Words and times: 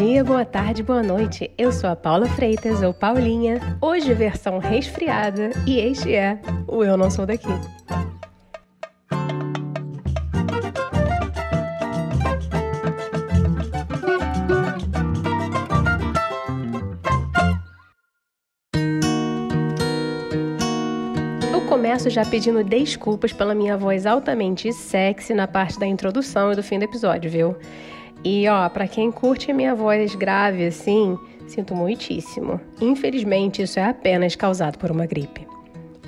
dia, 0.00 0.24
boa 0.24 0.46
tarde, 0.46 0.82
boa 0.82 1.02
noite. 1.02 1.50
Eu 1.58 1.70
sou 1.70 1.90
a 1.90 1.94
Paula 1.94 2.24
Freitas, 2.24 2.82
ou 2.82 2.94
Paulinha, 2.94 3.60
hoje 3.82 4.14
versão 4.14 4.58
resfriada, 4.58 5.50
e 5.66 5.78
este 5.78 6.14
é 6.14 6.40
o 6.66 6.82
Eu 6.82 6.96
Não 6.96 7.10
Sou 7.10 7.26
Daqui. 7.26 7.46
Começo 21.68 22.08
já 22.08 22.24
pedindo 22.24 22.64
desculpas 22.64 23.32
pela 23.32 23.54
minha 23.54 23.76
voz 23.76 24.06
altamente 24.06 24.72
sexy 24.72 25.34
na 25.34 25.46
parte 25.46 25.78
da 25.78 25.86
introdução 25.86 26.52
e 26.52 26.56
do 26.56 26.62
fim 26.62 26.78
do 26.78 26.84
episódio, 26.84 27.30
viu? 27.30 27.56
E 28.24 28.46
ó, 28.48 28.68
para 28.68 28.86
quem 28.86 29.10
curte 29.10 29.52
minha 29.52 29.74
voz 29.74 30.14
grave 30.14 30.66
assim, 30.66 31.18
sinto 31.46 31.74
muitíssimo. 31.74 32.60
Infelizmente, 32.80 33.62
isso 33.62 33.78
é 33.78 33.84
apenas 33.84 34.36
causado 34.36 34.78
por 34.78 34.90
uma 34.90 35.06
gripe. 35.06 35.46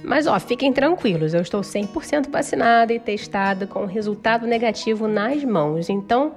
Mas 0.04 0.26
ó, 0.26 0.38
fiquem 0.38 0.72
tranquilos, 0.72 1.32
eu 1.32 1.40
estou 1.40 1.60
100% 1.60 2.28
vacinada 2.28 2.92
e 2.92 2.98
testada 2.98 3.66
com 3.66 3.86
resultado 3.86 4.46
negativo 4.46 5.06
nas 5.06 5.42
mãos. 5.44 5.88
Então, 5.88 6.32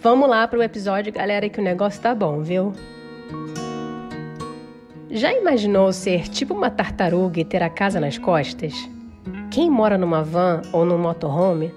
vamos 0.00 0.28
lá 0.28 0.48
pro 0.48 0.62
episódio, 0.62 1.12
galera, 1.12 1.48
que 1.48 1.60
o 1.60 1.64
negócio 1.64 2.00
tá 2.00 2.14
bom, 2.14 2.40
viu? 2.40 2.72
Já 5.10 5.32
imaginou 5.34 5.92
ser 5.92 6.26
tipo 6.28 6.54
uma 6.54 6.70
tartaruga 6.70 7.38
e 7.38 7.44
ter 7.44 7.62
a 7.62 7.68
casa 7.68 8.00
nas 8.00 8.16
costas? 8.16 8.72
Quem 9.50 9.70
mora 9.70 9.98
numa 9.98 10.22
van 10.22 10.62
ou 10.72 10.86
num 10.86 10.96
motorhome 10.96 11.70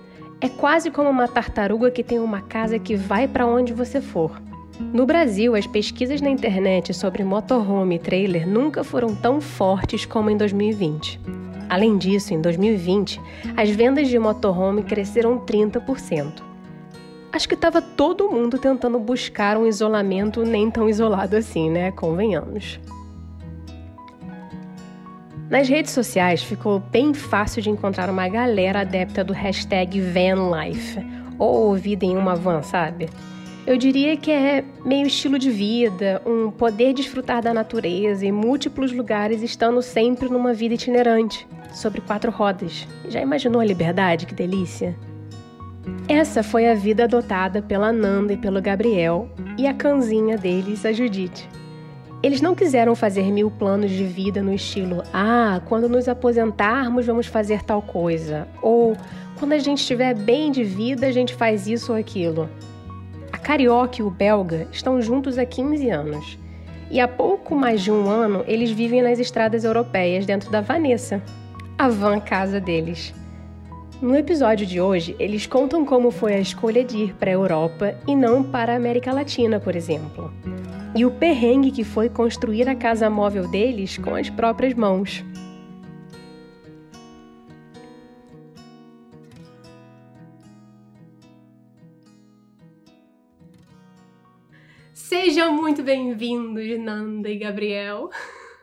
é 0.46 0.50
quase 0.50 0.92
como 0.92 1.10
uma 1.10 1.28
tartaruga 1.28 1.90
que 1.90 2.04
tem 2.04 2.20
uma 2.20 2.40
casa 2.40 2.78
que 2.78 2.96
vai 2.96 3.28
para 3.28 3.48
onde 3.48 3.74
você 3.74 4.00
for. 4.00 4.40
No 4.94 5.04
Brasil, 5.04 5.56
as 5.56 5.66
pesquisas 5.66 6.22
na 6.22 6.30
internet 6.30 6.94
sobre 6.94 7.24
motorhome 7.24 7.96
e 7.96 8.00
trailer 8.00 8.48
nunca 8.48 8.84
foram 8.84 9.16
tão 9.16 9.42
fortes 9.42 10.06
como 10.06 10.30
em 10.30 10.38
2020. 10.38 11.20
Além 11.68 11.98
disso, 11.98 12.32
em 12.36 12.42
2020, 12.42 13.20
as 13.58 13.72
vendas 13.72 14.08
de 14.08 14.20
motorhome 14.20 14.84
cresceram 14.84 15.40
30%. 15.40 16.44
Acho 17.34 17.48
que 17.48 17.56
estava 17.56 17.82
todo 17.82 18.30
mundo 18.30 18.60
tentando 18.60 19.00
buscar 19.00 19.58
um 19.58 19.66
isolamento 19.66 20.44
nem 20.44 20.70
tão 20.70 20.88
isolado 20.88 21.36
assim, 21.36 21.72
né? 21.72 21.92
Convenhamos. 21.92 22.80
Nas 25.50 25.70
redes 25.70 25.92
sociais 25.92 26.42
ficou 26.42 26.80
bem 26.80 27.14
fácil 27.14 27.62
de 27.62 27.70
encontrar 27.70 28.10
uma 28.10 28.28
galera 28.28 28.82
adepta 28.82 29.24
do 29.24 29.32
hashtag 29.32 30.02
vanlife, 30.02 31.00
ou 31.38 31.76
vida 31.76 32.04
em 32.04 32.18
uma 32.18 32.36
van, 32.36 32.64
sabe? 32.64 33.08
Eu 33.66 33.78
diria 33.78 34.18
que 34.18 34.32
é 34.32 34.64
meio 34.84 35.06
estilo 35.06 35.38
de 35.38 35.52
vida, 35.52 36.22
um 36.26 36.50
poder 36.50 36.94
desfrutar 36.94 37.44
da 37.44 37.54
natureza 37.54 38.26
e 38.26 38.32
múltiplos 38.32 38.92
lugares 38.92 39.44
estando 39.44 39.82
sempre 39.82 40.30
numa 40.30 40.54
vida 40.54 40.76
itinerante, 40.76 41.48
sobre 41.74 42.02
quatro 42.02 42.32
rodas. 42.32 42.88
Já 43.08 43.22
imaginou 43.22 43.62
a 43.62 43.66
liberdade? 43.66 44.26
Que 44.26 44.34
delícia! 44.34 44.96
Essa 46.08 46.42
foi 46.42 46.68
a 46.68 46.74
vida 46.74 47.04
adotada 47.04 47.62
pela 47.62 47.92
Nanda 47.92 48.34
e 48.34 48.38
pelo 48.38 48.62
Gabriel 48.62 49.30
e 49.58 49.68
a 49.68 49.74
canzinha 49.74 50.38
deles, 50.38 50.86
a 50.86 50.92
Judite. 50.92 51.48
Eles 52.26 52.42
não 52.42 52.56
quiseram 52.56 52.96
fazer 52.96 53.32
mil 53.32 53.52
planos 53.52 53.92
de 53.92 54.04
vida 54.04 54.42
no 54.42 54.52
estilo: 54.52 55.04
ah, 55.14 55.62
quando 55.68 55.88
nos 55.88 56.08
aposentarmos 56.08 57.06
vamos 57.06 57.28
fazer 57.28 57.62
tal 57.62 57.84
coisa, 57.84 58.48
ou 58.64 58.98
quando 59.38 59.52
a 59.52 59.60
gente 59.60 59.82
estiver 59.82 60.16
bem 60.16 60.52
de 60.52 60.64
vida 60.64 61.06
a 61.06 61.12
gente 61.12 61.36
faz 61.36 61.68
isso 61.68 61.92
ou 61.92 62.00
aquilo. 62.00 62.50
A 63.32 63.38
carioca 63.38 64.02
e 64.02 64.04
o 64.04 64.10
belga 64.10 64.68
estão 64.72 65.00
juntos 65.00 65.38
há 65.38 65.46
15 65.46 65.88
anos. 65.92 66.40
E 66.90 67.00
há 67.00 67.08
pouco 67.08 67.54
mais 67.54 67.84
de 67.84 67.92
um 67.92 68.10
ano 68.10 68.44
eles 68.48 68.72
vivem 68.72 69.04
nas 69.04 69.20
estradas 69.20 69.64
europeias 69.64 70.26
dentro 70.26 70.50
da 70.50 70.62
Vanessa, 70.62 71.22
a 71.78 71.88
van 71.90 72.20
casa 72.20 72.60
deles. 72.60 73.14
No 74.02 74.16
episódio 74.16 74.66
de 74.66 74.82
hoje, 74.82 75.16
eles 75.20 75.46
contam 75.46 75.86
como 75.86 76.10
foi 76.10 76.34
a 76.34 76.40
escolha 76.40 76.84
de 76.84 76.98
ir 76.98 77.14
para 77.14 77.30
a 77.30 77.34
Europa 77.34 77.94
e 78.08 78.16
não 78.16 78.42
para 78.42 78.74
a 78.74 78.78
América 78.78 79.14
Latina, 79.14 79.60
por 79.60 79.76
exemplo 79.76 80.34
e 80.96 81.06
o 81.06 81.12
perrengue 81.12 81.72
que 81.72 81.84
foi 81.84 82.10
construir 82.10 82.70
a 82.70 82.76
casa 82.76 83.10
móvel 83.10 83.50
deles 83.50 83.98
com 83.98 84.16
as 84.16 84.30
próprias 84.30 84.74
mãos. 84.74 85.22
Sejam 94.94 95.54
muito 95.54 95.84
bem-vindos, 95.84 96.80
Nanda 96.80 97.30
e 97.30 97.38
Gabriel. 97.38 98.10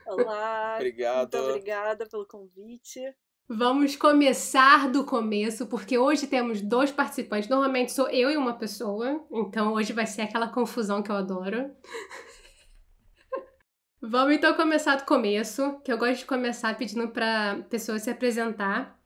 Olá, 0.06 0.76
Obrigado. 0.76 1.36
muito 1.36 1.50
obrigada 1.50 2.08
pelo 2.08 2.26
convite. 2.26 3.14
Vamos 3.54 3.96
começar 3.96 4.88
do 4.88 5.04
começo, 5.04 5.66
porque 5.66 5.98
hoje 5.98 6.26
temos 6.26 6.62
dois 6.62 6.90
participantes. 6.90 7.50
Normalmente 7.50 7.92
sou 7.92 8.08
eu 8.08 8.30
e 8.30 8.36
uma 8.36 8.54
pessoa, 8.54 9.22
então 9.30 9.74
hoje 9.74 9.92
vai 9.92 10.06
ser 10.06 10.22
aquela 10.22 10.48
confusão 10.48 11.02
que 11.02 11.10
eu 11.10 11.16
adoro. 11.16 11.70
Vamos 14.00 14.36
então 14.36 14.54
começar 14.54 14.96
do 14.96 15.04
começo, 15.04 15.78
que 15.84 15.92
eu 15.92 15.98
gosto 15.98 16.20
de 16.20 16.24
começar 16.24 16.78
pedindo 16.78 17.08
para 17.08 17.62
pessoa 17.68 17.98
se 17.98 18.08
apresentar. 18.08 18.98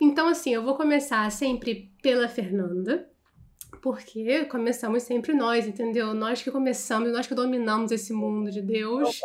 Então, 0.00 0.28
assim, 0.28 0.54
eu 0.54 0.62
vou 0.62 0.74
começar 0.74 1.30
sempre 1.30 1.92
pela 2.02 2.30
Fernanda, 2.30 3.06
porque 3.82 4.46
começamos 4.46 5.02
sempre 5.02 5.34
nós, 5.34 5.66
entendeu? 5.66 6.14
Nós 6.14 6.42
que 6.42 6.50
começamos, 6.50 7.12
nós 7.12 7.26
que 7.26 7.34
dominamos 7.34 7.92
esse 7.92 8.14
mundo 8.14 8.50
de 8.50 8.62
Deus. 8.62 9.20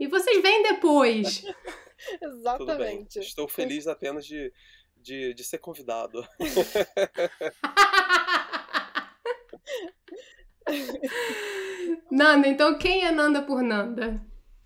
E 0.00 0.06
vocês 0.06 0.42
vêm 0.42 0.62
depois. 0.62 1.44
Tudo 2.58 2.76
bem. 2.76 3.00
Exatamente. 3.00 3.18
Estou 3.18 3.48
feliz 3.48 3.86
apenas 3.86 4.26
de, 4.26 4.52
de, 4.96 5.34
de 5.34 5.44
ser 5.44 5.58
convidado. 5.58 6.26
Nanda, 12.10 12.48
então 12.48 12.78
quem 12.78 13.04
é 13.04 13.12
Nanda 13.12 13.42
por 13.42 13.62
Nanda? 13.62 14.20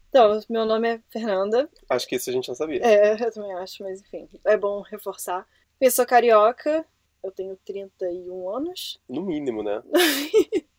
Então, 0.09 0.41
meu 0.51 0.67
nome 0.67 0.89
é 0.89 1.01
Fernanda. 1.09 1.71
Acho 1.89 2.07
que 2.07 2.17
isso 2.17 2.29
a 2.29 2.33
gente 2.33 2.47
já 2.47 2.55
sabia. 2.55 2.85
É, 2.85 3.15
eu 3.15 3.33
também 3.33 3.55
acho, 3.55 3.83
mas 3.83 4.03
enfim, 4.03 4.29
é 4.45 4.57
bom 4.57 4.83
reforçar. 4.83 5.49
Eu 5.81 5.91
sou 5.91 6.05
carioca, 6.05 6.85
eu 7.23 7.31
tenho 7.31 7.59
31 7.65 8.51
anos. 8.51 9.01
No 9.09 9.23
mínimo, 9.23 9.63
né? 9.63 9.83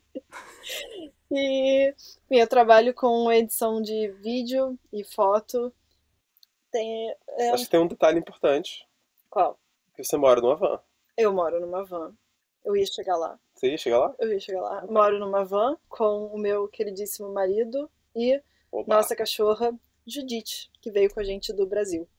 E 1.36 1.90
enfim, 1.90 2.42
eu 2.42 2.48
trabalho 2.48 2.94
com 2.94 3.32
edição 3.32 3.82
de 3.82 4.10
vídeo 4.22 4.78
e 4.92 5.04
foto. 5.04 5.74
Tem, 6.74 7.16
é, 7.38 7.52
Acho 7.52 7.66
que 7.66 7.70
tem 7.70 7.80
um 7.80 7.88
detalhe 7.88 8.18
importante. 8.18 8.88
qual? 9.30 9.60
Que 9.96 10.04
você 10.04 10.18
mora 10.18 10.42
numa 10.42 10.56
van. 10.56 10.80
Eu 11.16 11.32
moro 11.32 11.62
numa 11.62 11.86
van. 11.86 12.12
Eu 12.66 12.76
ia 12.76 12.86
chegar 12.88 13.16
lá. 13.16 13.40
Você 13.54 13.70
ia 13.70 13.78
chegar 13.78 14.00
lá? 14.00 14.16
Eu 14.18 14.34
ia 14.34 14.40
chegar 14.40 14.60
lá. 14.60 14.84
Moro 14.90 15.20
numa 15.20 15.46
van 15.46 15.78
com 15.88 16.26
o 16.26 16.38
meu 16.38 16.68
queridíssimo 16.68 17.32
marido 17.32 17.88
e 18.16 18.42
Oba. 18.72 18.96
nossa 18.96 19.16
cachorra 19.16 19.72
Judite, 20.08 20.72
que 20.82 20.90
veio 20.90 21.14
com 21.14 21.20
a 21.20 21.24
gente 21.24 21.54
do 21.54 21.68
Brasil. 21.68 22.10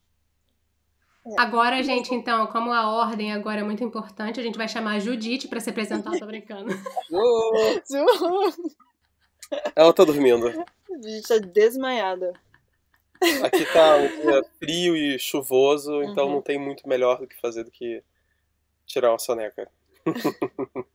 Agora, 1.36 1.82
gente, 1.82 2.14
então, 2.14 2.46
como 2.46 2.72
a 2.72 2.94
ordem 2.94 3.32
agora 3.32 3.60
é 3.60 3.64
muito 3.64 3.82
importante, 3.82 4.38
a 4.38 4.42
gente 4.42 4.58
vai 4.58 4.68
chamar 4.68 4.96
a 4.96 4.98
Judite 5.00 5.48
pra 5.48 5.58
se 5.58 5.70
apresentar, 5.70 6.16
tô 6.16 6.26
brincando. 6.26 6.70
Oh, 7.12 8.50
ela 9.76 9.92
tá 9.92 10.04
dormindo. 10.04 10.50
Judite 10.88 11.28
tá 11.28 11.38
desmaiada. 11.38 12.32
Aqui 13.42 13.64
tá 13.72 13.96
um 13.96 14.08
dia 14.22 14.44
frio 14.58 14.96
e 14.96 15.18
chuvoso, 15.18 16.02
então 16.02 16.26
Uhum. 16.26 16.32
não 16.34 16.42
tem 16.42 16.58
muito 16.58 16.88
melhor 16.88 17.18
do 17.18 17.26
que 17.26 17.40
fazer 17.40 17.64
do 17.64 17.70
que 17.70 18.02
tirar 18.86 19.10
uma 19.10 19.18
soneca. 19.18 19.70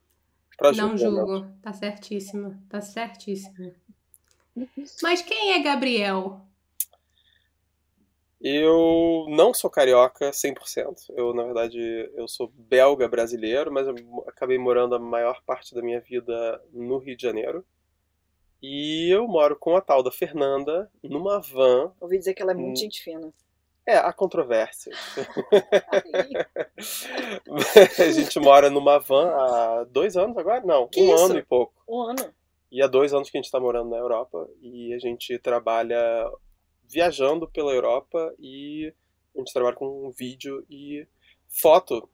pra 0.57 0.71
Não 0.73 0.97
julgo, 0.97 1.47
tá 1.61 1.73
certíssimo, 1.73 2.55
tá 2.69 2.81
certíssimo. 2.81 3.73
Mas 5.01 5.21
quem 5.21 5.53
é 5.53 5.61
Gabriel? 5.63 6.41
Eu 8.41 9.25
não 9.29 9.53
sou 9.53 9.69
carioca 9.69 10.31
100%. 10.31 11.09
Eu, 11.09 11.33
na 11.33 11.43
verdade, 11.43 11.79
eu 12.15 12.27
sou 12.27 12.47
belga 12.55 13.07
brasileiro, 13.07 13.71
mas 13.71 13.85
eu 13.85 13.95
acabei 14.27 14.57
morando 14.57 14.95
a 14.95 14.99
maior 14.99 15.41
parte 15.43 15.75
da 15.75 15.81
minha 15.81 15.99
vida 15.99 16.61
no 16.71 16.97
Rio 16.99 17.17
de 17.17 17.23
Janeiro. 17.23 17.65
E 18.61 19.09
eu 19.09 19.27
moro 19.27 19.55
com 19.55 19.75
a 19.75 19.81
tal 19.81 20.03
da 20.03 20.11
Fernanda 20.11 20.89
numa 21.03 21.39
van. 21.39 21.93
Ouvi 21.99 22.17
dizer 22.17 22.33
que 22.33 22.41
ela 22.41 22.51
é 22.51 22.55
muito 22.55 22.77
Hum. 22.77 22.81
gente 22.81 23.01
fina. 23.01 23.33
É, 23.85 23.97
há 23.97 24.13
controvérsias. 24.13 24.95
a 27.99 28.11
gente 28.11 28.39
mora 28.39 28.69
numa 28.69 28.99
van 28.99 29.29
há 29.31 29.83
dois 29.85 30.15
anos 30.15 30.37
agora? 30.37 30.61
Não, 30.61 30.87
Que 30.87 31.01
um 31.01 31.15
isso? 31.15 31.25
ano 31.25 31.39
e 31.39 31.43
pouco. 31.43 31.73
Um 31.87 32.01
ano. 32.01 32.33
E 32.71 32.81
há 32.83 32.87
dois 32.87 33.13
anos 33.13 33.29
que 33.29 33.37
a 33.37 33.39
gente 33.39 33.47
está 33.47 33.59
morando 33.59 33.89
na 33.89 33.97
Europa 33.97 34.47
e 34.61 34.93
a 34.93 34.99
gente 34.99 35.37
trabalha 35.39 35.97
viajando 36.87 37.47
pela 37.47 37.71
Europa 37.71 38.33
e 38.39 38.93
a 39.35 39.39
gente 39.39 39.53
trabalha 39.53 39.75
com 39.75 40.11
vídeo 40.11 40.63
e 40.69 41.07
foto, 41.47 42.07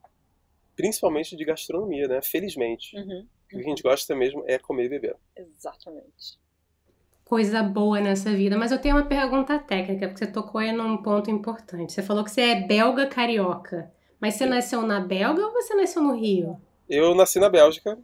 principalmente 0.74 1.36
de 1.36 1.44
gastronomia, 1.44 2.08
né? 2.08 2.22
Felizmente. 2.22 2.96
Uhum. 2.96 3.26
O 3.46 3.48
que 3.48 3.56
a 3.58 3.62
gente 3.62 3.82
gosta 3.82 4.14
mesmo 4.14 4.42
é 4.46 4.58
comer 4.58 4.84
e 4.86 4.88
beber. 4.88 5.16
Exatamente. 5.36 6.38
Coisa 7.24 7.62
boa 7.62 8.00
nessa 8.00 8.30
vida. 8.32 8.56
Mas 8.58 8.70
eu 8.72 8.80
tenho 8.80 8.96
uma 8.96 9.06
pergunta 9.06 9.58
técnica, 9.58 10.08
porque 10.08 10.24
você 10.24 10.30
tocou 10.30 10.60
aí 10.60 10.72
num 10.72 10.96
ponto 10.98 11.30
importante. 11.30 11.92
Você 11.92 12.02
falou 12.02 12.22
que 12.24 12.30
você 12.30 12.40
é 12.40 12.66
belga 12.66 13.06
carioca. 13.06 13.90
Mas 14.20 14.34
você 14.34 14.46
nasceu 14.46 14.82
na 14.82 15.00
Belga 15.00 15.44
ou 15.44 15.52
você 15.52 15.74
nasceu 15.74 16.02
no 16.02 16.14
Rio? 16.14 16.60
Eu 16.88 17.14
nasci 17.14 17.38
na 17.38 17.48
Bélgica. 17.50 17.98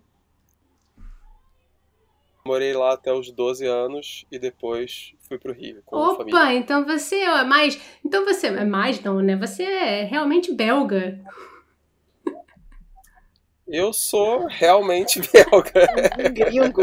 Morei 2.45 2.73
lá 2.75 2.93
até 2.93 3.13
os 3.13 3.31
12 3.31 3.65
anos 3.67 4.27
e 4.31 4.39
depois 4.39 5.15
fui 5.21 5.39
pro 5.39 5.53
Rio 5.53 5.81
com 5.87 5.97
a 5.97 6.11
Opa, 6.11 6.17
família. 6.19 6.55
então 6.55 6.85
você 6.85 7.17
é 7.21 7.45
mais. 7.45 7.81
Então 8.05 8.25
você 8.25 8.49
é 8.49 8.65
mais, 8.65 9.01
não, 9.01 9.21
né? 9.21 9.37
Você 9.37 9.63
é 9.63 10.03
realmente 10.03 10.53
belga. 10.53 11.21
Eu 13.73 13.91
sou 13.91 14.47
realmente 14.49 15.19
belga. 15.33 15.73
Um 16.21 16.35
gringo. 16.35 16.83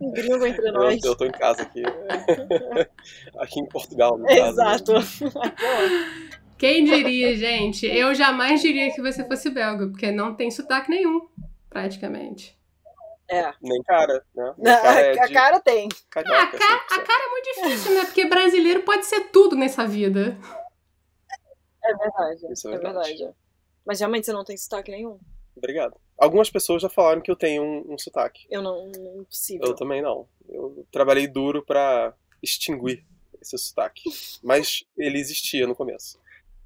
Um 0.00 0.12
gringo 0.12 0.46
entre 0.46 0.68
Eu, 0.68 0.72
nós. 0.72 1.04
eu 1.04 1.14
tô 1.14 1.26
em 1.26 1.30
casa 1.30 1.60
aqui. 1.60 1.82
aqui 3.38 3.60
em 3.60 3.68
Portugal, 3.68 4.16
no 4.16 4.24
caso. 4.26 4.56
né? 4.56 4.74
Exato. 4.74 4.92
Quem 6.56 6.84
diria, 6.86 7.36
gente? 7.36 7.84
Eu 7.86 8.14
jamais 8.14 8.62
diria 8.62 8.90
que 8.94 9.02
você 9.02 9.26
fosse 9.28 9.50
belga, 9.50 9.86
porque 9.88 10.10
não 10.10 10.34
tem 10.34 10.50
sotaque 10.50 10.88
nenhum, 10.88 11.28
praticamente. 11.68 12.58
É. 13.28 13.52
Nem 13.60 13.82
cara, 13.82 14.24
né? 14.34 14.54
A, 14.60 14.76
cara 14.80 15.00
é 15.00 15.20
a 15.20 15.26
de 15.26 15.32
cara 15.34 15.60
tem. 15.60 15.88
A 16.14 16.22
cara, 16.22 16.50
100%. 16.50 16.54
a 16.92 17.00
cara 17.02 17.24
é 17.24 17.30
muito 17.30 17.44
difícil, 17.54 17.94
né? 17.94 18.04
Porque 18.06 18.24
brasileiro 18.26 18.82
pode 18.84 19.04
ser 19.04 19.28
tudo 19.30 19.54
nessa 19.54 19.86
vida. 19.86 20.38
É 21.82 21.94
verdade. 21.94 22.52
Isso 22.52 22.68
é 22.68 22.74
é 22.74 22.78
verdade. 22.78 23.08
verdade. 23.18 23.34
Mas 23.84 24.00
realmente 24.00 24.24
você 24.24 24.32
não 24.32 24.44
tem 24.44 24.56
sotaque 24.56 24.90
nenhum? 24.90 25.18
Obrigado. 25.56 25.96
Algumas 26.18 26.50
pessoas 26.50 26.82
já 26.82 26.88
falaram 26.88 27.20
que 27.20 27.30
eu 27.30 27.36
tenho 27.36 27.62
um, 27.62 27.94
um 27.94 27.98
sotaque. 27.98 28.46
Eu 28.50 28.60
não. 28.62 28.90
Impossível. 29.20 29.66
Eu 29.68 29.74
também 29.74 30.02
não. 30.02 30.28
Eu 30.48 30.86
trabalhei 30.90 31.26
duro 31.28 31.62
pra 31.64 32.14
extinguir 32.42 33.04
esse 33.40 33.56
sotaque. 33.58 34.02
Mas 34.42 34.84
ele 34.96 35.18
existia 35.18 35.66
no 35.66 35.74
começo. 35.74 36.18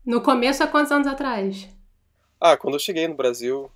No 0.05 0.23
começo, 0.23 0.63
há 0.63 0.67
quantos 0.67 0.91
anos 0.93 1.07
atrás? 1.07 1.69
Ah, 2.41 2.57
quando 2.57 2.75
eu 2.75 2.81
cheguei 2.81 3.07
no 3.09 3.15
Brasil, 3.15 3.71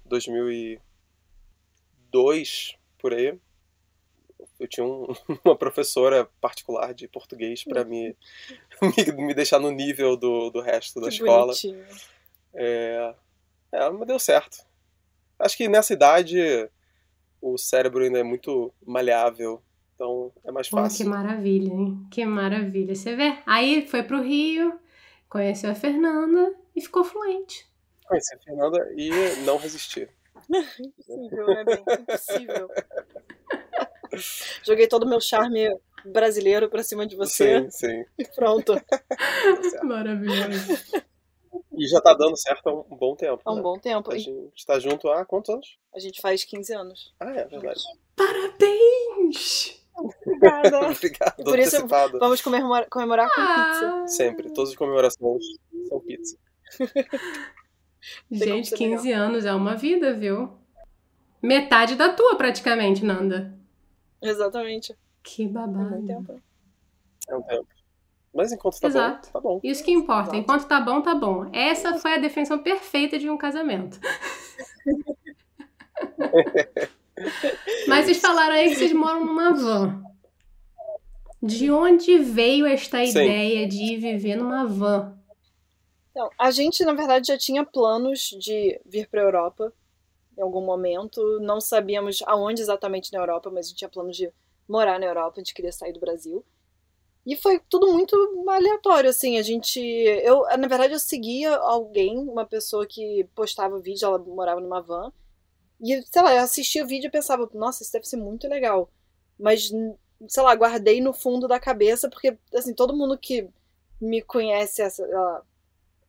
2002, 2.11 2.77
por 2.99 3.13
aí, 3.13 3.39
eu 4.59 4.69
tinha 4.69 4.87
um- 4.87 5.07
uma 5.45 5.57
professora 5.57 6.25
particular 6.41 6.95
de 6.95 7.09
português 7.09 7.65
pra 7.65 7.85
me, 7.85 8.17
me, 8.83 9.13
me 9.27 9.35
deixar 9.35 9.59
no 9.59 9.71
nível 9.71 10.17
do, 10.17 10.51
do 10.51 10.61
resto 10.61 11.01
da 11.01 11.09
Que 11.09 11.15
escola. 11.15 11.47
bonitinho. 11.47 11.85
É, 12.55 13.15
é, 13.73 13.91
mas 13.91 14.07
deu 14.07 14.19
certo. 14.19 14.65
Acho 15.43 15.57
que 15.57 15.69
nessa 15.69 15.93
idade 15.93 16.39
o 17.41 17.59
cérebro 17.59 18.05
ainda 18.05 18.21
é 18.21 18.23
muito 18.23 18.73
maleável, 18.87 19.61
então 19.95 20.33
é 20.45 20.53
mais 20.53 20.69
Pô, 20.69 20.77
que 20.77 20.83
fácil. 20.85 21.09
maravilha, 21.09 21.73
hein? 21.73 22.07
Que 22.11 22.25
maravilha. 22.25 22.95
Você 22.95 23.17
vê? 23.17 23.37
Aí 23.45 23.87
foi 23.89 24.05
pro 24.05 24.23
Rio, 24.23 24.79
conheceu 25.29 25.69
a 25.71 25.75
Fernanda 25.75 26.55
e 26.77 26.81
ficou 26.81 27.03
fluente. 27.03 27.67
Conheci 28.07 28.35
a 28.37 28.39
Fernanda 28.39 28.93
e 28.97 29.11
não 29.45 29.57
resisti. 29.57 30.09
Impossível, 30.79 31.47
né, 31.49 31.65
bem? 31.65 31.85
Impossível. 32.01 32.69
Joguei 34.63 34.87
todo 34.87 35.03
o 35.05 35.09
meu 35.09 35.21
charme 35.21 35.69
brasileiro 36.05 36.69
pra 36.71 36.85
cima 36.85 37.05
de 37.05 37.17
você 37.17 37.63
Sim, 37.63 37.71
sim. 37.71 38.05
e 38.19 38.25
pronto. 38.25 38.75
certo. 39.71 39.87
Maravilhoso. 39.87 41.03
E 41.77 41.87
já 41.87 42.01
tá 42.01 42.13
dando 42.15 42.37
certo 42.37 42.69
há 42.69 42.73
um 42.73 42.97
bom 42.97 43.17
tempo. 43.17 43.41
Há 43.45 43.53
um 43.53 43.57
né? 43.57 43.63
bom 43.63 43.79
tempo. 43.79 44.13
A 44.13 44.19
gente 44.19 44.67
tá 44.67 44.79
junto 44.79 45.09
há 45.09 45.25
quantos 45.25 45.55
anos? 45.55 45.79
A 45.95 45.99
gente 45.99 46.21
faz 46.21 46.45
15 46.45 46.75
anos. 46.75 47.15
Ah, 47.19 47.31
é 47.31 47.45
verdade. 47.47 47.81
Parabéns! 48.15 49.81
Obrigada. 49.95 50.81
Obrigado, 50.91 51.35
E 51.39 51.45
por 51.45 51.59
isso-. 51.59 51.87
Vamos 52.19 52.41
comemorar, 52.43 52.89
comemorar 52.89 53.29
com 53.29 53.41
pizza. 53.41 54.03
Ah, 54.03 54.07
Sempre. 54.07 54.53
Todas 54.53 54.71
as 54.71 54.77
comemorações 54.77 55.45
são 55.89 56.01
pizza. 56.01 56.37
gente, 58.31 58.69
ser 58.69 58.77
15 58.77 59.13
anos 59.13 59.45
é 59.45 59.53
uma 59.53 59.77
vida, 59.77 60.13
viu? 60.15 60.53
Metade 61.43 61.97
da 61.97 62.13
tua, 62.13 62.37
praticamente, 62.37 63.05
Nanda. 63.05 63.59
Exatamente. 64.21 64.97
Que 65.23 65.45
Há 65.45 65.47
muito 65.47 65.73
babado. 65.73 66.07
tempo. 66.07 66.43
É 67.29 67.37
um 67.37 67.43
tempo. 67.43 67.67
Mas 68.35 68.51
enquanto 68.51 68.81
tá 68.81 68.89
Exato. 68.89 69.29
bom, 69.29 69.33
tá 69.33 69.41
bom. 69.41 69.61
Isso 69.63 69.85
que 69.85 69.93
importa. 69.93 70.31
Exato. 70.31 70.39
Enquanto 70.39 70.67
tá 70.67 70.81
bom, 70.81 71.03
tá 71.03 71.15
bom. 71.15 71.51
Essa 71.53 71.99
foi 71.99 72.15
a 72.15 72.19
definição 72.19 72.59
perfeita 72.59 73.19
de 73.19 73.29
um 73.29 73.37
casamento. 73.37 74.01
Mas 77.87 78.07
vocês 78.07 78.19
falaram 78.19 78.55
aí 78.55 78.71
que 78.71 78.77
vocês 78.77 78.93
moram 78.93 79.25
numa 79.25 79.53
van. 79.53 80.03
De 81.43 81.71
onde 81.71 82.19
veio 82.19 82.67
esta 82.67 83.05
Sim. 83.05 83.11
ideia 83.11 83.69
de 83.69 83.97
viver 83.97 84.37
numa 84.37 84.67
van? 84.67 85.19
Então, 86.11 86.31
a 86.39 86.51
gente, 86.51 86.85
na 86.85 86.93
verdade, 86.93 87.29
já 87.29 87.39
tinha 87.39 87.65
planos 87.65 88.37
de 88.39 88.81
vir 88.85 89.09
para 89.09 89.23
a 89.23 89.25
Europa 89.25 89.73
em 90.37 90.43
algum 90.43 90.65
momento. 90.65 91.41
Não 91.41 91.61
sabíamos 91.61 92.23
aonde 92.27 92.63
exatamente 92.63 93.13
na 93.13 93.19
Europa, 93.19 93.51
mas 93.51 93.67
a 93.67 93.69
gente 93.71 93.79
tinha 93.79 93.89
planos 93.89 94.17
de 94.17 94.33
morar 94.69 94.99
na 94.99 95.07
Europa, 95.07 95.35
a 95.37 95.41
gente 95.41 95.55
queria 95.55 95.73
sair 95.73 95.93
do 95.93 96.01
Brasil. 96.01 96.45
E 97.25 97.37
foi 97.37 97.61
tudo 97.69 97.93
muito 97.93 98.17
aleatório, 98.49 99.11
assim, 99.11 99.39
a 99.39 99.43
gente... 99.43 99.81
Eu, 99.81 100.43
na 100.59 100.69
verdade, 100.69 100.93
eu 100.93 100.99
seguia 100.99 101.55
alguém, 101.55 102.19
uma 102.19 102.45
pessoa 102.45 102.87
que 102.87 103.25
postava 103.35 103.79
vídeo, 103.79 104.07
ela 104.07 104.19
morava 104.19 104.61
numa 104.61 104.81
van. 104.81 105.13
E, 105.81 106.03
sei 106.03 106.23
lá, 106.23 106.35
eu 106.35 106.41
assistia 106.43 106.85
o 106.85 106.87
vídeo 106.87 107.09
e 107.09 107.11
pensava, 107.11 107.49
nossa, 107.55 107.83
isso 107.83 107.93
deve 107.93 108.07
ser 108.07 108.17
muito 108.17 108.49
legal. 108.49 108.91
Mas, 109.39 109.71
sei 110.29 110.43
lá, 110.43 110.55
guardei 110.55 111.01
no 111.01 111.13
fundo 111.13 111.47
da 111.47 111.61
cabeça, 111.61 112.09
porque, 112.11 112.37
assim, 112.55 112.75
todo 112.75 112.97
mundo 112.97 113.17
que 113.17 113.49
me 114.01 114.21
conhece, 114.21 114.83
ela 114.83 115.45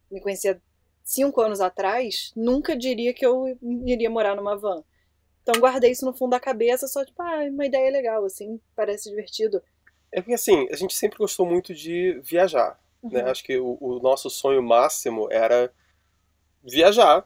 me 0.10 0.20
conhecia 0.20 0.62
cinco 1.04 1.42
anos 1.42 1.62
atrás, 1.62 2.32
nunca 2.36 2.76
diria 2.76 3.14
que 3.14 3.26
eu 3.26 3.58
iria 3.62 4.10
morar 4.10 4.36
numa 4.36 4.56
van. 4.56 4.84
Então 5.42 5.60
guardei 5.60 5.92
isso 5.92 6.06
no 6.06 6.14
fundo 6.14 6.32
da 6.32 6.40
cabeça, 6.40 6.88
só 6.88 7.04
tipo, 7.04 7.22
ah, 7.22 7.44
uma 7.52 7.66
ideia 7.66 7.92
legal, 7.92 8.24
assim, 8.24 8.60
parece 8.76 9.10
divertido. 9.10 9.62
É 10.14 10.22
porque 10.22 10.36
assim, 10.36 10.68
a 10.72 10.76
gente 10.76 10.94
sempre 10.94 11.18
gostou 11.18 11.44
muito 11.46 11.74
de 11.74 12.20
viajar. 12.24 12.80
Né? 13.02 13.24
Uhum. 13.24 13.30
Acho 13.30 13.44
que 13.44 13.58
o, 13.58 13.78
o 13.82 14.00
nosso 14.00 14.30
sonho 14.30 14.62
máximo 14.62 15.28
era 15.32 15.74
viajar 16.64 17.26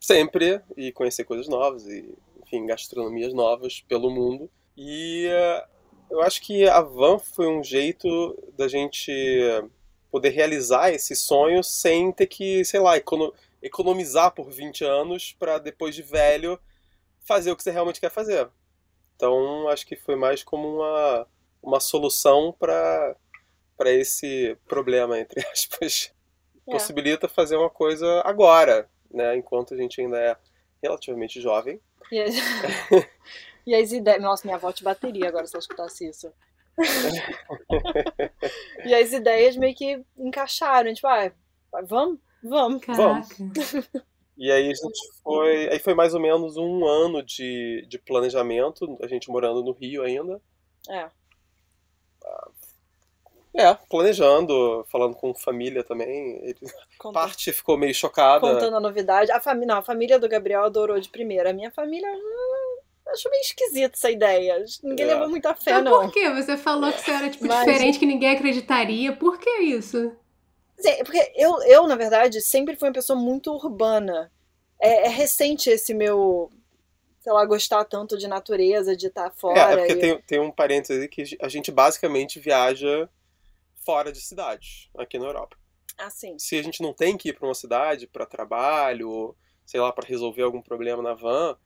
sempre 0.00 0.60
e 0.76 0.92
conhecer 0.92 1.24
coisas 1.24 1.48
novas 1.48 1.86
e, 1.86 2.12
enfim, 2.42 2.66
gastronomias 2.66 3.32
novas 3.32 3.80
pelo 3.80 4.10
mundo. 4.10 4.50
E 4.76 5.26
eh, 5.30 5.64
eu 6.10 6.20
acho 6.22 6.42
que 6.42 6.68
a 6.68 6.80
van 6.80 7.18
foi 7.18 7.46
um 7.46 7.62
jeito 7.62 8.36
da 8.58 8.66
gente 8.66 9.10
poder 10.10 10.30
realizar 10.30 10.90
esse 10.90 11.14
sonho 11.16 11.62
sem 11.62 12.12
ter 12.12 12.26
que, 12.26 12.64
sei 12.64 12.80
lá, 12.80 12.96
econo- 12.96 13.32
economizar 13.62 14.32
por 14.32 14.50
20 14.50 14.84
anos 14.84 15.34
para 15.38 15.58
depois 15.58 15.94
de 15.94 16.02
velho 16.02 16.58
fazer 17.20 17.50
o 17.52 17.56
que 17.56 17.62
você 17.62 17.70
realmente 17.70 18.00
quer 18.00 18.10
fazer. 18.10 18.48
Então, 19.16 19.68
acho 19.68 19.86
que 19.86 19.96
foi 19.96 20.16
mais 20.16 20.42
como 20.42 20.76
uma, 20.76 21.26
uma 21.64 21.80
solução 21.80 22.54
para 22.58 23.16
para 23.76 23.90
esse 23.90 24.56
problema, 24.68 25.18
entre 25.18 25.44
aspas. 25.50 26.12
É. 26.66 26.70
Possibilita 26.70 27.28
fazer 27.28 27.56
uma 27.56 27.68
coisa 27.68 28.22
agora, 28.24 28.88
né? 29.10 29.36
Enquanto 29.36 29.74
a 29.74 29.76
gente 29.76 30.00
ainda 30.00 30.16
é 30.16 30.36
relativamente 30.82 31.40
jovem. 31.40 31.80
E, 32.12 32.20
as... 32.20 32.34
e 33.66 33.74
as 33.74 33.92
ideias. 33.92 34.22
Nossa, 34.22 34.46
minha 34.46 34.56
avó 34.56 34.70
te 34.70 34.84
bateria 34.84 35.28
agora 35.28 35.46
se 35.46 35.56
ela 35.56 35.60
escutasse 35.60 36.08
isso. 36.08 36.32
e 38.84 38.94
as 38.94 39.12
ideias 39.12 39.56
meio 39.56 39.74
que 39.74 40.02
encaixaram, 40.16 40.94
tipo, 40.94 41.06
ah, 41.06 41.32
vamos? 41.84 42.18
Vamos. 42.42 42.84
Caraca. 42.84 43.26
E 44.36 44.50
aí 44.50 44.70
a 44.70 44.74
gente 44.74 45.00
foi. 45.22 45.68
Aí 45.68 45.78
foi 45.78 45.94
mais 45.94 46.14
ou 46.14 46.20
menos 46.20 46.56
um 46.56 46.86
ano 46.86 47.22
de, 47.22 47.86
de 47.88 47.98
planejamento, 47.98 48.98
a 49.02 49.06
gente 49.06 49.30
morando 49.30 49.62
no 49.62 49.72
Rio 49.72 50.02
ainda. 50.02 50.40
É. 50.88 51.08
É, 53.56 53.72
planejando, 53.88 54.84
falando 54.90 55.14
com 55.14 55.32
família 55.32 55.84
também. 55.84 56.40
Ele- 56.42 56.56
Conta- 56.98 57.20
Parte 57.20 57.52
ficou 57.52 57.76
meio 57.78 57.94
chocada. 57.94 58.40
contando 58.40 58.76
a 58.76 58.80
novidade. 58.80 59.30
A 59.30 59.40
família, 59.40 59.66
não, 59.68 59.76
a 59.78 59.82
família 59.82 60.18
do 60.18 60.28
Gabriel 60.28 60.64
adorou 60.64 60.98
de 60.98 61.08
primeira. 61.08 61.50
A 61.50 61.52
minha 61.52 61.70
família 61.70 62.08
hum, 62.10 62.76
achou 63.12 63.30
meio 63.30 63.42
esquisita 63.42 63.94
essa 63.94 64.10
ideia. 64.10 64.64
Ninguém 64.82 65.06
É. 65.06 65.14
levou 65.14 65.28
muita 65.30 65.54
fé, 65.54 65.74
Mas 65.74 65.84
não. 65.84 66.00
por 66.00 66.10
quê? 66.12 66.28
Você 66.30 66.56
falou 66.56 66.92
que 66.92 67.00
você 67.00 67.10
era 67.12 67.30
tipo 67.30 67.46
Mas- 67.46 67.64
diferente, 67.64 67.98
que 68.00 68.06
ninguém 68.06 68.30
acreditaria. 68.30 69.12
Por 69.14 69.38
que 69.38 69.50
isso? 69.60 70.12
Sim, 70.76 71.04
porque 71.04 71.32
eu, 71.36 71.62
eu, 71.62 71.86
na 71.86 71.94
verdade, 71.94 72.40
sempre 72.40 72.74
fui 72.74 72.88
uma 72.88 72.94
pessoa 72.94 73.16
muito 73.16 73.52
urbana. 73.52 74.32
É, 74.80 75.06
é 75.06 75.08
recente 75.08 75.70
esse 75.70 75.94
meu, 75.94 76.50
sei 77.24 77.32
lá, 77.32 77.42
gostar 77.46 77.82
tanto 77.86 78.18
de 78.18 78.28
natureza, 78.28 78.94
de 78.94 79.06
estar 79.06 79.28
É, 79.28 79.30
fora. 79.30 79.58
é 79.72 79.76
porque 79.78 79.92
e- 79.94 79.98
tem, 79.98 80.22
tem 80.22 80.38
um 80.40 80.50
parênteses 80.50 81.00
aí 81.00 81.08
que 81.08 81.24
a 81.40 81.48
gente 81.48 81.72
basicamente 81.72 82.38
viaja 82.38 83.08
fora 83.82 84.12
de 84.12 84.20
cidades, 84.20 84.90
aqui 84.98 85.18
na 85.18 85.24
Europa. 85.24 85.56
Assim, 85.96 86.38
Se 86.38 86.58
a 86.58 86.62
gente 86.62 86.82
não 86.82 86.92
tem 86.92 87.16
que 87.16 87.30
ir 87.30 87.32
para 87.32 87.48
uma 87.48 87.54
cidade 87.54 88.06
para 88.06 88.26
trabalho, 88.26 89.08
ou 89.08 89.36
sei 89.64 89.80
lá, 89.80 89.90
para 89.90 90.06
resolver 90.06 90.42
algum 90.42 90.60
problema 90.60 91.02
na 91.02 91.14
van, 91.14 91.56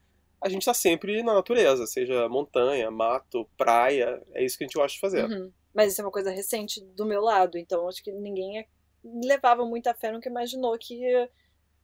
a 0.41 0.49
gente 0.49 0.65
tá 0.65 0.73
sempre 0.73 1.25
na 1.25 1.35
natureza, 1.35 1.88
seja 1.88 2.29
montanha, 2.29 2.88
mato, 2.88 3.45
praia, 3.57 4.23
é 4.35 4.45
isso 4.45 4.57
que 4.57 4.62
a 4.62 4.67
gente 4.69 4.75
gosta 4.77 4.95
de 4.95 5.00
fazer. 5.00 5.25
Uhum. 5.25 5.53
Mas 5.75 5.91
isso 5.91 6.00
é 6.00 6.05
uma 6.05 6.12
coisa 6.12 6.31
recente 6.31 6.81
do 6.95 7.05
meu 7.05 7.21
lado, 7.21 7.59
então 7.59 7.88
acho 7.88 8.00
que 8.00 8.12
ninguém 8.12 8.65
levava 9.05 9.65
muita 9.65 9.93
fé, 9.93 10.12
nunca 10.12 10.29
imaginou 10.29 10.79
que. 10.79 11.29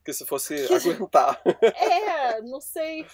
Que 0.05 0.13
se 0.13 0.25
fosse 0.25 0.55
aguentar. 0.73 1.43
é, 1.75 2.41
não 2.43 2.61
sei. 2.61 3.05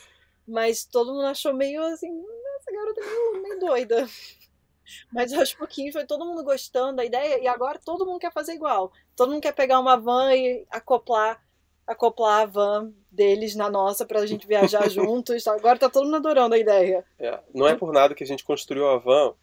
Mas 0.50 0.84
todo 0.84 1.12
mundo 1.12 1.26
achou 1.26 1.54
meio 1.54 1.82
assim, 1.84 2.10
essa 2.58 2.72
garota 2.72 3.00
é 3.00 3.04
meio, 3.04 3.42
meio 3.42 3.60
doida. 3.60 4.08
Mas 5.12 5.32
aos 5.32 5.54
pouquinhos 5.54 5.92
foi 5.92 6.04
todo 6.04 6.26
mundo 6.26 6.42
gostando 6.42 6.96
da 6.96 7.04
ideia 7.04 7.40
e 7.40 7.46
agora 7.46 7.78
todo 7.78 8.04
mundo 8.04 8.18
quer 8.18 8.32
fazer 8.32 8.54
igual. 8.54 8.92
Todo 9.14 9.30
mundo 9.30 9.42
quer 9.42 9.52
pegar 9.52 9.78
uma 9.78 9.96
van 9.96 10.34
e 10.34 10.66
acoplar, 10.68 11.40
acoplar 11.86 12.42
a 12.42 12.46
van 12.46 12.92
deles 13.10 13.54
na 13.54 13.70
nossa 13.70 14.04
pra 14.04 14.26
gente 14.26 14.48
viajar 14.48 14.88
juntos. 14.90 15.46
Agora 15.46 15.78
tá 15.78 15.88
todo 15.88 16.04
mundo 16.04 16.16
adorando 16.16 16.56
a 16.56 16.58
ideia. 16.58 17.04
É, 17.20 17.38
não 17.54 17.68
é 17.68 17.76
por 17.76 17.92
nada 17.92 18.14
que 18.14 18.24
a 18.24 18.26
gente 18.26 18.42
construiu 18.42 18.88
a 18.88 18.98
van 18.98 19.34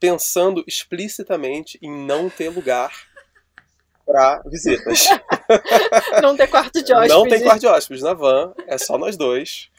pensando 0.00 0.64
explicitamente 0.66 1.78
em 1.80 1.90
não 2.04 2.28
ter 2.28 2.48
lugar 2.48 2.90
para 4.10 4.42
visitas. 4.46 5.06
Não 6.20 6.36
ter 6.36 6.48
quarto 6.48 6.82
de 6.82 6.92
hóspedes. 6.92 7.14
Não 7.14 7.28
tem 7.28 7.42
quarto 7.42 7.60
de 7.60 7.66
hóspedes 7.68 8.02
na 8.02 8.12
van, 8.12 8.52
é 8.66 8.76
só 8.76 8.98
nós 8.98 9.16
dois. 9.16 9.69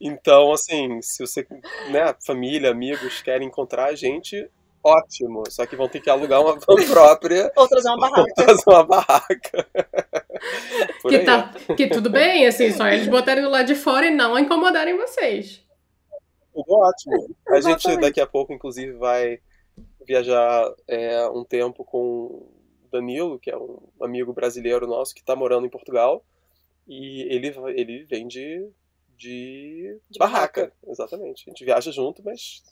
Então, 0.00 0.52
assim, 0.52 1.00
se 1.00 1.24
você, 1.24 1.46
né, 1.90 2.14
família, 2.26 2.70
amigos 2.70 3.22
querem 3.22 3.46
encontrar 3.46 3.86
a 3.86 3.94
gente, 3.94 4.50
ótimo. 4.82 5.44
Só 5.48 5.64
que 5.64 5.76
vão 5.76 5.88
ter 5.88 6.00
que 6.00 6.10
alugar 6.10 6.40
uma 6.40 6.54
van 6.54 6.86
própria. 6.90 7.52
ou 7.56 7.68
trazer 7.68 7.88
uma 7.88 7.98
barraca. 7.98 8.20
Ou 8.20 8.34
trazer 8.34 8.64
uma 8.66 8.84
barraca. 8.84 9.68
que, 11.08 11.18
tá, 11.20 11.54
que 11.76 11.86
tudo 11.86 12.10
bem, 12.10 12.46
assim, 12.46 12.72
só 12.72 12.88
eles 12.88 13.06
botarem 13.06 13.42
do 13.42 13.50
lado 13.50 13.66
de 13.66 13.74
fora 13.74 14.06
e 14.06 14.14
não 14.14 14.38
incomodarem 14.38 14.96
vocês. 14.96 15.64
Tudo 16.52 16.74
ótimo. 16.74 17.36
A 17.48 17.60
gente 17.60 17.96
daqui 17.98 18.20
a 18.20 18.26
pouco, 18.26 18.52
inclusive, 18.52 18.92
vai 18.92 19.38
viajar 20.06 20.68
é, 20.88 21.26
um 21.28 21.44
tempo 21.44 21.84
com 21.84 22.46
Danilo, 22.90 23.38
que 23.38 23.50
é 23.50 23.56
um 23.56 23.78
amigo 24.00 24.32
brasileiro 24.32 24.86
nosso 24.86 25.14
que 25.14 25.20
está 25.20 25.34
morando 25.34 25.66
em 25.66 25.70
Portugal. 25.70 26.24
E 26.86 27.22
ele, 27.32 27.54
ele 27.74 28.04
vem 28.04 28.26
de, 28.26 28.68
de, 29.16 29.98
De 30.10 30.18
barraca. 30.18 30.62
barraca. 30.62 30.76
Exatamente. 30.86 31.44
A 31.46 31.50
gente 31.50 31.64
viaja 31.64 31.90
junto, 31.92 32.22
mas 32.24 32.62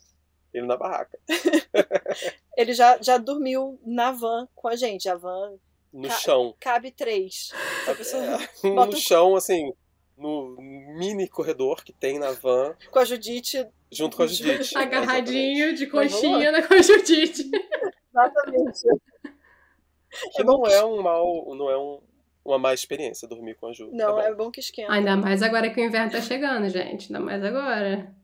ele 0.53 0.65
na 0.67 0.75
barraca. 0.77 1.17
Ele 2.57 2.73
já, 2.73 3.01
já 3.01 3.17
dormiu 3.17 3.79
na 3.85 4.11
van 4.11 4.47
com 4.53 4.67
a 4.67 4.75
gente. 4.75 5.07
A 5.07 5.15
van 5.15 5.57
No 5.93 6.09
Ca- 6.09 6.15
chão. 6.15 6.55
cabe 6.59 6.91
três. 6.91 7.51
A 7.87 7.95
pessoa 7.95 8.21
É, 8.23 8.37
no 8.67 8.81
um- 8.83 8.91
chão, 8.91 9.35
assim, 9.37 9.71
no 10.17 10.57
mini 10.59 11.27
corredor 11.29 11.83
que 11.83 11.93
tem 11.93 12.19
na 12.19 12.31
van, 12.31 12.75
com 12.91 12.99
a 12.99 13.05
Judite. 13.05 13.65
junto 13.91 14.17
com 14.17 14.23
a 14.23 14.27
Judite. 14.27 14.77
Agarradinho 14.77 15.73
de 15.73 15.87
conchinha 15.87 16.51
na 16.51 16.67
conjuntivite. 16.67 17.49
Exatamente. 18.09 18.81
Que 20.35 20.43
não 20.43 20.65
é 20.67 20.83
um 20.83 21.01
mal, 21.01 21.55
não 21.55 21.69
é 21.69 21.77
um, 21.77 22.01
uma 22.43 22.57
má 22.57 22.73
experiência 22.73 23.27
dormir 23.27 23.55
com 23.55 23.67
a 23.67 23.73
Ju. 23.73 23.89
Não, 23.91 24.07
tá 24.07 24.11
bom? 24.13 24.21
é 24.21 24.33
bom 24.35 24.51
que 24.51 24.59
esquenta. 24.59 24.91
Ainda 24.91 25.15
mais 25.15 25.41
agora 25.43 25.69
que 25.71 25.79
o 25.79 25.83
inverno 25.83 26.11
tá 26.11 26.21
chegando, 26.21 26.67
gente. 26.69 27.07
Ainda 27.07 27.19
mais 27.19 27.43
agora. 27.43 28.15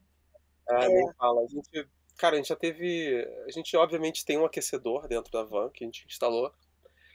Ah, 0.70 0.84
É. 0.84 0.88
nem 0.90 1.14
fala. 1.14 1.42
A 1.42 1.48
gente, 1.48 1.88
cara, 2.18 2.36
a 2.36 2.38
gente 2.38 2.48
já 2.50 2.56
teve. 2.56 3.26
A 3.48 3.52
gente 3.52 3.76
obviamente 3.78 4.26
tem 4.26 4.38
um 4.38 4.46
aquecedor 4.46 5.08
dentro 5.08 5.32
da 5.32 5.44
van 5.44 5.70
que 5.70 5.84
a 5.84 5.88
gente 5.88 6.06
instalou. 6.08 6.52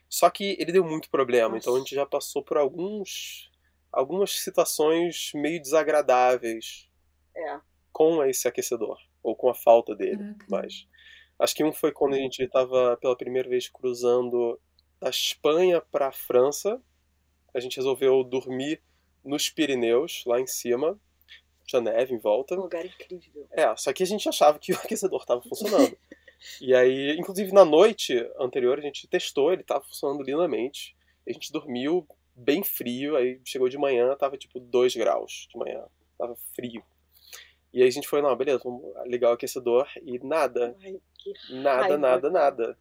Só 0.08 0.28
que 0.30 0.56
ele 0.60 0.72
deu 0.72 0.84
muito 0.84 1.08
problema, 1.10 1.48
Nossa. 1.54 1.58
então 1.58 1.74
a 1.74 1.78
gente 1.78 1.94
já 1.94 2.04
passou 2.06 2.42
por 2.42 2.56
alguns 2.58 3.50
algumas 3.90 4.30
situações 4.40 5.32
meio 5.34 5.60
desagradáveis 5.60 6.88
É. 7.36 7.60
com 7.92 8.22
esse 8.24 8.46
aquecedor 8.48 8.98
ou 9.22 9.34
com 9.36 9.48
a 9.50 9.54
falta 9.54 9.94
dele. 9.94 10.18
Caraca. 10.18 10.46
Mas 10.48 10.86
acho 11.38 11.54
que 11.54 11.64
um 11.64 11.72
foi 11.72 11.92
quando 11.92 12.14
a 12.14 12.18
gente 12.18 12.42
estava 12.42 12.96
pela 12.98 13.16
primeira 13.16 13.48
vez 13.48 13.68
cruzando 13.68 14.58
da 15.00 15.10
Espanha 15.10 15.80
para 15.80 16.08
a 16.08 16.12
França. 16.12 16.80
A 17.54 17.60
gente 17.60 17.76
resolveu 17.76 18.22
dormir 18.24 18.80
nos 19.24 19.48
Pirineus, 19.48 20.24
lá 20.26 20.40
em 20.40 20.46
cima. 20.46 20.98
Tinha 21.66 21.80
neve 21.80 22.14
em 22.14 22.18
volta. 22.18 22.54
Um 22.54 22.62
lugar 22.62 22.84
incrível. 22.84 23.46
É, 23.50 23.74
só 23.76 23.92
que 23.92 24.02
a 24.02 24.06
gente 24.06 24.28
achava 24.28 24.58
que 24.58 24.72
o 24.72 24.76
aquecedor 24.82 25.20
estava 25.20 25.42
funcionando. 25.42 25.96
e 26.60 26.74
aí, 26.74 27.16
inclusive 27.18 27.52
na 27.52 27.64
noite 27.64 28.14
anterior, 28.38 28.78
a 28.78 28.82
gente 28.82 29.06
testou, 29.06 29.52
ele 29.52 29.62
estava 29.62 29.84
funcionando 29.84 30.22
lindamente. 30.22 30.96
A 31.28 31.32
gente 31.32 31.52
dormiu 31.52 32.06
bem 32.34 32.64
frio, 32.64 33.16
aí 33.16 33.40
chegou 33.44 33.68
de 33.68 33.78
manhã, 33.78 34.14
tava 34.16 34.36
tipo 34.36 34.58
2 34.58 34.96
graus 34.96 35.46
de 35.50 35.58
manhã. 35.58 35.84
Tava 36.18 36.36
frio. 36.54 36.82
E 37.72 37.82
aí 37.82 37.88
a 37.88 37.92
gente 37.92 38.08
foi, 38.08 38.20
não, 38.20 38.34
beleza, 38.36 38.60
vamos 38.62 38.82
ligar 39.06 39.30
o 39.30 39.32
aquecedor 39.32 39.88
e 40.02 40.18
nada, 40.18 40.76
Ai, 40.82 41.00
que... 41.14 41.32
nada, 41.54 41.96
nada, 41.96 42.30
nada. 42.30 42.78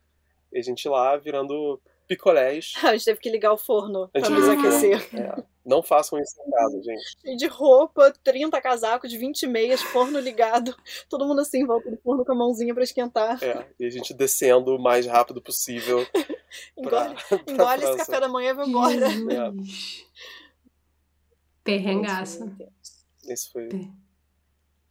E 0.52 0.60
a 0.60 0.62
gente 0.62 0.88
lá 0.90 1.16
virando 1.16 1.82
picolés. 2.16 2.74
A 2.84 2.92
gente 2.92 3.06
teve 3.06 3.20
que 3.22 3.30
ligar 3.30 3.54
o 3.54 3.58
forno 3.58 4.04
A 4.04 4.08
pra 4.10 4.22
gente 4.22 4.32
nos 4.32 4.50
aquecer. 4.50 5.10
É, 5.16 5.44
não 5.66 5.82
façam 5.82 6.20
isso 6.20 6.36
em 6.46 6.52
casa, 6.52 6.82
gente. 6.84 7.02
E 7.24 7.36
de 7.38 7.48
roupa, 7.48 8.12
30 8.24 8.60
casacos, 8.62 9.14
20 9.14 9.48
meias, 9.48 9.82
forno 9.82 10.20
ligado. 10.20 10.76
Todo 11.10 11.26
mundo 11.26 11.40
assim, 11.42 11.60
em 11.60 11.66
volta 11.66 11.90
do 11.90 11.98
forno 11.98 12.26
com 12.26 12.32
a 12.34 12.36
mãozinha 12.36 12.74
pra 12.74 12.84
esquentar. 12.84 13.42
É, 13.42 13.66
e 13.80 13.86
a 13.86 13.90
gente 13.90 14.14
descendo 14.14 14.76
o 14.76 14.82
mais 14.82 15.06
rápido 15.06 15.42
possível 15.42 16.06
Engole, 16.78 17.16
pra 17.16 17.54
engole 17.54 17.84
esse 17.86 17.98
café 17.98 18.20
da 18.20 18.28
manhã 18.28 18.50
e 18.50 18.54
vai 18.54 18.68
embora. 18.68 19.10
Jesus. 19.10 20.06
Perrengaço. 21.64 22.52
Esse 23.28 23.50
foi. 23.52 23.70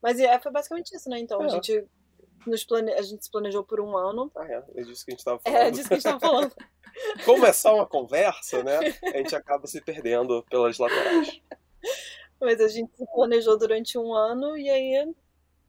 Mas 0.03 0.19
é, 0.19 0.39
foi 0.41 0.51
basicamente 0.53 0.95
isso, 0.97 1.11
né? 1.11 1.19
Então, 1.19 1.43
a 1.43 1.47
É. 1.47 1.49
gente 1.51 1.85
nos 2.47 2.65
plane... 2.65 2.91
a 2.93 3.03
gente 3.03 3.23
se 3.25 3.31
planejou 3.31 3.63
por 3.63 3.81
um 3.81 3.95
ano. 3.97 4.31
Ah, 4.35 4.47
é, 4.47 4.65
é 4.77 4.83
disso 4.83 5.05
que 5.05 5.11
a 5.11 5.15
gente 5.15 5.25
tava 5.25 5.39
falando. 5.41 5.61
É 5.61 5.71
disso 5.71 5.89
que 5.89 5.95
a 5.95 5.97
gente 5.99 6.05
tava 6.05 6.21
falando. 6.21 6.55
Como 7.25 7.47
é 7.47 7.53
só 7.53 7.77
uma 7.77 7.87
conversa, 7.87 8.63
né? 8.63 8.79
A 9.03 9.17
gente 9.19 9.35
acaba 9.35 9.67
se 9.67 9.81
perdendo 9.81 10.43
pelas 10.51 10.79
laterais. 10.79 11.41
Mas 12.41 12.61
a 12.61 12.69
gente 12.69 12.91
se 12.97 13.07
planejou 13.07 13.59
durante 13.59 13.99
um 13.99 14.13
ano 14.15 14.57
e 14.57 14.69
aí 14.71 15.15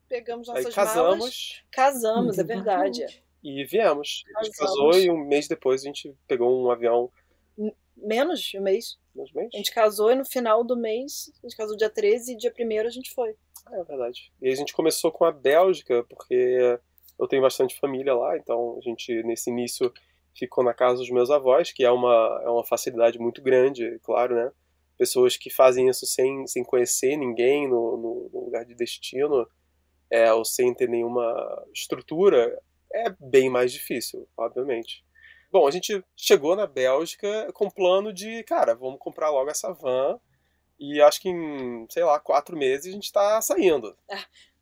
pegamos 0.07 0.49
Aí 0.49 0.63
nossas 0.63 0.75
malas. 0.75 0.93
casamos 0.93 1.63
Casamos, 1.71 2.39
é 2.39 2.43
verdade. 2.43 3.23
e 3.43 3.63
viemos. 3.65 4.23
A 4.37 4.43
gente 4.43 4.57
Casamos. 4.57 4.91
casou 4.91 5.01
e 5.01 5.09
um 5.09 5.17
mês 5.25 5.47
depois 5.47 5.81
a 5.81 5.85
gente 5.85 6.15
pegou 6.27 6.63
um 6.63 6.71
avião. 6.71 7.11
Menos 7.97 8.41
de 8.41 8.57
um 8.57 8.63
mês. 8.63 8.97
Nos 9.13 9.31
meses? 9.33 9.51
A 9.53 9.57
gente 9.57 9.73
casou 9.73 10.11
e 10.11 10.15
no 10.15 10.25
final 10.25 10.63
do 10.63 10.75
mês, 10.77 11.31
a 11.43 11.47
gente 11.47 11.57
casou 11.57 11.75
dia 11.75 11.89
13 11.89 12.33
e 12.33 12.37
dia 12.37 12.53
1 12.57 12.87
a 12.87 12.89
gente 12.89 13.13
foi. 13.13 13.35
Ah, 13.65 13.77
é 13.77 13.83
verdade. 13.83 14.31
E 14.41 14.49
a 14.49 14.55
gente 14.55 14.73
começou 14.73 15.11
com 15.11 15.25
a 15.25 15.31
Bélgica, 15.31 16.03
porque 16.05 16.79
eu 17.19 17.27
tenho 17.27 17.41
bastante 17.41 17.77
família 17.79 18.15
lá, 18.15 18.37
então 18.37 18.77
a 18.77 18.81
gente, 18.81 19.21
nesse 19.23 19.49
início, 19.49 19.93
ficou 20.35 20.63
na 20.63 20.73
casa 20.73 20.99
dos 20.99 21.09
meus 21.09 21.29
avós, 21.29 21.71
que 21.71 21.83
é 21.83 21.91
uma, 21.91 22.41
é 22.43 22.49
uma 22.49 22.63
facilidade 22.63 23.19
muito 23.19 23.41
grande, 23.41 23.99
claro, 24.03 24.35
né? 24.35 24.51
Pessoas 24.97 25.35
que 25.35 25.49
fazem 25.49 25.89
isso 25.89 26.05
sem, 26.05 26.45
sem 26.47 26.63
conhecer 26.63 27.17
ninguém 27.17 27.67
no, 27.67 27.97
no, 27.97 28.29
no 28.33 28.45
lugar 28.45 28.65
de 28.65 28.75
destino, 28.75 29.47
é, 30.09 30.31
ou 30.33 30.45
sem 30.45 30.73
ter 30.73 30.89
nenhuma 30.89 31.65
estrutura, 31.73 32.61
é 32.93 33.09
bem 33.19 33.49
mais 33.49 33.71
difícil, 33.71 34.27
obviamente. 34.37 35.03
Bom, 35.51 35.67
a 35.67 35.71
gente 35.71 36.03
chegou 36.15 36.55
na 36.55 36.67
Bélgica 36.67 37.51
com 37.53 37.69
plano 37.69 38.13
de, 38.13 38.43
cara, 38.43 38.73
vamos 38.75 38.99
comprar 38.99 39.29
logo 39.29 39.49
essa 39.49 39.73
van, 39.73 40.19
e 40.79 41.01
acho 41.01 41.21
que 41.21 41.29
em, 41.29 41.85
sei 41.89 42.03
lá, 42.03 42.19
quatro 42.19 42.57
meses 42.57 42.87
a 42.87 42.91
gente 42.91 43.11
tá 43.11 43.41
saindo. 43.41 43.95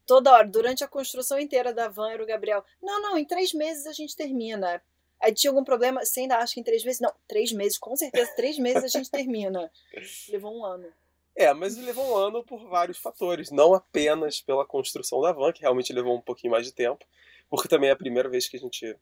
Toda 0.05 0.33
hora, 0.33 0.47
durante 0.47 0.83
a 0.83 0.87
construção 0.87 1.39
inteira 1.39 1.71
da 1.71 1.87
van, 1.87 2.11
era 2.11 2.23
o 2.23 2.25
Gabriel. 2.25 2.63
Não, 2.81 3.01
não, 3.01 3.17
em 3.17 3.23
três 3.23 3.53
meses 3.53 3.85
a 3.85 3.93
gente 3.93 4.15
termina. 4.15 4.81
Aí 5.21 5.33
tinha 5.33 5.51
algum 5.51 5.63
problema, 5.63 6.03
você 6.05 6.21
ainda 6.21 6.37
acha 6.37 6.53
que 6.53 6.59
em 6.59 6.63
três 6.63 6.83
meses? 6.83 7.01
Não, 7.01 7.13
três 7.27 7.51
meses, 7.51 7.77
com 7.77 7.95
certeza, 7.95 8.31
três 8.35 8.57
meses 8.57 8.83
a 8.83 8.87
gente 8.87 9.09
termina. 9.11 9.69
Levou 10.29 10.57
um 10.57 10.63
ano. 10.65 10.87
É, 11.35 11.53
mas 11.53 11.77
levou 11.77 12.05
um 12.05 12.15
ano 12.15 12.43
por 12.43 12.67
vários 12.67 12.97
fatores, 12.97 13.49
não 13.51 13.73
apenas 13.73 14.41
pela 14.41 14.65
construção 14.65 15.21
da 15.21 15.31
van, 15.31 15.53
que 15.53 15.61
realmente 15.61 15.93
levou 15.93 16.15
um 16.17 16.21
pouquinho 16.21 16.51
mais 16.51 16.65
de 16.65 16.73
tempo, 16.73 17.05
porque 17.49 17.67
também 17.67 17.89
é 17.89 17.93
a 17.93 17.97
primeira 17.97 18.27
vez 18.27 18.47
que 18.49 18.57
a 18.57 18.59
gente 18.59 18.95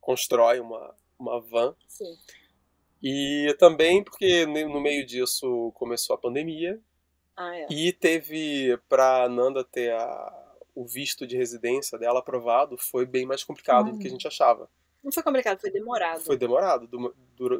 constrói 0.00 0.60
uma, 0.60 0.94
uma 1.18 1.40
van, 1.40 1.74
Sim. 1.88 2.16
e 3.02 3.54
também 3.58 4.02
porque 4.02 4.46
no 4.46 4.80
meio 4.80 5.04
disso 5.04 5.72
começou 5.74 6.14
a 6.14 6.18
pandemia, 6.18 6.80
Ah, 7.36 7.56
é. 7.56 7.66
e 7.70 7.92
teve, 7.92 8.78
pra 8.88 9.28
Nanda 9.28 9.64
ter 9.64 9.92
a- 9.92 10.54
o 10.74 10.84
visto 10.86 11.26
de 11.26 11.36
residência 11.36 11.98
dela 11.98 12.20
aprovado, 12.20 12.78
foi 12.78 13.04
bem 13.04 13.26
mais 13.26 13.42
complicado 13.42 13.90
do 13.90 13.98
que 13.98 14.06
a 14.06 14.10
gente 14.10 14.26
achava. 14.28 14.70
Não 15.02 15.10
foi 15.12 15.22
complicado, 15.22 15.58
foi 15.60 15.70
demorado. 15.70 16.20
Foi 16.20 16.36
demorado, 16.36 16.88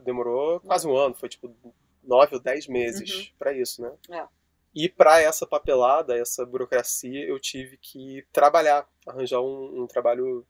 demorou 0.05 0.61
quase 0.61 0.87
um 0.87 0.97
ano, 0.97 1.15
foi 1.15 1.29
tipo 1.29 1.55
nove 2.03 2.37
ou 2.37 2.41
dez 2.41 2.67
meses 2.67 3.33
pra 3.39 3.53
isso, 3.53 3.83
né? 3.83 3.93
É. 4.11 4.27
E 4.75 4.89
pra 4.89 5.21
essa 5.21 5.47
papelada, 5.47 6.17
essa 6.17 6.47
burocracia, 6.47 7.27
eu 7.27 7.39
tive 7.39 7.77
que 7.77 8.25
trabalhar, 8.33 8.89
arranjar 9.07 9.41
um, 9.41 9.83
um 9.83 9.87
trabalho 9.87 10.47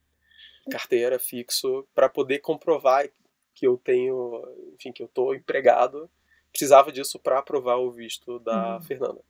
carteira 0.70 1.18
fixo 1.18 1.84
pra 1.94 2.08
poder 2.08 2.38
comprovar 2.38 3.08
que 3.54 3.66
eu 3.66 3.76
tenho, 3.76 4.42
enfim, 4.74 4.92
que 4.92 5.02
eu 5.02 5.08
tô 5.08 5.34
empregado. 5.34 6.08
Precisava 6.52 6.92
disso 6.92 7.18
pra 7.18 7.38
aprovar 7.38 7.78
o 7.78 7.90
visto 7.90 8.38
da 8.38 8.76
Uhum. 8.76 8.82
Fernanda. 8.82 9.20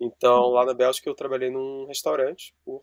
Então, 0.00 0.48
lá 0.50 0.64
na 0.64 0.72
Bélgica 0.74 1.08
eu 1.10 1.14
trabalhei 1.14 1.50
num 1.50 1.86
restaurante 1.86 2.54
por? 2.64 2.82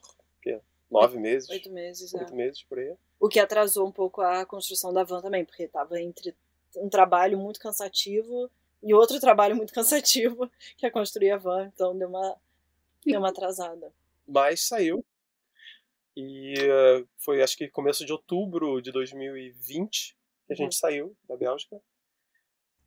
Nove 0.94 1.18
meses. 1.20 1.50
Oito 1.50 1.70
meses, 1.72 2.14
Oito 2.14 2.34
é. 2.34 2.36
meses 2.36 2.64
por 2.64 2.80
aí. 2.80 2.96
O 3.20 3.28
que 3.30 3.40
atrasou 3.40 3.88
um 3.88 3.92
pouco 3.92 4.22
a 4.22 4.46
construção 4.46 4.94
da 4.94 5.04
van 5.04 5.22
também, 5.22 5.44
porque 5.46 5.64
estava 5.64 6.00
entre 6.02 6.36
um 6.76 6.90
trabalho 6.90 7.38
muito 7.38 7.60
cansativo 7.60 8.50
e 8.82 8.94
outro 8.94 9.20
trabalho 9.20 9.56
muito 9.56 9.74
cansativo, 9.76 10.50
que 10.78 10.86
é 10.86 10.90
construir 10.90 11.32
a 11.32 11.38
van. 11.38 11.66
Então 11.74 11.98
deu 11.98 12.08
uma, 12.10 12.36
deu 13.06 13.20
uma 13.20 13.30
atrasada. 13.30 13.92
Mas 14.28 14.62
saiu. 14.68 15.04
E 16.16 16.54
uh, 16.60 17.08
foi 17.18 17.42
acho 17.42 17.58
que 17.58 17.68
começo 17.68 18.06
de 18.06 18.12
outubro 18.12 18.82
de 18.82 18.92
2020 18.92 20.16
que 20.46 20.54
a 20.54 20.56
gente 20.56 20.74
Uhum. 20.74 20.80
saiu 20.80 21.16
da 21.28 21.36
Bélgica. 21.36 21.82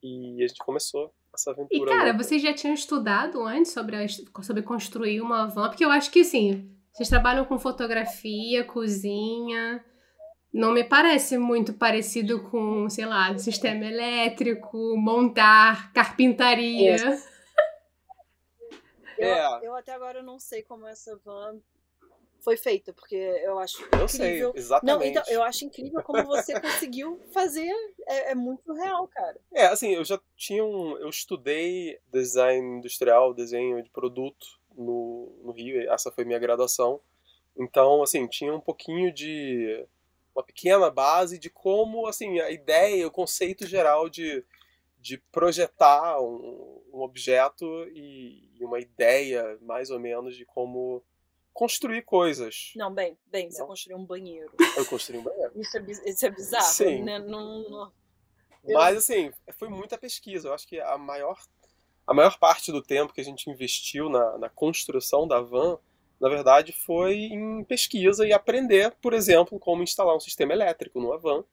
E 0.02 0.42
a 0.44 0.46
gente 0.46 0.58
começou 0.58 1.12
essa 1.34 1.50
E, 1.50 1.52
aventura. 1.54 1.90
cara, 1.90 2.04
louca. 2.10 2.22
vocês 2.22 2.40
já 2.40 2.54
tinham 2.54 2.74
estudado 2.74 3.42
antes 3.42 3.72
sobre, 3.72 3.96
a- 3.96 4.42
sobre 4.42 4.62
construir 4.62 5.20
uma 5.20 5.46
van? 5.46 5.68
Porque 5.70 5.84
eu 5.84 5.90
acho 5.90 6.10
que, 6.10 6.20
assim, 6.20 6.70
vocês 6.96 7.10
trabalham 7.10 7.44
com 7.44 7.58
fotografia, 7.58 8.64
cozinha. 8.64 9.84
Não 10.50 10.72
me 10.72 10.82
parece 10.82 11.36
muito 11.36 11.74
parecido 11.74 12.42
com, 12.44 12.88
sei 12.88 13.04
lá, 13.04 13.36
sistema 13.36 13.84
elétrico, 13.84 14.96
montar, 14.96 15.92
carpintaria. 15.92 16.96
Eu, 19.18 19.28
É. 19.28 19.60
eu 19.62 19.74
até 19.74 19.92
agora 19.92 20.22
não 20.22 20.38
sei 20.38 20.62
como 20.62 20.86
essa 20.86 21.14
van 21.22 21.60
foi 22.40 22.56
feita, 22.56 22.94
porque 22.94 23.14
eu 23.16 23.58
acho 23.58 23.86
Eu 24.00 24.08
sei, 24.08 24.26
incrível. 24.28 24.48
Não, 24.50 24.56
exatamente. 24.56 25.08
então, 25.10 25.22
eu 25.28 25.42
acho 25.42 25.64
incrível 25.66 26.02
como 26.02 26.24
você 26.24 26.58
conseguiu 26.60 27.20
fazer. 27.30 27.70
É, 28.06 28.30
é 28.30 28.34
muito 28.34 28.72
real, 28.72 29.06
cara. 29.08 29.36
É, 29.52 29.66
assim, 29.66 29.90
eu 29.92 30.04
já 30.04 30.18
tinha 30.34 30.64
um. 30.64 30.96
Eu 30.96 31.10
estudei 31.10 31.98
design 32.10 32.78
industrial, 32.78 33.34
desenho 33.34 33.82
de 33.82 33.90
produto 33.90 34.46
no, 34.76 35.32
no 35.42 35.52
Rio, 35.52 35.90
essa 35.90 36.10
foi 36.12 36.24
minha 36.24 36.38
graduação. 36.38 37.00
Então, 37.58 38.02
assim, 38.02 38.26
tinha 38.28 38.54
um 38.54 38.60
pouquinho 38.60 39.12
de. 39.12 39.86
uma 40.34 40.42
pequena 40.42 40.90
base 40.90 41.38
de 41.38 41.48
como, 41.48 42.06
assim, 42.06 42.38
a 42.40 42.50
ideia, 42.50 43.06
o 43.06 43.10
conceito 43.10 43.66
geral 43.66 44.08
de, 44.10 44.44
de 45.00 45.16
projetar 45.32 46.20
um, 46.20 46.82
um 46.92 47.00
objeto 47.00 47.64
e, 47.94 48.50
e 48.54 48.64
uma 48.64 48.78
ideia, 48.78 49.58
mais 49.62 49.90
ou 49.90 49.98
menos, 49.98 50.36
de 50.36 50.44
como 50.44 51.02
construir 51.54 52.02
coisas. 52.02 52.72
Não, 52.76 52.92
bem, 52.92 53.16
bem, 53.26 53.50
você 53.50 53.60
Não. 53.60 53.68
construiu 53.68 53.96
um 53.96 54.04
banheiro. 54.04 54.52
Eu 54.76 54.84
construí 54.84 55.18
um 55.18 55.22
banheiro. 55.22 55.52
Isso 55.58 55.78
é, 55.78 55.82
isso 56.10 56.26
é 56.26 56.30
bizarro, 56.30 56.64
Sim. 56.66 57.02
né? 57.02 57.18
Não, 57.18 57.66
não- 57.70 57.92
Mas 58.74 58.98
assim, 58.98 59.32
foi 59.58 59.70
muita 59.70 59.96
pesquisa. 59.96 60.48
Eu 60.48 60.52
acho 60.52 60.68
que 60.68 60.78
a 60.78 60.98
maior, 60.98 61.38
a 62.06 62.14
maior 62.14 62.38
parte 62.38 62.70
do 62.70 62.82
tempo 62.82 63.12
que 63.12 63.20
a 63.20 63.24
gente 63.24 63.50
investiu 63.50 64.08
na, 64.08 64.38
na 64.38 64.48
construção 64.48 65.26
da 65.26 65.40
van, 65.40 65.78
na 66.20 66.28
verdade, 66.28 66.72
foi 66.72 67.16
em 67.16 67.64
pesquisa 67.64 68.26
e 68.26 68.32
aprender, 68.32 68.94
por 69.02 69.12
exemplo, 69.12 69.58
como 69.58 69.82
instalar 69.82 70.16
um 70.16 70.20
sistema 70.20 70.52
elétrico 70.52 71.00
numa 71.00 71.18
van, 71.18 71.44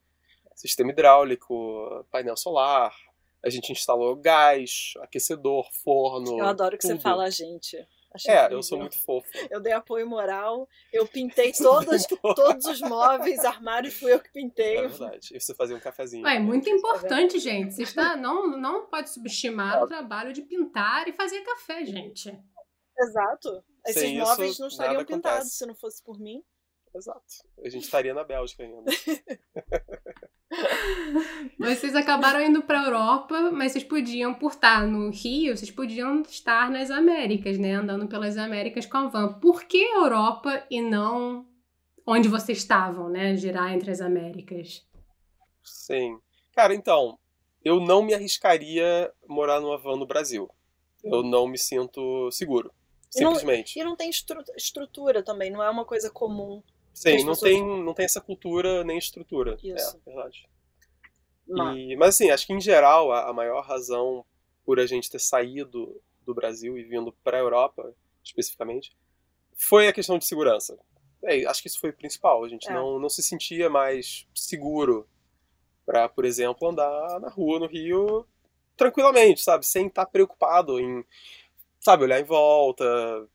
sistema 0.56 0.92
hidráulico, 0.92 2.06
painel 2.12 2.38
solar. 2.38 2.96
A 3.44 3.50
gente 3.50 3.72
instalou 3.72 4.16
gás, 4.16 4.94
aquecedor, 5.02 5.68
forno. 5.84 6.40
Eu 6.40 6.46
adoro 6.46 6.78
que 6.78 6.84
você 6.84 6.94
tudo. 6.94 7.02
fala 7.02 7.26
a 7.26 7.30
gente. 7.30 7.86
Acho 8.14 8.30
É, 8.30 8.36
incrível. 8.36 8.58
eu 8.58 8.64
sou 8.64 8.78
muito 8.80 8.98
fofo. 9.04 9.28
Eu 9.50 9.60
dei 9.60 9.74
apoio 9.74 10.08
moral, 10.08 10.68
eu 10.92 11.08
pintei 11.08 11.52
todas, 11.52 12.06
todos 12.36 12.66
os 12.66 12.80
móveis, 12.82 13.44
armários, 13.44 13.96
fui 13.96 14.14
eu 14.14 14.20
que 14.20 14.32
pintei. 14.32 14.78
É 14.78 14.88
verdade. 14.88 15.30
E 15.36 15.40
você 15.40 15.56
fazia 15.56 15.76
um 15.76 15.80
cafezinho. 15.80 16.24
Ué, 16.24 16.36
é 16.36 16.40
muito 16.40 16.70
importante, 16.70 17.40
gente. 17.40 17.74
Você 17.74 17.84
está, 17.84 18.16
não, 18.16 18.48
não 18.58 18.86
pode 18.88 19.10
subestimar 19.10 19.82
o 19.84 19.88
trabalho 19.88 20.32
de 20.32 20.44
pintar 20.44 21.08
e 21.08 21.14
fazer 21.14 21.42
café, 21.42 21.84
gente. 21.86 22.32
Exato. 23.00 23.64
Esses 23.88 24.02
Sem 24.02 24.18
isso, 24.18 24.26
móveis 24.26 24.60
não 24.60 24.68
estariam 24.68 25.04
pintados 25.04 25.28
acontece. 25.40 25.58
se 25.58 25.66
não 25.66 25.76
fosse 25.76 26.04
por 26.04 26.20
mim. 26.20 26.42
Exato. 26.96 27.22
A 27.64 27.70
gente 27.70 27.84
estaria 27.84 28.14
na 28.14 28.24
Bélgica 28.24 28.64
ainda. 28.64 28.92
Vocês 31.58 31.96
acabaram 31.96 32.42
indo 32.42 32.62
para 32.62 32.82
a 32.82 32.86
Europa, 32.86 33.52
mas 33.52 33.72
vocês 33.72 33.84
podiam, 33.84 34.34
por 34.34 34.52
estar 34.52 34.86
no 34.86 35.10
Rio, 35.10 35.56
vocês 35.56 35.72
podiam 35.72 36.22
estar 36.22 36.70
nas 36.70 36.92
Américas, 36.92 37.58
né? 37.58 37.74
Andando 37.74 38.08
pelas 38.08 38.38
Américas 38.38 38.86
com 38.86 38.98
a 38.98 39.08
van. 39.08 39.34
Por 39.40 39.64
que 39.64 39.78
Europa 39.82 40.66
e 40.70 40.82
não 40.82 41.48
onde 42.06 42.28
vocês 42.30 42.60
estavam, 42.60 43.10
né? 43.10 43.36
Girar 43.36 43.74
entre 43.74 43.90
as 43.92 44.02
Américas? 44.02 44.86
Sim. 45.64 46.20
Cara, 46.54 46.74
então, 46.76 47.18
eu 47.64 47.80
não 47.80 48.04
me 48.04 48.14
arriscaria 48.14 49.12
morar 49.28 49.60
numa 49.60 49.78
van 49.78 49.96
no 49.96 50.06
Brasil. 50.06 50.50
Eu 51.04 51.24
não 51.24 51.48
me 51.48 51.58
sinto 51.58 52.30
seguro. 52.32 52.72
E 53.16 53.22
não- 53.22 53.32
Simplesmente. 53.36 53.80
E 53.80 53.84
não 53.84 53.96
tem 53.96 54.10
estru- 54.10 54.44
estrutura 54.56 55.22
também, 55.24 55.50
não 55.52 55.62
é 55.64 55.70
uma 55.70 55.86
coisa 55.86 56.10
comum. 56.10 56.62
Sim, 56.94 57.24
não 57.24 57.34
pessoas- 57.34 57.40
tem, 57.42 57.84
não 57.84 57.94
tem 57.94 58.06
essa 58.06 58.22
cultura 58.22 58.84
nem 58.84 58.98
estrutura. 58.98 59.58
Isso. 59.64 59.98
É, 60.06 60.10
verdade. 60.12 60.48
Mas, 61.48 61.78
E- 61.78 61.96
mas 61.96 62.10
assim, 62.10 62.30
acho 62.30 62.48
que 62.48 62.54
em 62.54 62.62
geral 62.62 63.12
a, 63.12 63.30
a 63.30 63.34
maior 63.34 63.62
razão 63.64 64.26
por 64.66 64.80
a 64.80 64.86
gente 64.86 65.10
ter 65.10 65.20
saído 65.20 66.02
do 66.22 66.34
Brasil 66.34 66.78
e 66.78 66.84
vindo 66.84 67.12
para 67.24 67.38
a 67.38 67.42
Europa, 67.42 67.94
especificamente, 68.24 68.96
foi 69.56 69.88
a 69.88 69.94
questão 69.94 70.18
de 70.18 70.26
segurança. 70.26 70.78
É, 71.22 71.46
acho 71.46 71.62
que 71.62 71.68
isso 71.68 71.80
foi 71.80 71.90
o 71.90 71.94
principal. 71.98 72.44
A 72.44 72.50
gente 72.50 72.70
É. 72.70 72.74
não, 72.74 72.98
não 73.00 73.10
se 73.10 73.22
sentia 73.22 73.70
mais 73.70 74.26
seguro 74.34 75.08
para, 75.86 76.08
por 76.08 76.24
exemplo, 76.26 76.70
andar 76.70 77.20
na 77.20 77.30
rua 77.30 77.60
no 77.60 77.68
Rio 77.68 78.26
tranquilamente, 78.78 79.42
sabe? 79.42 79.66
Sem 79.66 79.88
estar 79.88 80.06
preocupado 80.06 80.80
em, 80.80 81.04
sabe, 81.80 82.04
olhar 82.04 82.20
em 82.20 82.24
volta, 82.24 82.84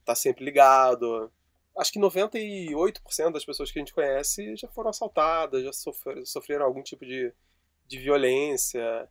estar 0.01 0.15
sempre 0.15 0.45
ligado. 0.45 1.31
Acho 1.79 1.93
que 1.93 1.99
98% 2.01 3.33
das 3.35 3.45
pessoas 3.45 3.71
que 3.71 3.79
a 3.79 3.83
gente 3.83 3.95
conhece 3.95 4.57
já 4.57 4.69
foram 4.69 4.91
assaltadas, 4.91 5.63
já 5.65 5.73
sofreram, 5.73 6.25
sofreram 6.27 6.65
algum 6.67 6.83
tipo 6.83 7.07
de, 7.07 7.33
de 7.87 7.99
violência. 7.99 9.09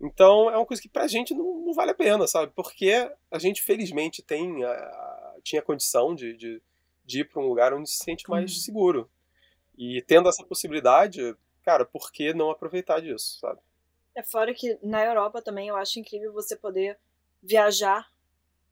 Então 0.00 0.50
é 0.50 0.56
uma 0.56 0.66
coisa 0.66 0.82
que 0.82 0.88
pra 0.88 1.06
gente 1.08 1.34
não, 1.34 1.64
não 1.66 1.72
vale 1.74 1.92
a 1.92 1.94
pena, 1.94 2.26
sabe? 2.26 2.52
Porque 2.54 2.92
a 3.30 3.38
gente 3.38 3.62
felizmente 3.62 4.22
tem 4.22 4.64
a- 4.64 5.34
tinha 5.42 5.62
condição 5.62 6.14
de, 6.14 6.36
de, 6.36 6.62
de 7.04 7.20
ir 7.20 7.24
para 7.28 7.42
um 7.42 7.48
lugar 7.48 7.72
onde 7.74 7.90
se 7.90 7.98
sente 8.04 8.28
mais 8.28 8.52
Uhum. 8.52 8.58
seguro. 8.58 9.10
E 9.78 10.02
tendo 10.02 10.28
essa 10.28 10.44
possibilidade, 10.44 11.36
cara, 11.64 11.84
por 11.86 12.12
que 12.12 12.34
não 12.34 12.50
aproveitar 12.50 13.00
disso, 13.00 13.38
sabe? 13.40 13.60
é 14.14 14.22
fora 14.22 14.54
que 14.54 14.78
na 14.82 15.04
Europa 15.04 15.42
também 15.42 15.68
eu 15.68 15.76
acho 15.76 15.98
incrível 16.00 16.32
você 16.32 16.56
poder 16.56 16.98
viajar 17.42 18.06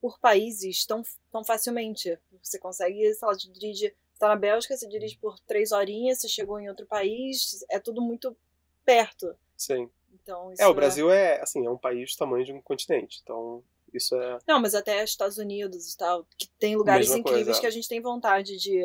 por 0.04 0.18
países 0.18 0.84
tão, 0.84 1.02
tão 1.32 1.42
facilmente. 1.42 2.18
Você 2.42 2.58
consegue, 2.58 3.14
sei 3.14 3.26
lá, 3.26 3.32
dirige. 3.32 3.86
Você 4.12 4.18
tá 4.18 4.28
na 4.28 4.36
Bélgica, 4.36 4.76
você 4.76 4.86
dirige 4.86 5.16
por 5.16 5.38
três 5.40 5.72
horinhas, 5.72 6.18
você 6.18 6.28
chegou 6.28 6.60
em 6.60 6.68
outro 6.68 6.84
país, 6.84 7.64
é 7.70 7.80
tudo 7.80 8.02
muito 8.02 8.36
perto. 8.84 9.34
Sim. 9.56 9.88
Então, 10.12 10.52
É, 10.58 10.66
o 10.66 10.74
Brasil 10.74 11.10
é, 11.10 11.40
assim, 11.40 11.64
é 11.64 11.70
um 11.70 11.78
país 11.78 12.12
do 12.14 12.18
tamanho 12.18 12.44
de 12.44 12.52
um 12.52 12.60
continente. 12.60 13.20
Então, 13.22 13.64
isso 13.94 14.14
é. 14.14 14.38
Não, 14.46 14.60
mas 14.60 14.74
até 14.74 15.02
Estados 15.02 15.38
Unidos 15.38 15.94
e 15.94 15.96
tal, 15.96 16.26
que 16.36 16.48
tem 16.58 16.76
lugares 16.76 17.06
Mesma 17.08 17.20
incríveis 17.20 17.46
coisa. 17.46 17.60
que 17.62 17.66
a 17.66 17.70
gente 17.70 17.88
tem 17.88 18.02
vontade 18.02 18.58
de, 18.58 18.84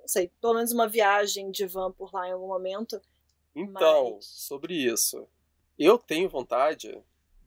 não 0.00 0.08
sei, 0.08 0.30
pelo 0.40 0.54
menos 0.54 0.72
uma 0.72 0.88
viagem 0.88 1.50
de 1.50 1.66
van 1.66 1.92
por 1.92 2.14
lá 2.14 2.26
em 2.26 2.32
algum 2.32 2.48
momento. 2.48 2.98
Então, 3.54 4.14
Mas- 4.14 4.24
sobre 4.24 4.72
isso, 4.72 5.28
eu 5.78 5.98
tenho 5.98 6.30
vontade 6.30 6.98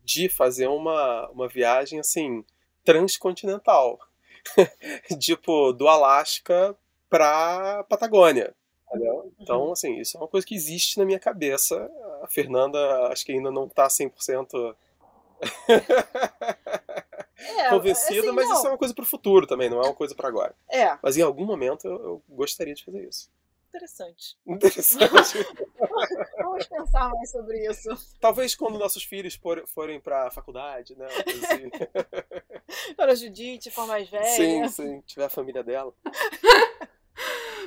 de 0.06 0.30
fazer 0.30 0.68
uma, 0.68 1.28
uma 1.30 1.48
viagem 1.48 2.00
assim 2.00 2.46
transcontinental, 2.84 4.00
tipo 5.20 5.72
do 5.74 5.88
Alasca 5.88 6.76
pra 7.10 7.84
Patagônia. 7.90 8.54
Entendeu? 8.88 9.32
Então, 9.40 9.72
assim, 9.72 10.00
isso 10.00 10.18
é 10.18 10.20
uma 10.20 10.28
coisa 10.28 10.46
que 10.48 10.56
existe 10.56 10.98
na 10.98 11.06
minha 11.06 11.20
cabeça. 11.20 11.90
A 12.24 12.28
Fernanda 12.28 12.80
acho 13.12 13.24
que 13.24 13.32
ainda 13.32 13.52
não 13.52 13.70
tá 13.70 13.88
100% 13.88 14.76
É, 17.38 17.70
convencida, 17.70 18.20
assim, 18.22 18.32
mas 18.32 18.48
não. 18.50 18.56
isso 18.56 18.66
é 18.68 18.70
uma 18.72 18.78
coisa 18.78 18.94
pro 18.94 19.06
futuro 19.06 19.46
também, 19.46 19.70
não 19.70 19.80
é 19.80 19.86
uma 19.86 19.94
coisa 19.94 20.16
pra 20.16 20.28
agora. 20.28 20.56
É, 20.72 20.98
Mas 21.02 21.18
em 21.18 21.22
algum 21.22 21.46
momento 21.46 21.86
eu, 21.88 21.94
eu 22.04 22.24
gostaria 22.30 22.74
de 22.74 22.84
fazer 22.84 23.08
isso. 23.08 23.30
interessante. 23.70 24.36
Interessante. 24.46 25.38
Vamos 26.42 26.66
pensar 26.68 27.10
mais 27.10 27.32
sobre 27.32 27.66
isso. 27.70 27.90
Talvez 28.20 28.56
quando 28.56 28.80
nossos 28.80 29.04
filhos 29.04 29.36
for- 29.36 29.64
forem 29.68 30.00
pra 30.02 30.32
faculdade, 30.32 30.96
né? 30.98 31.06
assim. 31.06 31.70
Quando 32.96 33.10
a 33.10 33.16
Judite 33.16 33.72
for 33.72 33.88
mais 33.88 34.10
velha. 34.10 34.24
Sim, 34.26 34.68
sim, 34.68 35.02
tiver 35.06 35.26
a 35.26 35.30
família 35.30 35.64
dela. 35.64 35.94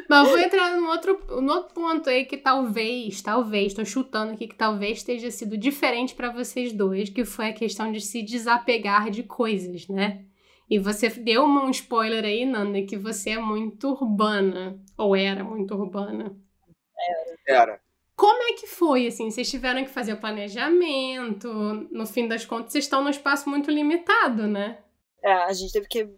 Mas 0.09 0.27
eu 0.27 0.31
vou 0.31 0.39
entrar 0.39 0.77
num 0.77 0.89
outro, 0.89 1.41
num 1.41 1.53
outro 1.53 1.75
ponto 1.75 2.11
aí 2.11 2.25
que 2.25 2.37
talvez, 2.37 3.23
talvez, 3.23 3.73
tô 3.73 3.85
chutando 3.85 4.33
aqui 4.33 4.47
que 4.47 4.55
talvez 4.55 5.03
tenha 5.03 5.31
sido 5.31 5.57
diferente 5.57 6.15
pra 6.15 6.31
vocês 6.31 6.73
dois, 6.73 7.09
que 7.09 7.25
foi 7.25 7.49
a 7.49 7.53
questão 7.53 7.91
de 7.93 8.01
se 8.01 8.23
desapegar 8.23 9.11
de 9.11 9.23
coisas, 9.23 9.89
né? 9.89 10.25
E 10.69 10.79
você 10.79 11.09
deu 11.09 11.45
um 11.45 11.71
spoiler 11.71 12.25
aí, 12.25 12.45
Nanda, 12.45 12.83
que 12.83 12.97
você 12.97 13.31
é 13.31 13.39
muito 13.39 13.91
urbana, 13.91 14.81
ou 14.97 15.15
era 15.15 15.45
muito 15.45 15.75
urbana. 15.75 16.35
Era. 17.47 17.81
Como 18.17 18.43
é 18.43 18.53
que 18.53 18.67
foi, 18.67 19.07
assim? 19.07 19.31
Vocês 19.31 19.51
tiveram 19.51 19.85
que 19.85 19.91
fazer 19.91 20.13
o 20.13 20.21
planejamento, 20.21 21.49
no 21.91 22.07
fim 22.07 22.29
das 22.29 22.45
contas, 22.45 22.73
vocês 22.73 22.85
estão 22.85 23.03
num 23.03 23.11
espaço 23.11 23.49
muito 23.49 23.71
limitado, 23.71 24.47
né? 24.47 24.79
É, 25.23 25.33
a 25.33 25.53
gente 25.53 25.73
teve 25.73 25.87
que 25.87 26.09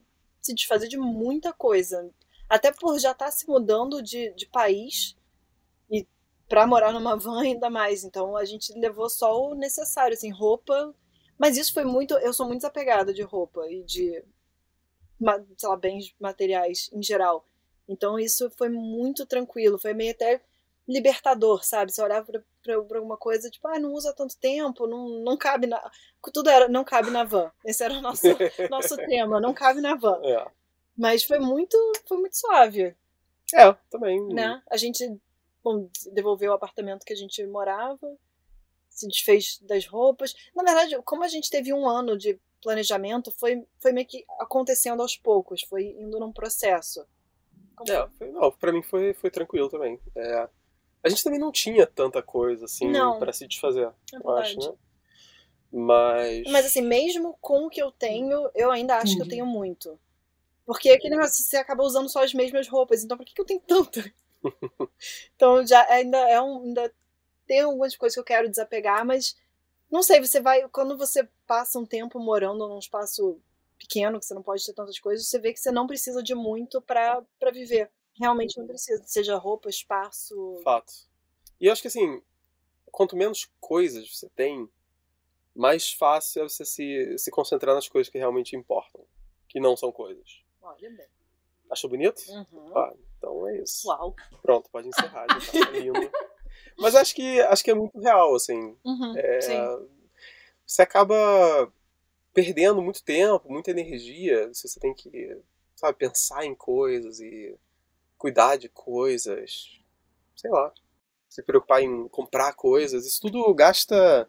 se 0.41 0.55
desfazer 0.55 0.89
de 0.89 0.97
muita 0.97 1.53
coisa. 1.53 2.11
Até 2.49 2.73
por 2.73 2.99
já 2.99 3.13
estar 3.13 3.27
tá 3.27 3.31
se 3.31 3.47
mudando 3.49 4.03
de, 4.03 4.33
de 4.35 4.47
país 4.47 5.17
e 5.91 6.07
para 6.49 6.67
morar 6.67 6.93
numa 6.93 7.17
van 7.19 7.43
ainda 7.43 7.71
mais. 7.71 8.05
Então 8.05 8.37
a 8.37 8.45
gente 8.45 8.73
levou 8.79 9.09
só 9.09 9.51
o 9.51 9.55
necessário, 9.55 10.15
assim, 10.15 10.31
roupa. 10.31 10.95
Mas 11.39 11.57
isso 11.57 11.73
foi 11.73 11.85
muito. 11.85 12.15
Eu 12.15 12.33
sou 12.33 12.47
muito 12.47 12.61
desapegada 12.61 13.13
de 13.13 13.23
roupa 13.23 13.67
e 13.71 13.83
de, 13.83 14.23
sei 15.57 15.69
lá, 15.69 15.77
bens 15.77 16.15
materiais 16.21 16.91
em 16.93 17.03
geral. 17.03 17.47
Então 17.89 18.19
isso 18.19 18.51
foi 18.51 18.69
muito 18.69 19.27
tranquilo. 19.27 19.79
Foi 19.79 19.93
meio 19.93 20.13
até 20.13 20.43
libertador, 20.89 21.65
sabe? 21.65 21.93
Você 21.93 22.03
olhava 22.03 22.27
pra, 22.27 22.43
pra, 22.63 22.77
alguma 22.77 23.17
coisa, 23.17 23.51
tipo, 23.51 23.67
ah, 23.69 23.79
não 23.79 23.93
usa 23.93 24.13
tanto 24.13 24.37
tempo, 24.39 24.87
não, 24.87 25.09
não 25.23 25.37
cabe 25.37 25.67
na. 25.67 25.83
Tudo 26.33 26.51
era, 26.51 26.69
não 26.69 26.85
cabe 26.85 27.11
na 27.11 27.25
van. 27.25 27.51
Esse 27.65 27.83
era 27.85 27.95
o 27.95 28.01
nosso, 28.01 28.27
nosso 28.71 28.97
tema, 28.97 29.41
não 29.41 29.55
cabe 29.55 29.81
na 29.81 29.95
van. 29.95 30.21
É. 30.23 30.47
Mas 30.97 31.25
foi 31.25 31.39
muito, 31.39 31.77
foi 32.07 32.19
muito 32.19 32.37
suave. 32.37 32.95
É, 33.55 33.73
também. 33.91 34.27
Né? 34.29 34.63
A 34.71 34.77
gente 34.77 35.21
bom, 35.63 35.89
devolveu 36.13 36.53
o 36.53 36.55
apartamento 36.55 37.05
que 37.05 37.13
a 37.13 37.17
gente 37.17 37.45
morava, 37.47 38.17
se 38.91 39.09
desfez 39.09 39.59
das 39.63 39.87
roupas. 39.87 40.35
Na 40.55 40.63
verdade, 40.63 41.01
como 41.05 41.25
a 41.25 41.29
gente 41.29 41.51
teve 41.51 41.73
um 41.73 41.89
ano 41.89 42.17
de 42.17 42.39
planejamento, 42.63 43.31
foi, 43.31 43.67
foi 43.81 43.93
meio 43.93 44.07
que 44.07 44.25
acontecendo 44.41 45.03
aos 45.03 45.17
poucos, 45.17 45.63
foi 45.63 45.97
indo 45.99 46.21
num 46.21 46.33
processo. 46.33 47.07
Como... 47.75 47.91
É, 47.91 48.09
foi, 48.11 48.31
não, 48.31 48.53
pra 48.53 48.73
mim 48.73 48.83
foi, 48.83 49.15
foi 49.15 49.31
tranquilo 49.31 49.69
também. 49.69 49.99
É, 50.15 50.49
a 51.05 51.09
gente 51.11 51.23
também 51.23 51.39
não 51.39 51.53
tinha 51.53 51.87
tanta 51.87 52.23
coisa 52.23 52.65
assim 52.65 52.91
para 53.19 53.33
se 53.33 53.47
desfazer, 53.47 53.87
é 53.87 54.17
eu 54.17 54.31
acho, 54.31 54.59
né? 54.59 54.75
Mas. 55.71 56.45
Mas 56.51 56.67
assim, 56.67 56.81
mesmo 56.81 57.37
com 57.41 57.67
o 57.67 57.71
que 57.71 57.83
eu 57.83 57.93
tenho, 57.93 58.49
eu 58.55 58.71
ainda 58.71 58.97
acho 58.97 59.17
que 59.17 59.23
eu 59.23 59.29
tenho 59.29 59.45
muito. 59.45 59.99
Porque 60.65 60.91
aquele 60.91 61.17
negócio, 61.17 61.45
você 61.45 61.59
acaba 61.59 61.83
usando 61.83 62.09
só 62.09 62.25
as 62.25 62.33
mesmas 62.33 62.69
roupas, 62.69 63.05
então 63.05 63.19
por 63.19 63.27
que, 63.27 63.35
que 63.35 63.41
eu 63.41 63.45
tenho 63.45 63.61
tanto? 63.67 64.03
então 65.35 65.67
já 65.67 65.85
ainda 65.91 66.19
é 66.31 66.41
um. 66.41 66.63
Ainda 66.63 66.93
tem 67.47 67.61
algumas 67.61 67.95
coisas 67.97 68.15
que 68.15 68.21
eu 68.21 68.25
quero 68.25 68.49
desapegar, 68.49 69.05
mas 69.05 69.37
não 69.91 70.03
sei, 70.03 70.21
você 70.21 70.41
vai. 70.41 70.67
Quando 70.69 70.97
você 70.97 71.29
passa 71.47 71.79
um 71.79 71.85
tempo 71.85 72.19
morando 72.19 72.67
num 72.67 72.79
espaço 72.79 73.39
pequeno, 73.77 74.19
que 74.19 74.25
você 74.25 74.33
não 74.33 74.43
pode 74.43 74.65
ter 74.65 74.73
tantas 74.73 74.99
coisas, 74.99 75.27
você 75.27 75.39
vê 75.39 75.53
que 75.53 75.61
você 75.61 75.71
não 75.71 75.87
precisa 75.87 76.23
de 76.23 76.35
muito 76.35 76.81
para 76.81 77.23
viver. 77.53 77.91
Realmente 78.19 78.59
não 78.59 78.67
precisa, 78.67 79.03
seja 79.07 79.37
roupa, 79.37 79.69
espaço. 79.69 80.61
Fato. 80.63 80.93
E 81.61 81.67
eu 81.67 81.73
acho 81.73 81.83
que 81.83 81.89
assim, 81.89 82.23
quanto 82.91 83.17
menos 83.17 83.51
coisas 83.61 84.17
você 84.17 84.29
tem, 84.31 84.69
mais 85.55 85.93
fácil 85.93 86.43
é 86.43 86.49
você 86.49 86.65
se, 86.65 87.19
se 87.19 87.31
concentrar 87.31 87.75
nas 87.75 87.89
coisas 87.89 88.11
que 88.11 88.19
realmente 88.19 88.57
importam, 88.57 89.05
que 89.49 89.61
não 89.61 89.77
são 89.77 89.93
coisas. 89.93 90.43
Olha 90.61 90.91
bem. 90.91 91.07
Achou 91.71 91.89
bonito? 91.89 92.23
Uhum. 92.29 92.77
Ah, 92.77 92.93
então 93.19 93.49
é 93.49 93.59
isso. 93.63 93.89
Uau. 93.89 94.15
Pronto, 94.43 94.71
pode 94.71 94.89
encerrar, 94.89 95.27
já 95.41 95.65
tá 95.65 95.71
lindo. 95.71 95.93
Mas 96.79 96.95
acho 96.95 97.15
que, 97.15 97.41
acho 97.43 97.65
que 97.65 97.71
é 97.71 97.75
muito 97.75 97.99
real, 97.99 98.35
assim. 98.35 98.77
Uhum, 98.85 99.17
é. 99.17 99.41
Você 100.67 100.83
acaba 100.83 101.73
perdendo 102.33 102.83
muito 102.83 103.03
tempo, 103.03 103.51
muita 103.51 103.71
energia, 103.71 104.53
se 104.53 104.69
você 104.69 104.81
tem 104.81 104.95
que, 104.95 105.41
sabe, 105.77 105.99
pensar 105.99 106.45
em 106.45 106.55
coisas 106.55 107.21
e 107.21 107.57
cuidar 108.19 108.57
de 108.57 108.69
coisas, 108.69 109.81
sei 110.37 110.51
lá, 110.51 110.73
se 111.29 111.43
preocupar 111.43 111.83
em 111.83 112.09
comprar 112.09 112.53
coisas, 112.55 113.07
isso 113.07 113.21
tudo 113.21 113.53
gasta 113.55 114.29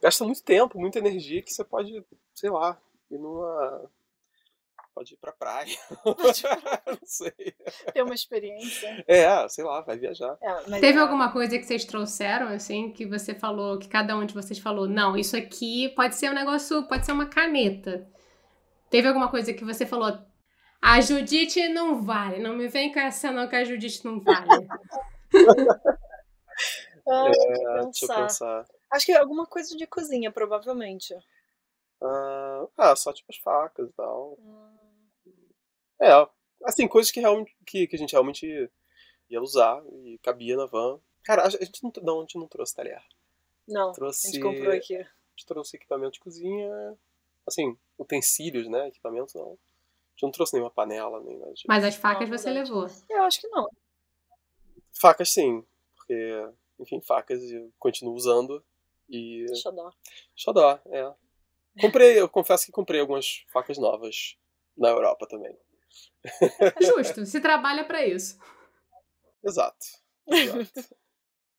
gasta 0.00 0.24
muito 0.24 0.42
tempo, 0.42 0.80
muita 0.80 0.98
energia 0.98 1.42
que 1.42 1.52
você 1.52 1.62
pode, 1.62 2.04
sei 2.34 2.50
lá, 2.50 2.80
ir 3.10 3.18
numa 3.18 3.88
pode 4.94 5.14
ir 5.14 5.16
pra 5.16 5.32
praia. 5.32 5.76
não 6.86 6.98
sei. 7.04 7.32
Ter 7.92 8.02
uma 8.02 8.14
experiência. 8.14 9.04
É, 9.06 9.48
sei 9.48 9.64
lá, 9.64 9.80
vai 9.80 9.98
viajar. 9.98 10.36
É, 10.40 10.80
Teve 10.80 10.98
é... 10.98 11.00
alguma 11.00 11.32
coisa 11.32 11.58
que 11.58 11.64
vocês 11.64 11.84
trouxeram, 11.84 12.48
assim, 12.48 12.90
que 12.90 13.06
você 13.06 13.34
falou, 13.34 13.78
que 13.78 13.88
cada 13.88 14.16
um 14.16 14.24
de 14.24 14.34
vocês 14.34 14.58
falou, 14.58 14.86
não, 14.86 15.16
isso 15.16 15.36
aqui 15.36 15.88
pode 15.90 16.14
ser 16.14 16.30
um 16.30 16.34
negócio, 16.34 16.82
pode 16.84 17.06
ser 17.06 17.12
uma 17.12 17.26
caneta. 17.26 18.06
Teve 18.90 19.08
alguma 19.08 19.28
coisa 19.28 19.54
que 19.54 19.64
você 19.64 19.86
falou, 19.86 20.18
a 20.82 21.00
Judite 21.00 21.68
não 21.68 22.02
vale. 22.02 22.40
Não 22.40 22.56
me 22.56 22.66
vem 22.66 22.92
com 22.92 22.98
essa 22.98 23.30
não 23.30 23.48
que 23.48 23.54
a 23.54 23.64
Judite 23.64 24.04
não 24.04 24.18
vale. 24.20 24.48
ah, 27.08 27.28
é, 27.28 27.84
deixa 27.84 28.04
eu 28.04 28.16
pensar. 28.16 28.66
Acho 28.90 29.06
que 29.06 29.12
é 29.12 29.18
alguma 29.18 29.46
coisa 29.46 29.76
de 29.76 29.86
cozinha, 29.86 30.32
provavelmente. 30.32 31.14
Ah, 32.02 32.66
ah 32.76 32.96
só 32.96 33.12
tipo 33.12 33.30
as 33.30 33.36
facas 33.36 33.88
e 33.88 33.92
tal. 33.92 34.36
Hum. 34.40 34.76
É, 36.00 36.10
assim, 36.64 36.88
coisas 36.88 37.12
que, 37.12 37.20
realmente, 37.20 37.56
que, 37.64 37.86
que 37.86 37.94
a 37.94 37.98
gente 37.98 38.12
realmente 38.12 38.68
ia 39.30 39.40
usar 39.40 39.80
e 40.04 40.18
cabia 40.18 40.56
na 40.56 40.66
van. 40.66 40.98
Cara, 41.22 41.46
a 41.46 41.48
gente 41.48 41.80
não, 41.84 41.92
não, 42.02 42.18
a 42.18 42.20
gente 42.22 42.38
não 42.38 42.48
trouxe 42.48 42.74
talher. 42.74 43.00
Não, 43.68 43.92
trouxe, 43.92 44.26
a 44.26 44.30
gente 44.32 44.42
comprou 44.42 44.72
aqui. 44.72 44.96
A 44.96 45.04
gente 45.36 45.46
trouxe 45.46 45.76
equipamento 45.76 46.14
de 46.14 46.20
cozinha, 46.20 46.98
assim, 47.46 47.78
utensílios, 47.96 48.68
né, 48.68 48.88
equipamento 48.88 49.38
não 49.38 49.56
gente 50.12 50.22
não 50.22 50.30
trouxe 50.30 50.54
nenhuma 50.54 50.70
panela, 50.70 51.20
nem 51.22 51.38
nada 51.38 51.52
disso. 51.52 51.64
Mas 51.66 51.84
as 51.84 51.96
facas 51.96 52.28
não, 52.28 52.38
você 52.38 52.50
levou? 52.50 52.86
Eu 53.08 53.22
acho 53.22 53.40
que 53.40 53.48
não. 53.48 53.68
Facas 54.92 55.30
sim, 55.30 55.64
porque, 55.96 56.48
enfim, 56.78 57.00
facas 57.00 57.42
eu 57.50 57.72
continuo 57.78 58.14
usando 58.14 58.64
e... 59.08 59.46
Xodó. 59.56 59.92
Xodó, 60.36 60.80
é. 60.86 61.14
Comprei, 61.80 62.20
eu 62.20 62.28
confesso 62.28 62.66
que 62.66 62.72
comprei 62.72 63.00
algumas 63.00 63.44
facas 63.52 63.78
novas 63.78 64.36
na 64.76 64.90
Europa 64.90 65.26
também. 65.26 65.56
Justo, 66.80 67.24
se 67.24 67.40
trabalha 67.40 67.84
para 67.84 68.06
isso. 68.06 68.38
Exato. 69.42 69.86
exato. 70.28 70.96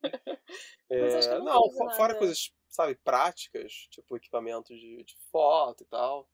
é, 0.89 1.39
não, 1.39 1.45
não 1.45 1.89
fora 1.95 2.15
coisas, 2.15 2.53
sabe, 2.69 2.95
práticas, 2.95 3.87
tipo 3.89 4.15
equipamentos 4.15 4.79
de, 4.79 5.03
de 5.03 5.15
foto 5.31 5.83
e 5.83 5.87
tal 5.87 6.29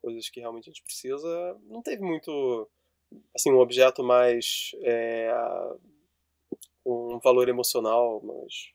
coisas 0.00 0.28
que 0.28 0.40
realmente 0.40 0.68
a 0.68 0.72
gente 0.72 0.82
precisa, 0.82 1.58
não 1.64 1.82
teve 1.82 2.02
muito, 2.02 2.68
assim, 3.34 3.52
um 3.52 3.58
objeto 3.58 4.02
mais 4.02 4.72
é, 4.82 5.32
um 6.84 7.18
valor 7.18 7.48
emocional, 7.48 8.20
mas, 8.22 8.72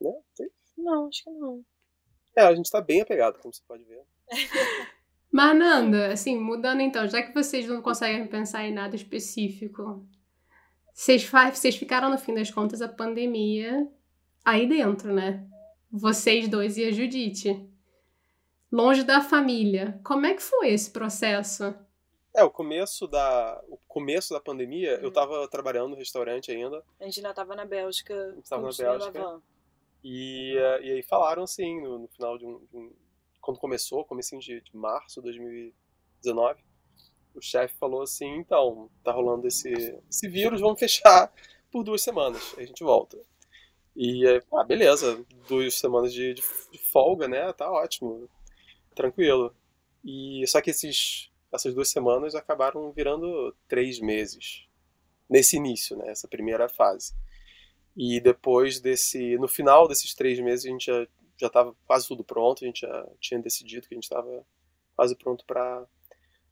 né? 0.00 0.46
Não, 0.76 1.08
acho 1.08 1.24
que 1.24 1.30
não. 1.30 1.64
É, 2.36 2.42
a 2.42 2.54
gente 2.54 2.70
tá 2.70 2.80
bem 2.80 3.02
apegado, 3.02 3.38
como 3.38 3.52
você 3.52 3.62
pode 3.66 3.84
ver. 3.84 4.04
Mas, 5.30 5.58
Nanda, 5.58 6.12
assim, 6.12 6.38
mudando 6.38 6.82
então, 6.82 7.08
já 7.08 7.22
que 7.22 7.32
vocês 7.32 7.66
não 7.66 7.80
conseguem 7.80 8.26
pensar 8.26 8.66
em 8.66 8.72
nada 8.72 8.94
específico, 8.94 10.06
vocês, 10.92 11.24
vocês 11.24 11.74
ficaram, 11.74 12.10
no 12.10 12.18
fim 12.18 12.34
das 12.34 12.50
contas, 12.50 12.82
a 12.82 12.88
pandemia 12.88 13.90
aí 14.44 14.68
dentro, 14.68 15.10
né? 15.10 15.48
Vocês 15.90 16.48
dois 16.48 16.76
e 16.76 16.84
a 16.84 16.92
Judite 16.92 17.66
longe 18.72 19.04
da 19.04 19.20
família. 19.20 20.00
Como 20.02 20.24
é 20.24 20.34
que 20.34 20.42
foi 20.42 20.70
esse 20.72 20.90
processo? 20.90 21.74
É, 22.34 22.42
o 22.42 22.50
começo 22.50 23.06
da, 23.06 23.62
o 23.68 23.76
começo 23.86 24.32
da 24.32 24.40
pandemia, 24.40 24.98
eu 25.02 25.10
estava 25.10 25.46
trabalhando 25.46 25.90
no 25.90 25.96
restaurante 25.96 26.50
ainda. 26.50 26.82
A 26.98 27.04
gente 27.04 27.18
ainda 27.18 27.30
estava 27.30 27.54
na 27.54 27.66
Bélgica. 27.66 28.34
Estava 28.38 28.62
na 28.62 28.72
Bélgica. 28.72 29.42
E, 30.02 30.54
e 30.54 30.90
aí 30.92 31.02
falaram 31.02 31.42
assim, 31.42 31.80
no, 31.82 31.98
no 31.98 32.08
final 32.08 32.38
de 32.38 32.46
um, 32.46 32.58
de 32.70 32.76
um, 32.76 32.92
Quando 33.40 33.60
começou, 33.60 34.04
comecinho 34.06 34.40
de, 34.40 34.62
de 34.62 34.74
março 34.74 35.20
de 35.20 35.26
2019, 35.26 36.64
o 37.34 37.40
chefe 37.40 37.76
falou 37.76 38.02
assim, 38.02 38.36
então, 38.36 38.90
tá 39.04 39.12
rolando 39.12 39.46
esse, 39.46 39.70
esse 40.10 40.28
vírus, 40.28 40.60
vamos 40.60 40.80
fechar 40.80 41.32
por 41.70 41.84
duas 41.84 42.02
semanas, 42.02 42.54
aí 42.56 42.64
a 42.64 42.66
gente 42.66 42.82
volta. 42.82 43.18
E, 43.94 44.24
ah, 44.52 44.64
beleza, 44.64 45.24
duas 45.48 45.74
semanas 45.74 46.12
de, 46.12 46.34
de, 46.34 46.42
de 46.72 46.78
folga, 46.78 47.28
né, 47.28 47.52
tá 47.52 47.70
ótimo 47.70 48.28
tranquilo. 48.92 49.54
E 50.04 50.44
só 50.46 50.60
que 50.60 50.70
esses, 50.70 51.30
essas 51.52 51.74
duas 51.74 51.88
semanas 51.88 52.34
acabaram 52.34 52.90
virando 52.92 53.54
três 53.68 54.00
meses 54.00 54.66
nesse 55.28 55.56
início, 55.56 55.96
né? 55.96 56.10
Essa 56.10 56.28
primeira 56.28 56.68
fase. 56.68 57.14
E 57.96 58.20
depois 58.20 58.80
desse, 58.80 59.36
no 59.38 59.48
final 59.48 59.86
desses 59.86 60.14
três 60.14 60.38
meses 60.40 60.66
a 60.66 60.68
gente 60.68 60.86
já 60.86 61.06
já 61.42 61.48
estava 61.48 61.74
quase 61.86 62.06
tudo 62.06 62.22
pronto, 62.22 62.62
a 62.62 62.66
gente 62.66 62.82
já 62.82 63.08
tinha 63.18 63.40
decidido 63.40 63.88
que 63.88 63.94
a 63.94 63.96
gente 63.96 64.04
estava 64.04 64.46
quase 64.94 65.16
pronto 65.16 65.44
para 65.44 65.84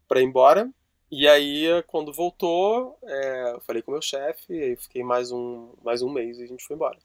para 0.09 0.21
ir 0.21 0.25
embora. 0.25 0.69
E 1.09 1.29
aí, 1.29 1.67
quando 1.87 2.13
voltou, 2.13 2.99
é, 3.05 3.53
eu 3.53 3.61
falei 3.61 3.83
com 3.83 3.93
o 3.93 3.95
meu 3.95 4.03
chefe, 4.03 4.53
aí 4.53 4.77
fiquei 4.77 5.05
mais 5.05 5.31
um, 5.31 5.73
mais 5.83 6.03
um 6.03 6.11
mês 6.11 6.39
e 6.39 6.45
a 6.45 6.47
gente 6.47 6.65
foi 6.65 6.75
embora. 6.75 6.99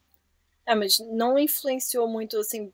É, 0.66 0.74
mas 0.74 0.98
não 1.12 1.38
influenciou 1.38 2.08
muito, 2.08 2.38
assim, 2.38 2.72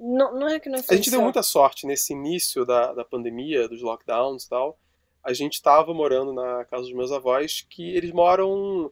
não, 0.00 0.34
não 0.34 0.48
é 0.48 0.58
que 0.58 0.70
não 0.70 0.78
A 0.78 0.94
gente 0.94 1.10
deu 1.10 1.20
muita 1.20 1.42
sorte 1.42 1.86
nesse 1.86 2.14
início 2.14 2.64
da, 2.64 2.94
da 2.94 3.04
pandemia, 3.04 3.68
dos 3.68 3.82
lockdowns 3.82 4.44
e 4.44 4.48
tal. 4.48 4.78
A 5.22 5.34
gente 5.34 5.54
estava 5.54 5.92
morando 5.92 6.32
na 6.32 6.64
casa 6.64 6.84
dos 6.84 6.94
meus 6.94 7.12
avós, 7.12 7.66
que 7.68 7.94
eles 7.94 8.10
moram 8.10 8.90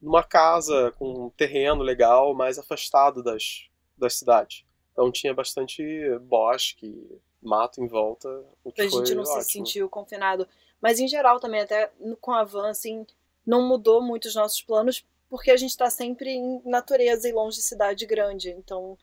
numa 0.00 0.24
casa 0.24 0.90
com 0.92 1.26
um 1.26 1.30
terreno 1.30 1.82
legal, 1.82 2.34
mais 2.34 2.58
afastado 2.58 3.22
das, 3.22 3.68
das 3.98 4.14
cidades. 4.14 4.64
Então 4.92 5.12
tinha 5.12 5.34
bastante 5.34 5.84
bosque, 6.22 7.20
mato 7.42 7.82
em 7.82 7.86
volta. 7.86 8.26
O 8.64 8.72
que 8.72 8.76
pra 8.76 8.84
gente 8.84 9.14
não 9.14 9.24
ótimo. 9.24 9.42
se 9.42 9.52
sentir 9.52 9.86
confinado. 9.90 10.48
Mas 10.80 10.98
em 10.98 11.06
geral 11.06 11.38
também, 11.38 11.60
até 11.60 11.92
com 12.18 12.32
a 12.32 12.44
van, 12.44 12.70
assim, 12.70 13.06
não 13.46 13.68
mudou 13.68 14.00
muito 14.00 14.24
os 14.24 14.34
nossos 14.34 14.62
planos, 14.62 15.04
porque 15.28 15.50
a 15.50 15.56
gente 15.56 15.70
está 15.70 15.90
sempre 15.90 16.30
em 16.30 16.62
natureza 16.64 17.28
e 17.28 17.32
longe 17.32 17.58
de 17.58 17.62
cidade 17.62 18.06
grande. 18.06 18.50
Então. 18.52 18.96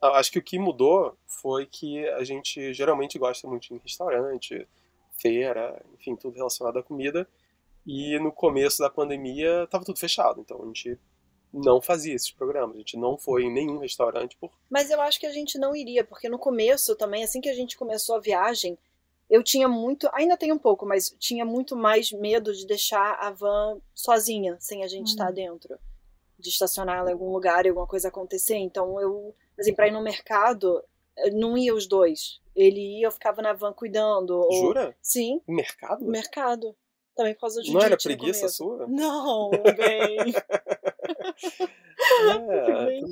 Acho 0.00 0.32
que 0.32 0.38
o 0.38 0.42
que 0.42 0.58
mudou 0.58 1.16
foi 1.26 1.66
que 1.66 2.06
a 2.08 2.24
gente 2.24 2.72
geralmente 2.72 3.18
gosta 3.18 3.46
muito 3.46 3.68
de 3.68 3.80
restaurante, 3.82 4.66
feira, 5.18 5.80
enfim, 5.94 6.16
tudo 6.16 6.36
relacionado 6.36 6.78
à 6.78 6.82
comida. 6.82 7.28
E 7.86 8.18
no 8.18 8.32
começo 8.32 8.78
da 8.78 8.90
pandemia 8.90 9.64
estava 9.64 9.84
tudo 9.84 9.98
fechado, 9.98 10.40
então 10.40 10.62
a 10.62 10.66
gente 10.66 10.98
não 11.52 11.80
fazia 11.80 12.14
esses 12.14 12.30
programas, 12.30 12.76
a 12.76 12.78
gente 12.78 12.96
não 12.96 13.18
foi 13.18 13.44
em 13.44 13.52
nenhum 13.52 13.78
restaurante 13.78 14.36
por. 14.36 14.50
Mas 14.68 14.90
eu 14.90 15.00
acho 15.00 15.18
que 15.18 15.26
a 15.26 15.32
gente 15.32 15.58
não 15.58 15.74
iria, 15.74 16.04
porque 16.04 16.28
no 16.28 16.38
começo 16.38 16.94
também, 16.94 17.24
assim 17.24 17.40
que 17.40 17.48
a 17.48 17.54
gente 17.54 17.76
começou 17.76 18.16
a 18.16 18.20
viagem, 18.20 18.78
eu 19.28 19.42
tinha 19.42 19.68
muito, 19.68 20.08
ainda 20.12 20.36
tenho 20.36 20.54
um 20.54 20.58
pouco, 20.58 20.86
mas 20.86 21.14
tinha 21.18 21.44
muito 21.44 21.76
mais 21.76 22.12
medo 22.12 22.52
de 22.52 22.66
deixar 22.66 23.14
a 23.20 23.30
van 23.30 23.80
sozinha, 23.94 24.56
sem 24.60 24.82
a 24.82 24.88
gente 24.88 25.08
uhum. 25.08 25.12
estar 25.12 25.30
dentro, 25.32 25.78
de 26.38 26.48
estacionar 26.48 26.98
ela 26.98 27.10
em 27.10 27.12
algum 27.12 27.32
lugar 27.32 27.64
e 27.64 27.68
alguma 27.68 27.86
coisa 27.86 28.08
acontecer. 28.08 28.56
Então 28.56 29.00
eu, 29.00 29.34
assim, 29.60 29.74
para 29.74 29.88
ir 29.88 29.92
no 29.92 30.02
mercado, 30.02 30.82
não 31.32 31.56
ia 31.56 31.74
os 31.74 31.86
dois. 31.86 32.40
Ele 32.54 32.98
ia, 32.98 33.06
eu 33.06 33.12
ficava 33.12 33.42
na 33.42 33.52
van 33.52 33.72
cuidando. 33.72 34.48
Jura? 34.52 34.86
Ou... 34.88 34.94
Sim. 35.00 35.40
Mercado? 35.46 36.04
Mercado. 36.04 36.76
Também 37.14 37.34
por 37.34 37.40
causa 37.40 37.62
do 37.62 37.72
Não 37.72 37.80
era 37.80 37.96
preguiça 37.96 38.48
sua? 38.48 38.86
Não, 38.86 39.50
bem. 39.76 40.32
é, 42.48 42.86
bem. 42.86 43.02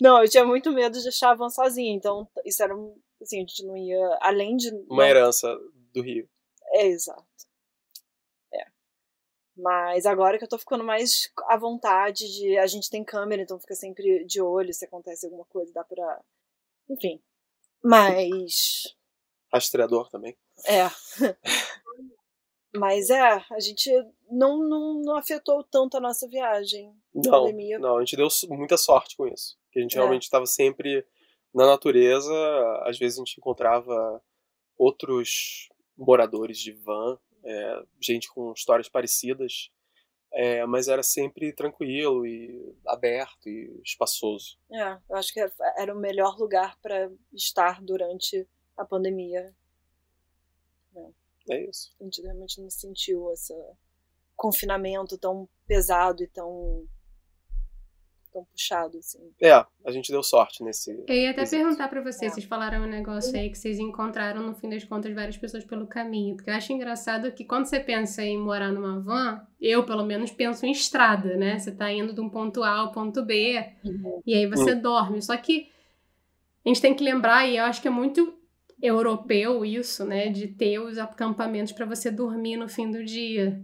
Não, 0.00 0.22
eu 0.22 0.28
tinha 0.28 0.44
muito 0.44 0.72
medo 0.72 0.96
de 0.96 1.02
deixar 1.02 1.30
a 1.30 1.34
van 1.34 1.50
sozinha, 1.50 1.92
então 1.92 2.28
isso 2.44 2.62
era 2.62 2.74
um. 2.74 2.96
Assim, 3.20 3.38
a 3.38 3.40
gente 3.40 3.64
não 3.64 3.76
ia. 3.76 4.18
Além 4.20 4.56
de. 4.56 4.70
Uma 4.88 5.02
não... 5.02 5.04
herança 5.04 5.54
do 5.92 6.02
Rio. 6.02 6.28
É, 6.72 6.86
exato. 6.86 7.24
Mas 9.56 10.04
agora 10.04 10.36
que 10.36 10.44
eu 10.44 10.48
tô 10.48 10.58
ficando 10.58 10.84
mais 10.84 11.32
à 11.46 11.56
vontade 11.56 12.30
de. 12.30 12.58
A 12.58 12.66
gente 12.66 12.90
tem 12.90 13.02
câmera, 13.02 13.42
então 13.42 13.58
fica 13.58 13.74
sempre 13.74 14.24
de 14.24 14.40
olho 14.40 14.72
se 14.74 14.84
acontece 14.84 15.24
alguma 15.24 15.46
coisa, 15.46 15.72
dá 15.72 15.82
pra. 15.82 16.20
Enfim. 16.90 17.22
Mas. 17.82 18.94
Rastreador 19.52 20.10
também. 20.10 20.36
É. 20.66 20.90
Mas 22.76 23.08
é, 23.08 23.20
a 23.20 23.58
gente 23.58 23.90
não, 24.30 24.58
não, 24.58 25.00
não 25.02 25.16
afetou 25.16 25.64
tanto 25.64 25.96
a 25.96 26.00
nossa 26.00 26.28
viagem. 26.28 26.94
Não, 27.14 27.30
pandemia. 27.30 27.78
não, 27.78 27.96
a 27.96 28.00
gente 28.00 28.16
deu 28.16 28.28
muita 28.50 28.76
sorte 28.76 29.16
com 29.16 29.26
isso. 29.26 29.56
Porque 29.64 29.78
a 29.78 29.82
gente 29.82 29.96
é. 29.96 30.00
realmente 30.00 30.24
estava 30.24 30.44
sempre 30.44 31.06
na 31.54 31.66
natureza, 31.66 32.34
às 32.82 32.98
vezes 32.98 33.18
a 33.18 33.24
gente 33.24 33.38
encontrava 33.38 34.22
outros 34.76 35.70
moradores 35.96 36.58
de 36.58 36.72
van, 36.72 37.18
é, 37.46 37.82
gente 38.00 38.28
com 38.28 38.52
histórias 38.52 38.88
parecidas, 38.88 39.70
é, 40.32 40.66
mas 40.66 40.88
era 40.88 41.02
sempre 41.02 41.52
tranquilo 41.52 42.26
e 42.26 42.76
aberto 42.86 43.48
e 43.48 43.80
espaçoso. 43.84 44.58
É, 44.70 44.98
eu 45.08 45.16
acho 45.16 45.32
que 45.32 45.40
era 45.78 45.94
o 45.94 45.98
melhor 45.98 46.36
lugar 46.38 46.76
para 46.80 47.10
estar 47.32 47.80
durante 47.80 48.46
a 48.76 48.84
pandemia. 48.84 49.54
É 51.48 51.64
isso. 51.64 51.94
A 52.00 52.04
gente 52.04 52.20
realmente 52.20 52.60
não 52.60 52.68
sentiu 52.68 53.32
esse 53.32 53.54
confinamento 54.34 55.16
tão 55.16 55.48
pesado 55.66 56.22
e 56.22 56.26
tão 56.26 56.86
tão 58.36 58.44
puxado, 58.44 58.98
assim. 58.98 59.18
É, 59.40 59.52
a 59.52 59.90
gente 59.90 60.12
deu 60.12 60.22
sorte 60.22 60.62
nesse. 60.62 60.90
Eu 61.08 61.14
ia 61.14 61.30
até 61.30 61.46
perguntar 61.46 61.88
para 61.88 62.02
vocês, 62.02 62.32
é. 62.32 62.34
vocês 62.34 62.44
falaram 62.44 62.82
um 62.82 62.86
negócio 62.86 63.34
aí 63.34 63.48
que 63.48 63.56
vocês 63.56 63.78
encontraram, 63.78 64.42
no 64.42 64.54
fim 64.54 64.68
das 64.68 64.84
contas, 64.84 65.14
várias 65.14 65.38
pessoas 65.38 65.64
pelo 65.64 65.86
caminho. 65.86 66.36
Porque 66.36 66.50
eu 66.50 66.54
acho 66.54 66.72
engraçado 66.72 67.32
que 67.32 67.44
quando 67.44 67.64
você 67.64 67.80
pensa 67.80 68.22
em 68.22 68.38
morar 68.38 68.70
numa 68.70 69.00
van, 69.00 69.40
eu 69.58 69.84
pelo 69.84 70.04
menos 70.04 70.30
penso 70.30 70.66
em 70.66 70.70
estrada, 70.70 71.36
né? 71.36 71.58
Você 71.58 71.72
tá 71.72 71.90
indo 71.90 72.12
de 72.12 72.20
um 72.20 72.28
ponto 72.28 72.62
A 72.62 72.70
ao 72.70 72.92
ponto 72.92 73.24
B, 73.24 73.58
uhum. 73.84 74.20
e 74.26 74.34
aí 74.34 74.46
você 74.46 74.74
uhum. 74.74 74.80
dorme. 74.82 75.22
Só 75.22 75.36
que 75.36 75.68
a 76.64 76.68
gente 76.68 76.82
tem 76.82 76.94
que 76.94 77.02
lembrar, 77.02 77.46
e 77.46 77.56
eu 77.56 77.64
acho 77.64 77.80
que 77.80 77.88
é 77.88 77.90
muito 77.90 78.34
europeu 78.82 79.64
isso, 79.64 80.04
né, 80.04 80.28
de 80.28 80.48
ter 80.48 80.78
os 80.78 80.98
acampamentos 80.98 81.72
para 81.72 81.86
você 81.86 82.10
dormir 82.10 82.58
no 82.58 82.68
fim 82.68 82.90
do 82.90 83.02
dia. 83.02 83.58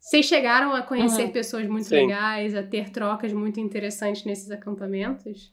Vocês 0.00 0.24
chegaram 0.24 0.74
a 0.74 0.82
conhecer 0.82 1.24
uhum. 1.24 1.32
pessoas 1.32 1.66
muito 1.66 1.88
Sim. 1.88 2.06
legais, 2.06 2.54
a 2.54 2.62
ter 2.62 2.90
trocas 2.90 3.32
muito 3.32 3.60
interessantes 3.60 4.24
nesses 4.24 4.50
acampamentos? 4.50 5.52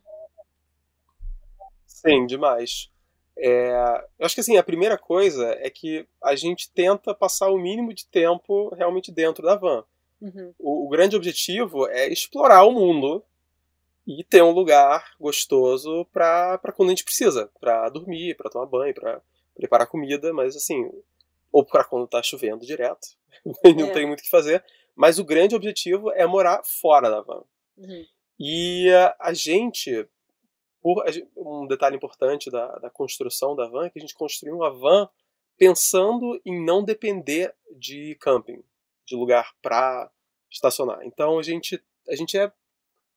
Sim, 1.86 2.26
demais. 2.26 2.90
É, 3.38 4.04
eu 4.18 4.26
acho 4.26 4.34
que 4.34 4.42
assim, 4.42 4.58
a 4.58 4.64
primeira 4.64 4.98
coisa 4.98 5.56
é 5.60 5.70
que 5.70 6.08
a 6.24 6.36
gente 6.36 6.72
tenta 6.72 7.14
passar 7.14 7.50
o 7.50 7.58
mínimo 7.58 7.94
de 7.94 8.08
tempo 8.08 8.74
realmente 8.74 9.12
dentro 9.12 9.44
da 9.44 9.56
van. 9.56 9.84
Uhum. 10.20 10.54
O, 10.58 10.86
o, 10.86 10.90
grande 10.90 11.16
objetivo 11.16 11.88
é 11.88 12.08
explorar 12.08 12.64
o 12.64 12.72
mundo 12.72 13.24
e 14.08 14.24
ter 14.24 14.42
um 14.42 14.52
lugar 14.52 15.14
gostoso 15.20 16.06
para 16.12 16.58
quando 16.76 16.90
a 16.90 16.92
gente 16.94 17.04
precisa, 17.04 17.52
para 17.60 17.90
dormir, 17.90 18.36
para 18.36 18.50
tomar 18.50 18.66
banho, 18.66 18.94
para 18.96 19.22
preparar 19.56 19.86
comida, 19.86 20.34
mas 20.34 20.56
assim, 20.56 20.90
ou 21.52 21.66
para 21.66 21.84
quando 21.84 22.08
tá 22.08 22.22
chovendo 22.22 22.66
direto, 22.66 23.08
não 23.64 23.88
é. 23.88 23.92
tem 23.92 24.06
muito 24.06 24.20
o 24.20 24.24
que 24.24 24.30
fazer. 24.30 24.64
Mas 24.96 25.20
o 25.20 25.26
grande 25.26 25.56
objetivo 25.56 26.12
é 26.12 26.26
morar 26.26 26.64
fora 26.64 27.10
da 27.10 27.22
van. 27.22 27.44
Uhum. 27.78 28.06
E 28.40 28.92
a, 28.92 29.16
a 29.20 29.34
gente, 29.34 30.08
por, 30.82 31.04
um 31.36 31.68
detalhe 31.68 31.96
importante 31.96 32.50
da, 32.50 32.68
da 32.80 32.90
construção 32.90 33.56
da 33.56 33.68
van 33.68 33.86
é 33.86 33.90
que 33.90 34.00
a 34.00 34.02
gente 34.02 34.16
construiu 34.16 34.56
uma 34.56 34.72
van 34.72 35.08
pensando 35.58 36.40
em 36.46 36.64
não 36.64 36.84
depender 36.84 37.54
de 37.76 38.16
camping, 38.20 38.64
de 39.06 39.16
lugar 39.16 39.54
para 39.62 40.10
estacionar. 40.52 41.00
Então 41.04 41.40
a 41.40 41.44
gente, 41.44 41.84
a 42.08 42.16
gente 42.16 42.38
é 42.38 42.52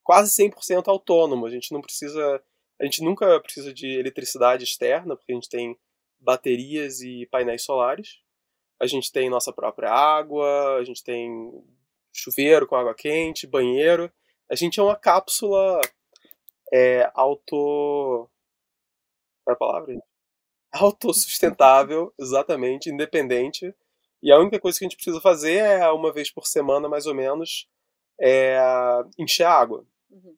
quase 0.02 0.42
100% 0.42 0.88
autônomo. 0.88 1.46
A 1.46 1.50
gente 1.50 1.72
não 1.72 1.80
precisa, 1.80 2.42
a 2.78 2.84
gente 2.84 3.02
nunca 3.02 3.38
precisa 3.40 3.72
de 3.72 3.86
eletricidade 3.98 4.64
externa, 4.64 5.16
porque 5.16 5.32
a 5.32 5.34
gente 5.34 5.48
tem 5.48 5.78
baterias 6.20 7.00
e 7.00 7.26
painéis 7.26 7.62
solares. 7.62 8.20
A 8.78 8.86
gente 8.86 9.12
tem 9.12 9.28
nossa 9.28 9.52
própria 9.52 9.90
água, 9.90 10.76
a 10.76 10.84
gente 10.84 11.02
tem 11.02 11.64
chuveiro 12.12 12.66
com 12.66 12.76
água 12.76 12.94
quente, 12.94 13.46
banheiro. 13.46 14.12
A 14.48 14.54
gente 14.54 14.80
é 14.80 14.82
uma 14.82 14.96
cápsula 14.96 15.80
é, 16.72 17.10
auto. 17.14 18.28
Qual 19.44 19.52
é 19.52 19.52
a 19.52 19.56
palavra? 19.56 20.02
Autossustentável, 20.72 22.12
exatamente, 22.18 22.90
independente. 22.90 23.74
E 24.22 24.30
a 24.30 24.38
única 24.38 24.60
coisa 24.60 24.78
que 24.78 24.84
a 24.84 24.88
gente 24.88 24.96
precisa 24.96 25.20
fazer 25.20 25.58
é, 25.58 25.90
uma 25.90 26.12
vez 26.12 26.30
por 26.30 26.46
semana, 26.46 26.88
mais 26.88 27.06
ou 27.06 27.14
menos, 27.14 27.68
é 28.20 28.58
encher 29.18 29.44
a 29.44 29.52
água. 29.52 29.86
Uhum. 30.10 30.36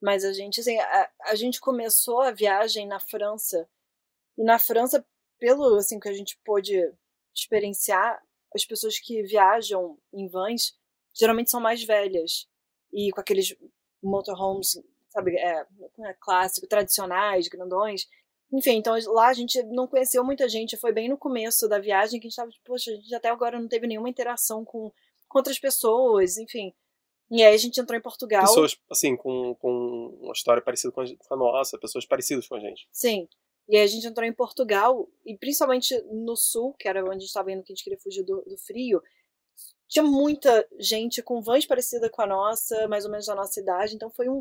Mas 0.00 0.24
a 0.24 0.32
gente, 0.32 0.60
assim, 0.60 0.78
a, 0.78 1.10
a 1.26 1.34
gente 1.34 1.60
começou 1.60 2.20
a 2.20 2.30
viagem 2.30 2.86
na 2.86 2.98
França. 2.98 3.68
E 4.40 4.42
na 4.42 4.58
França, 4.58 5.06
pelo 5.38 5.76
assim 5.76 6.00
que 6.00 6.08
a 6.08 6.14
gente 6.14 6.40
pôde 6.42 6.74
experienciar, 7.34 8.18
as 8.54 8.64
pessoas 8.64 8.98
que 8.98 9.22
viajam 9.22 9.98
em 10.14 10.26
vans 10.28 10.74
geralmente 11.12 11.50
são 11.50 11.60
mais 11.60 11.84
velhas. 11.84 12.48
E 12.90 13.10
com 13.10 13.20
aqueles 13.20 13.54
motorhomes, 14.02 14.82
sabe, 15.10 15.36
é, 15.36 15.66
é 16.06 16.14
clássico, 16.18 16.66
tradicionais, 16.66 17.48
grandões. 17.48 18.08
Enfim, 18.50 18.76
então 18.76 18.96
lá 19.12 19.28
a 19.28 19.34
gente 19.34 19.62
não 19.64 19.86
conheceu 19.86 20.24
muita 20.24 20.48
gente. 20.48 20.74
Foi 20.78 20.90
bem 20.90 21.06
no 21.06 21.18
começo 21.18 21.68
da 21.68 21.78
viagem 21.78 22.18
que 22.18 22.26
a 22.26 22.30
gente 22.30 22.32
estava, 22.32 22.50
tipo, 22.50 22.64
poxa, 22.64 22.90
a 22.90 22.94
gente 22.94 23.14
até 23.14 23.28
agora 23.28 23.60
não 23.60 23.68
teve 23.68 23.86
nenhuma 23.86 24.08
interação 24.08 24.64
com, 24.64 24.90
com 25.28 25.38
outras 25.38 25.58
pessoas, 25.58 26.38
enfim. 26.38 26.74
E 27.30 27.42
aí 27.42 27.54
a 27.54 27.58
gente 27.58 27.78
entrou 27.78 27.96
em 27.96 28.02
Portugal. 28.02 28.40
Pessoas, 28.40 28.74
assim, 28.90 29.14
com, 29.18 29.54
com 29.56 30.18
uma 30.22 30.32
história 30.32 30.62
parecida 30.62 30.92
com 30.92 31.02
a, 31.02 31.04
com 31.06 31.34
a 31.34 31.36
nossa, 31.36 31.78
pessoas 31.78 32.06
parecidas 32.06 32.48
com 32.48 32.54
a 32.54 32.60
gente. 32.60 32.88
Sim. 32.90 33.28
E 33.68 33.76
aí 33.76 33.84
a 33.84 33.86
gente 33.86 34.06
entrou 34.06 34.26
em 34.26 34.32
Portugal, 34.32 35.08
e 35.24 35.36
principalmente 35.36 35.96
no 36.10 36.36
sul, 36.36 36.74
que 36.78 36.88
era 36.88 37.02
onde 37.02 37.10
a 37.10 37.18
gente 37.18 37.26
estava 37.26 37.52
indo, 37.52 37.62
que 37.62 37.72
a 37.72 37.74
gente 37.74 37.84
queria 37.84 37.98
fugir 38.00 38.24
do, 38.24 38.42
do 38.42 38.58
frio, 38.58 39.00
tinha 39.90 40.04
muita 40.04 40.64
gente 40.78 41.20
com 41.20 41.42
vans 41.42 41.66
parecida 41.66 42.08
com 42.08 42.22
a 42.22 42.26
nossa, 42.26 42.86
mais 42.86 43.04
ou 43.04 43.10
menos 43.10 43.26
da 43.26 43.34
nossa 43.34 43.60
idade, 43.60 43.94
então 43.96 44.08
foi 44.08 44.28
um, 44.28 44.40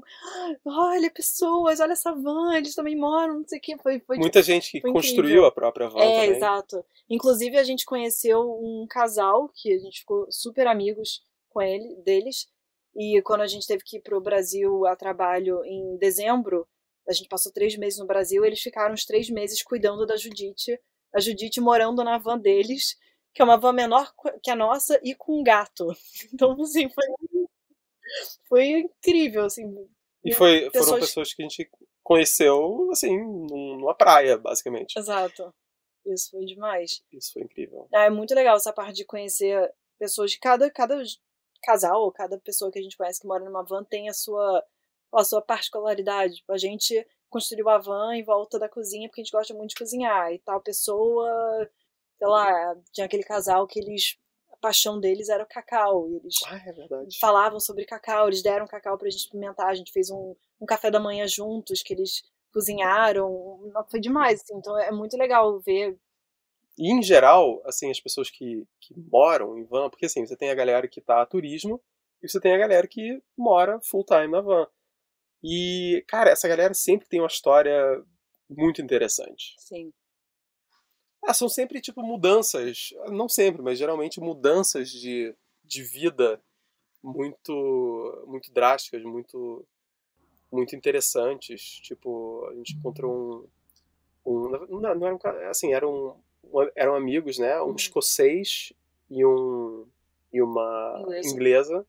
olha 0.63 1.09
pessoas, 1.09 1.79
olha 1.79 1.93
essa 1.93 2.13
van, 2.13 2.55
eles 2.55 2.75
também 2.75 2.95
moram, 2.95 3.39
não 3.39 3.47
sei 3.47 3.57
o 3.57 3.61
que, 3.61 3.77
foi, 3.79 3.99
foi 3.99 4.17
Muita 4.17 4.43
gente 4.43 4.71
que 4.71 4.81
construiu 4.81 5.21
incrível. 5.23 5.45
a 5.45 5.51
própria 5.51 5.89
van 5.89 5.99
É, 6.01 6.21
também. 6.21 6.37
exato. 6.37 6.85
Inclusive 7.09 7.57
a 7.57 7.63
gente 7.63 7.83
conheceu 7.83 8.41
um 8.41 8.85
casal, 8.87 9.49
que 9.55 9.73
a 9.73 9.79
gente 9.79 10.01
ficou 10.01 10.27
super 10.31 10.67
amigos 10.67 11.23
com 11.49 11.61
ele, 11.61 11.95
deles, 12.03 12.47
e 12.95 13.19
quando 13.23 13.41
a 13.41 13.47
gente 13.47 13.65
teve 13.65 13.83
que 13.83 13.97
ir 13.97 14.01
para 14.01 14.15
o 14.17 14.21
Brasil 14.21 14.85
a 14.85 14.95
trabalho 14.95 15.65
em 15.65 15.97
dezembro, 15.97 16.67
a 17.09 17.13
gente 17.13 17.27
passou 17.27 17.51
três 17.51 17.75
meses 17.75 17.97
no 17.99 18.05
Brasil, 18.05 18.45
eles 18.45 18.61
ficaram 18.61 18.93
os 18.93 19.03
três 19.03 19.29
meses 19.29 19.63
cuidando 19.63 20.05
da 20.05 20.15
Judite, 20.15 20.79
a 21.13 21.19
Judite 21.19 21.59
morando 21.59 22.03
na 22.03 22.19
van 22.19 22.37
deles, 22.37 22.95
que 23.33 23.41
é 23.41 23.45
uma 23.45 23.57
van 23.57 23.73
menor 23.73 24.13
que 24.43 24.51
a 24.51 24.55
nossa 24.55 24.99
e 25.03 25.15
com 25.15 25.39
um 25.39 25.43
gato. 25.43 25.87
Então, 26.33 26.51
assim, 26.61 26.87
foi, 26.89 27.05
foi 28.47 28.69
incrível, 28.81 29.45
assim. 29.45 29.65
E 30.23 30.33
foi, 30.33 30.69
pessoas... 30.69 30.85
foram 30.85 30.99
pessoas 31.01 31.33
que 31.33 31.41
a 31.41 31.47
gente 31.47 31.69
conheceu, 32.03 32.89
assim, 32.91 33.17
numa 33.17 33.95
praia, 33.95 34.37
basicamente. 34.37 34.97
Exato. 34.97 35.53
Isso 36.05 36.31
foi 36.31 36.45
demais. 36.45 37.03
Isso 37.11 37.33
foi 37.33 37.43
incrível. 37.43 37.87
Ah, 37.93 38.05
é 38.05 38.09
muito 38.09 38.33
legal 38.35 38.55
essa 38.55 38.73
parte 38.73 38.95
de 38.95 39.05
conhecer 39.05 39.71
pessoas 39.97 40.31
de 40.31 40.39
cada, 40.39 40.69
cada 40.71 41.01
casal 41.63 42.01
ou 42.01 42.11
cada 42.11 42.39
pessoa 42.39 42.71
que 42.71 42.79
a 42.79 42.81
gente 42.81 42.97
conhece 42.97 43.19
que 43.19 43.27
mora 43.27 43.43
numa 43.43 43.63
van 43.63 43.83
tem 43.83 44.09
a 44.09 44.13
sua, 44.13 44.63
a 45.13 45.23
sua 45.23 45.41
particularidade. 45.41 46.35
Tipo, 46.35 46.53
a 46.53 46.57
gente 46.57 47.05
construiu 47.29 47.69
a 47.69 47.77
van 47.77 48.15
em 48.15 48.23
volta 48.23 48.57
da 48.59 48.67
cozinha 48.69 49.07
porque 49.07 49.21
a 49.21 49.23
gente 49.23 49.31
gosta 49.31 49.53
muito 49.53 49.71
de 49.71 49.75
cozinhar. 49.75 50.31
E 50.31 50.39
tal 50.39 50.61
pessoa, 50.61 51.69
sei 52.17 52.27
lá, 52.27 52.75
tinha 52.91 53.05
aquele 53.05 53.23
casal 53.23 53.67
que 53.67 53.79
eles. 53.79 54.17
A 54.51 54.57
paixão 54.57 54.99
deles 54.99 55.29
era 55.29 55.43
o 55.43 55.47
cacau. 55.47 56.09
E 56.09 56.15
eles 56.17 56.35
Ah, 56.47 56.57
é 56.57 56.73
falavam 57.19 57.59
sobre 57.59 57.85
cacau, 57.85 58.27
eles 58.27 58.41
deram 58.41 58.67
cacau 58.67 58.97
pra 58.97 59.09
gente 59.09 59.21
experimentar. 59.21 59.67
A 59.67 59.75
gente 59.75 59.91
fez 59.91 60.09
um, 60.09 60.35
um 60.59 60.65
café 60.65 60.91
da 60.91 60.99
manhã 60.99 61.27
juntos 61.27 61.81
que 61.81 61.93
eles 61.93 62.23
cozinharam. 62.51 63.71
Foi 63.89 63.99
demais, 63.99 64.41
assim. 64.41 64.55
Então 64.57 64.77
é 64.77 64.91
muito 64.91 65.15
legal 65.17 65.59
ver. 65.59 65.97
E 66.77 66.93
em 66.93 67.03
geral, 67.03 67.61
assim, 67.65 67.91
as 67.91 67.99
pessoas 67.99 68.29
que, 68.29 68.65
que 68.79 68.93
moram 69.11 69.57
em 69.57 69.65
van, 69.65 69.89
porque 69.89 70.05
assim, 70.05 70.25
você 70.25 70.35
tem 70.35 70.49
a 70.49 70.55
galera 70.55 70.87
que 70.87 71.01
tá 71.01 71.21
a 71.21 71.25
turismo 71.25 71.81
e 72.23 72.29
você 72.29 72.39
tem 72.39 72.53
a 72.53 72.57
galera 72.57 72.87
que 72.87 73.21
mora 73.37 73.79
full 73.81 74.05
time 74.05 74.29
na 74.29 74.39
van. 74.41 74.65
E, 75.43 76.03
cara, 76.07 76.29
essa 76.31 76.47
galera 76.47 76.73
sempre 76.73 77.07
tem 77.07 77.19
uma 77.21 77.27
história 77.27 78.03
muito 78.49 78.81
interessante. 78.81 79.55
Sim. 79.57 79.91
Ah, 81.23 81.33
são 81.33 81.49
sempre, 81.49 81.81
tipo, 81.81 82.01
mudanças, 82.01 82.89
não 83.07 83.27
sempre, 83.27 83.61
mas 83.61 83.77
geralmente 83.77 84.19
mudanças 84.19 84.89
de, 84.89 85.35
de 85.63 85.83
vida 85.83 86.41
muito 87.03 88.23
muito 88.27 88.51
drásticas, 88.51 89.03
muito 89.03 89.65
muito 90.51 90.75
interessantes. 90.75 91.61
Tipo, 91.81 92.45
a 92.49 92.55
gente 92.55 92.75
encontrou 92.75 93.49
um, 94.25 94.31
um 94.67 94.79
não, 94.79 94.95
não 94.95 95.07
era 95.07 95.15
um 95.15 95.49
assim, 95.49 95.73
eram 95.73 96.17
eram 96.75 96.95
amigos, 96.95 97.37
né? 97.37 97.61
Um 97.61 97.67
Uhum. 97.67 97.75
escocês 97.75 98.73
e 99.09 99.25
um 99.25 99.85
e 100.31 100.41
uma 100.41 100.99
Inglesa. 101.01 101.29
inglesa. 101.29 101.87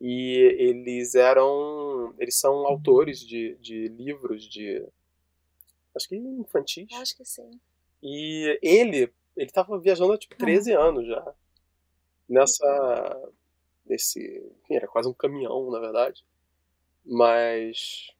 E 0.00 0.56
eles 0.58 1.14
eram 1.14 2.14
eles 2.18 2.38
são 2.38 2.66
autores 2.66 3.20
de, 3.20 3.56
de 3.56 3.88
livros 3.88 4.48
de 4.48 4.82
acho 5.94 6.08
que 6.08 6.16
infantis. 6.16 6.88
Acho 6.94 7.16
que 7.16 7.24
sim. 7.24 7.60
E 8.02 8.58
ele, 8.62 9.12
ele 9.36 9.50
tava 9.50 9.78
viajando 9.78 10.12
há 10.12 10.18
tipo 10.18 10.36
13 10.36 10.72
anos 10.72 11.06
já. 11.06 11.34
Nessa. 12.28 13.32
Nesse. 13.84 14.20
Enfim, 14.62 14.74
era 14.74 14.88
quase 14.88 15.08
um 15.08 15.12
caminhão, 15.12 15.70
na 15.70 15.80
verdade. 15.80 16.24
Mas. 17.04 18.10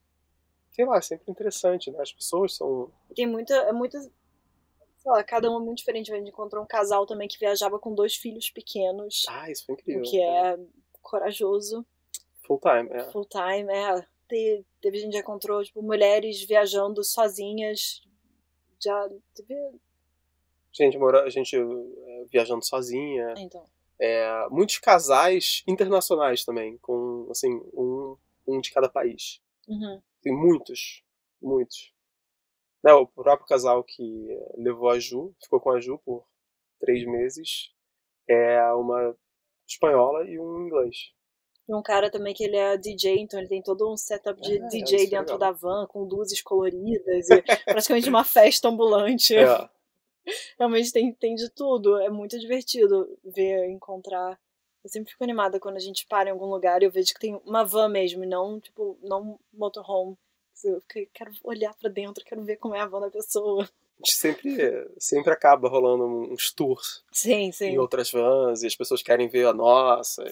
Sei 0.73 0.85
lá, 0.85 0.99
é 0.99 1.01
sempre 1.01 1.31
interessante, 1.31 1.91
né? 1.91 2.01
As 2.01 2.13
pessoas 2.13 2.57
são. 2.57 2.93
Tem 3.15 3.27
muita. 3.27 3.55
É 3.55 3.73
muita. 3.73 4.01
Sei 4.01 5.11
lá, 5.11 5.25
cada 5.25 5.51
um 5.51 5.57
é 5.57 5.65
muito 5.65 5.79
diferente. 5.79 6.13
A 6.13 6.17
gente 6.17 6.29
encontrou 6.29 6.63
um 6.63 6.67
casal 6.67 7.07
também 7.07 7.27
que 7.27 7.39
viajava 7.39 7.79
com 7.79 7.95
dois 7.95 8.17
filhos 8.17 8.51
pequenos. 8.51 9.25
Ah, 9.29 9.51
isso 9.51 9.65
foi 9.65 9.77
o 9.77 9.79
incrível. 9.79 10.03
que 10.03 10.21
é 10.21 10.59
corajoso. 11.03 11.85
Full 12.47 12.61
time, 12.61 12.89
é. 12.91 13.11
Full 13.11 13.27
time, 13.27 13.73
é. 13.73 14.07
Te- 14.29 14.65
Teve 14.81 14.99
gente 14.99 15.13
que 15.13 15.19
encontrou, 15.19 15.63
tipo, 15.63 15.83
mulheres 15.83 16.43
viajando 16.45 17.03
sozinhas. 17.05 18.03
Já 18.83 19.09
teve. 19.35 19.55
Gente, 20.73 20.97
mora, 20.99 21.29
gente 21.31 21.57
é, 21.57 22.25
viajando 22.31 22.65
sozinha. 22.65 23.35
Então. 23.37 23.65
É, 23.99 24.49
muitos 24.49 24.79
casais 24.79 25.63
internacionais 25.67 26.45
também, 26.45 26.79
com, 26.79 27.29
assim, 27.31 27.53
um, 27.75 28.17
um 28.47 28.61
de 28.61 28.73
cada 28.73 28.89
país. 28.89 29.43
Uhum. 29.69 30.01
Tem 30.23 30.35
muitos, 30.35 31.05
muitos. 31.43 31.93
Né, 32.83 32.93
o 32.95 33.07
próprio 33.07 33.47
casal 33.47 33.85
que 33.85 34.27
levou 34.57 34.89
a 34.89 34.99
Ju, 34.99 35.35
ficou 35.43 35.61
com 35.61 35.71
a 35.71 35.81
Ju 35.81 35.99
por 35.99 36.25
três 36.79 37.05
meses, 37.07 37.75
é 38.27 38.63
uma 38.73 39.15
espanhola 39.75 40.25
e 40.25 40.39
um 40.39 40.67
inglês. 40.67 40.97
E 41.69 41.75
um 41.75 41.83
cara 41.83 42.11
também 42.11 42.35
que 42.35 42.43
ele 42.43 42.57
é 42.57 42.77
DJ, 42.77 43.21
então 43.21 43.39
ele 43.39 43.49
tem 43.49 43.63
todo 43.63 43.91
um 43.91 43.97
setup 43.97 44.41
de 44.41 44.61
Ah, 44.61 44.67
DJ 44.67 45.05
é 45.05 45.07
dentro 45.07 45.35
legal. 45.35 45.39
da 45.39 45.53
van, 45.53 45.87
com 45.87 46.03
luzes 46.03 46.43
coloridas, 46.43 47.31
e 47.31 47.43
praticamente 47.65 48.09
uma 48.09 48.25
festa 48.25 48.69
ambulante. 48.69 49.37
É, 49.37 49.69
Realmente 50.59 50.93
tem, 50.93 51.13
tem 51.15 51.35
de 51.35 51.49
tudo. 51.51 51.99
É 51.99 52.11
muito 52.11 52.39
divertido 52.39 53.19
ver, 53.25 53.71
encontrar. 53.71 54.39
Eu 54.83 54.91
sempre 54.91 55.13
fico 55.13 55.23
animada 55.25 55.61
quando 55.61 55.77
a 55.77 55.81
gente 55.81 56.07
para 56.07 56.29
em 56.29 56.33
algum 56.33 56.47
lugar 56.47 56.83
e 56.83 56.87
eu 56.87 56.91
vejo 56.91 57.13
que 57.13 57.21
tem 57.21 57.41
uma 57.45 57.65
van 57.65 57.89
mesmo, 57.89 58.25
e 58.25 58.27
não, 58.27 58.59
tipo, 58.61 58.99
não 59.03 59.39
motorhome. 59.53 60.17
Eu 60.65 60.83
quero 61.15 61.31
olhar 61.45 61.75
pra 61.75 61.89
dentro, 61.89 62.25
quero 62.25 62.43
ver 62.45 62.57
como 62.57 62.75
é 62.75 62.81
a 62.81 62.87
van 62.87 63.01
da 63.01 63.11
pessoa. 63.11 63.69
A 64.01 64.07
gente 64.07 64.17
sempre, 64.17 64.89
sempre 64.99 65.31
acaba 65.33 65.69
rolando 65.69 66.05
uns 66.33 66.51
tours 66.51 67.05
Sim, 67.13 67.53
sim. 67.53 67.67
em 67.67 67.79
outras 67.79 68.11
vans 68.11 68.63
e 68.63 68.67
as 68.67 68.75
pessoas 68.75 69.03
querem 69.03 69.29
ver 69.29 69.47
a 69.47 69.53
nossa 69.53 70.25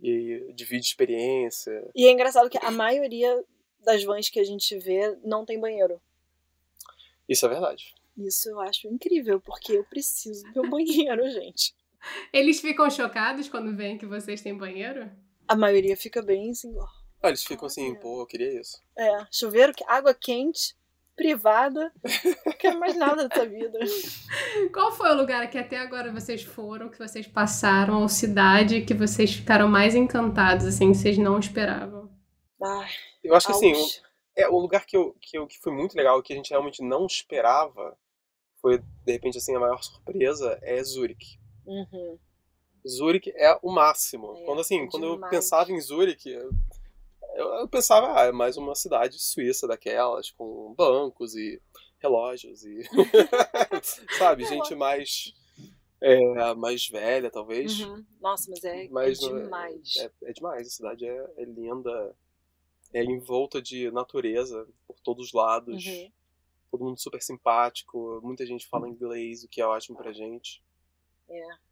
e 0.00 0.52
divide 0.52 0.84
experiência. 0.84 1.88
E 1.94 2.06
é 2.06 2.10
engraçado 2.10 2.50
que 2.50 2.58
a 2.58 2.70
maioria 2.70 3.42
das 3.80 4.02
vans 4.02 4.28
que 4.28 4.40
a 4.40 4.44
gente 4.44 4.76
vê 4.78 5.16
não 5.22 5.44
tem 5.44 5.60
banheiro. 5.60 6.00
Isso 7.28 7.46
é 7.46 7.48
verdade. 7.48 7.94
Isso 8.16 8.48
eu 8.50 8.60
acho 8.60 8.88
incrível, 8.88 9.40
porque 9.40 9.72
eu 9.72 9.84
preciso 9.84 10.44
do 10.52 10.62
meu 10.62 10.70
banheiro, 10.70 11.30
gente. 11.30 11.74
Eles 12.32 12.60
ficam 12.60 12.90
chocados 12.90 13.48
quando 13.48 13.76
veem 13.76 13.96
que 13.96 14.06
vocês 14.06 14.42
têm 14.42 14.56
banheiro? 14.56 15.10
A 15.46 15.56
maioria 15.56 15.96
fica 15.96 16.20
bem 16.20 16.50
assim, 16.50 16.76
ó. 16.76 16.86
Ah, 17.22 17.28
eles 17.28 17.44
ficam 17.44 17.66
assim, 17.66 17.94
pô, 17.94 18.20
eu 18.20 18.26
queria 18.26 18.60
isso. 18.60 18.82
É, 18.98 19.26
chuveiro, 19.30 19.72
água 19.86 20.12
quente, 20.12 20.76
privada. 21.16 21.92
Não 22.44 22.52
quero 22.52 22.78
mais 22.78 22.96
nada 22.96 23.28
dessa 23.28 23.46
vida. 23.46 23.78
Qual 24.72 24.92
foi 24.92 25.10
o 25.10 25.16
lugar 25.16 25.48
que 25.50 25.58
até 25.58 25.78
agora 25.78 26.12
vocês 26.12 26.42
foram, 26.42 26.88
que 26.88 26.98
vocês 26.98 27.26
passaram, 27.26 28.02
ou 28.02 28.08
cidade 28.08 28.82
que 28.82 28.94
vocês 28.94 29.32
ficaram 29.32 29.68
mais 29.68 29.94
encantados, 29.94 30.66
assim, 30.66 30.92
que 30.92 30.98
vocês 30.98 31.18
não 31.18 31.38
esperavam? 31.38 32.10
Ai, 32.62 32.88
Eu 33.22 33.34
acho 33.34 33.46
que 33.46 33.52
assim, 33.52 33.72
Alpes. 33.72 34.02
É, 34.36 34.48
o 34.48 34.58
lugar 34.58 34.84
que, 34.84 34.96
eu, 34.96 35.16
que, 35.20 35.38
eu, 35.38 35.46
que 35.46 35.58
foi 35.60 35.72
muito 35.72 35.94
legal, 35.94 36.20
que 36.22 36.32
a 36.32 36.36
gente 36.36 36.50
realmente 36.50 36.82
não 36.82 37.06
esperava, 37.06 37.96
foi, 38.60 38.78
de 38.78 39.12
repente, 39.12 39.38
assim, 39.38 39.54
a 39.54 39.60
maior 39.60 39.82
surpresa, 39.82 40.58
é 40.62 40.82
Zurich. 40.82 41.38
Uhum. 41.66 42.18
Zurich 42.86 43.32
é 43.36 43.58
o 43.62 43.72
máximo. 43.72 44.34
É, 44.36 44.44
quando 44.44 44.60
assim, 44.60 44.82
é 44.82 44.86
quando 44.88 45.04
eu 45.04 45.14
demais. 45.14 45.30
pensava 45.30 45.72
em 45.72 45.80
Zurich, 45.80 46.30
eu, 47.34 47.46
eu, 47.60 47.68
pensava, 47.68 48.20
ah, 48.20 48.24
é 48.26 48.32
mais 48.32 48.56
uma 48.56 48.74
cidade 48.74 49.18
suíça 49.20 49.66
daquelas, 49.66 50.30
com 50.30 50.74
bancos 50.76 51.34
e 51.34 51.60
relógios 51.98 52.64
e... 52.64 52.82
sabe, 54.18 54.44
gente 54.46 54.74
mais... 54.74 55.32
É, 56.00 56.54
mais 56.54 56.86
velha, 56.86 57.30
talvez. 57.30 57.80
Uhum. 57.80 58.04
Nossa, 58.20 58.50
mas 58.50 58.62
é, 58.62 58.88
Mas 58.90 59.22
é 59.22 59.26
não 59.26 59.38
é- 59.38 59.42
demais. 59.42 59.96
É, 59.96 60.10
é 60.24 60.32
demais, 60.32 60.66
a 60.66 60.70
cidade 60.70 61.06
é, 61.06 61.30
é 61.38 61.44
linda, 61.44 62.14
é 62.92 63.02
envolta 63.02 63.62
de 63.62 63.90
natureza 63.90 64.68
por 64.86 65.00
todos 65.00 65.28
os 65.28 65.32
lados, 65.32 65.86
Uhum. 65.86 66.12
todo 66.70 66.84
mundo 66.84 67.00
super 67.00 67.22
simpático, 67.22 68.20
muita 68.22 68.44
gente 68.44 68.66
fala 68.66 68.86
inglês, 68.88 69.44
o 69.44 69.48
que 69.48 69.62
é 69.62 69.66
ótimo 69.66 69.96
pra 69.96 70.12
gente. 70.12 70.62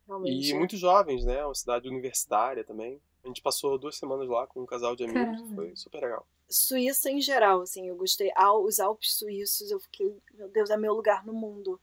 Realmente. 0.07 0.51
E 0.51 0.55
muitos 0.55 0.81
jovens, 0.81 1.25
né? 1.25 1.45
Uma 1.45 1.55
cidade 1.55 1.89
universitária 1.89 2.65
também. 2.65 3.01
A 3.25 3.29
gente 3.29 3.41
passou 3.41 3.79
duas 3.79 3.97
semanas 3.97 4.29
lá 4.29 4.47
com 4.47 4.63
um 4.63 4.67
casal 4.67 4.97
de 4.97 5.05
amigos, 5.05 5.39
Caramba. 5.41 5.55
foi 5.55 5.77
super 5.77 6.03
legal. 6.03 6.27
Suíça 6.49 7.11
em 7.11 7.21
geral, 7.21 7.63
assim, 7.63 7.89
eu 7.89 7.97
gostei. 7.97 8.33
Os 8.65 8.81
Alpes 8.81 9.15
suíços, 9.15 9.71
eu 9.71 9.79
fiquei, 9.79 10.21
meu 10.35 10.49
Deus, 10.49 10.71
é 10.71 10.77
meu 10.77 10.93
lugar 10.93 11.25
no 11.25 11.33
mundo. 11.33 11.81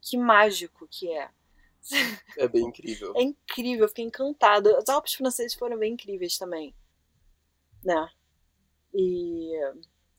Que 0.00 0.16
mágico 0.16 0.86
que 0.88 1.10
é. 1.10 1.30
É 2.38 2.48
bem 2.48 2.66
incrível. 2.66 3.12
É 3.16 3.22
incrível, 3.22 3.84
eu 3.84 3.88
fiquei 3.88 4.04
encantada. 4.04 4.78
Os 4.78 4.88
Alpes 4.88 5.14
franceses 5.14 5.54
foram 5.54 5.76
bem 5.78 5.94
incríveis 5.94 6.38
também. 6.38 6.74
Né? 7.84 8.08
E. 8.94 9.52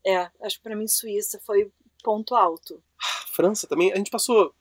É, 0.05 0.29
acho 0.41 0.57
que 0.57 0.63
pra 0.63 0.75
mim 0.75 0.87
Suíça 0.87 1.39
foi 1.39 1.71
ponto 2.03 2.35
alto. 2.35 2.83
A 2.99 3.27
França 3.27 3.67
também, 3.67 3.93
a 3.93 3.97
gente 3.97 4.11
passou. 4.11 4.53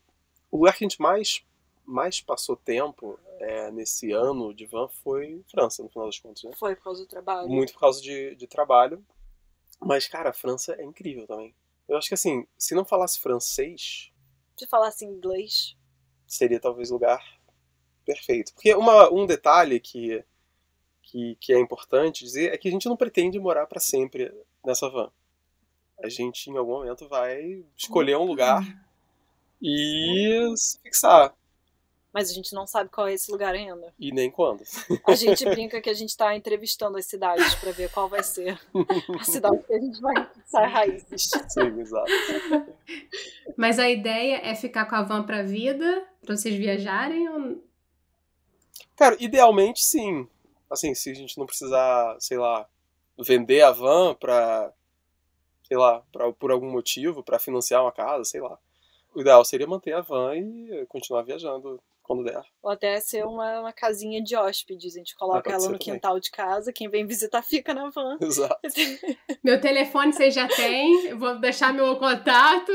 O 0.50 0.58
lugar 0.58 0.76
que 0.76 0.84
a 0.84 0.88
gente 0.88 1.00
mais, 1.00 1.44
mais 1.84 2.20
passou 2.20 2.56
tempo 2.56 3.18
é, 3.38 3.70
nesse 3.70 4.12
ano 4.12 4.54
de 4.54 4.66
van 4.66 4.88
foi 4.88 5.44
França, 5.50 5.82
no 5.82 5.88
final 5.88 6.06
das 6.06 6.18
contas, 6.18 6.42
né? 6.44 6.50
Foi 6.58 6.74
por 6.76 6.84
causa 6.84 7.02
do 7.02 7.08
trabalho. 7.08 7.48
muito 7.48 7.72
por 7.72 7.80
causa 7.80 8.00
de, 8.00 8.34
de 8.34 8.46
trabalho. 8.46 9.04
Mas, 9.80 10.08
cara, 10.08 10.30
a 10.30 10.32
França 10.32 10.74
é 10.78 10.84
incrível 10.84 11.26
também. 11.26 11.54
Eu 11.88 11.96
acho 11.96 12.08
que 12.08 12.14
assim, 12.14 12.46
se 12.56 12.74
não 12.74 12.84
falasse 12.84 13.20
francês, 13.20 14.10
Se 14.58 14.66
falasse 14.66 15.04
inglês. 15.04 15.76
seria 16.26 16.58
talvez 16.58 16.90
o 16.90 16.94
lugar 16.94 17.22
perfeito. 18.04 18.54
Porque 18.54 18.74
uma, 18.74 19.12
um 19.12 19.26
detalhe 19.26 19.78
que, 19.78 20.24
que, 21.02 21.36
que 21.40 21.52
é 21.52 21.58
importante 21.60 22.24
dizer 22.24 22.52
é 22.52 22.56
que 22.58 22.68
a 22.68 22.70
gente 22.70 22.88
não 22.88 22.96
pretende 22.96 23.38
morar 23.38 23.66
para 23.66 23.80
sempre 23.80 24.32
nessa 24.64 24.88
van. 24.88 25.10
A 26.02 26.08
gente, 26.08 26.50
em 26.50 26.56
algum 26.56 26.78
momento, 26.78 27.08
vai 27.08 27.64
escolher 27.76 28.16
um 28.16 28.24
lugar 28.24 28.62
e 29.60 30.52
se 30.56 30.80
fixar. 30.80 31.34
Mas 32.16 32.30
a 32.30 32.32
gente 32.32 32.54
não 32.54 32.66
sabe 32.66 32.88
qual 32.88 33.08
é 33.08 33.12
esse 33.12 33.30
lugar 33.30 33.52
ainda. 33.54 33.92
E 33.98 34.10
nem 34.10 34.30
quando. 34.30 34.64
A 35.06 35.14
gente 35.14 35.44
brinca 35.44 35.82
que 35.82 35.90
a 35.90 35.92
gente 35.92 36.08
está 36.08 36.34
entrevistando 36.34 36.96
as 36.96 37.04
cidades 37.04 37.54
para 37.56 37.72
ver 37.72 37.90
qual 37.90 38.08
vai 38.08 38.22
ser 38.22 38.58
a 39.20 39.22
cidade 39.22 39.62
que 39.64 39.74
a 39.74 39.78
gente 39.78 40.00
vai 40.00 40.14
fixar 40.32 40.66
raízes. 40.66 41.28
Sim, 41.46 41.78
exato. 41.78 42.10
Mas 43.54 43.78
a 43.78 43.90
ideia 43.90 44.40
é 44.42 44.54
ficar 44.54 44.86
com 44.86 44.94
a 44.94 45.02
van 45.02 45.24
pra 45.24 45.42
vida, 45.42 46.08
pra 46.24 46.34
vocês 46.34 46.54
viajarem 46.54 47.28
ou... 47.28 47.62
Cara, 48.96 49.14
idealmente 49.20 49.84
sim. 49.84 50.26
Assim, 50.70 50.94
se 50.94 51.10
a 51.10 51.14
gente 51.14 51.36
não 51.36 51.44
precisar, 51.44 52.16
sei 52.18 52.38
lá, 52.38 52.66
vender 53.18 53.60
a 53.60 53.72
van 53.72 54.14
pra, 54.14 54.72
sei 55.64 55.76
lá, 55.76 56.02
pra, 56.10 56.32
por 56.32 56.50
algum 56.50 56.70
motivo, 56.70 57.22
para 57.22 57.38
financiar 57.38 57.82
uma 57.82 57.92
casa, 57.92 58.24
sei 58.24 58.40
lá. 58.40 58.58
O 59.14 59.20
ideal 59.20 59.44
seria 59.44 59.66
manter 59.66 59.92
a 59.92 60.00
van 60.00 60.34
e 60.34 60.86
continuar 60.88 61.20
viajando 61.24 61.78
quando 62.06 62.24
der. 62.24 62.42
Ou 62.62 62.70
até 62.70 63.00
ser 63.00 63.26
uma, 63.26 63.60
uma 63.60 63.72
casinha 63.72 64.22
de 64.22 64.36
hóspedes. 64.36 64.94
A 64.94 64.98
gente 64.98 65.16
coloca 65.16 65.50
ela 65.50 65.68
no 65.68 65.78
quintal 65.78 66.20
de 66.20 66.30
casa, 66.30 66.72
quem 66.72 66.88
vem 66.88 67.06
visitar 67.06 67.42
fica 67.44 67.74
na 67.74 67.90
van. 67.90 68.16
Exato. 68.22 68.60
meu 69.42 69.60
telefone 69.60 70.12
vocês 70.12 70.34
já 70.34 70.46
têm, 70.46 71.06
eu 71.08 71.18
vou 71.18 71.38
deixar 71.40 71.74
meu 71.74 71.96
contato. 71.96 72.72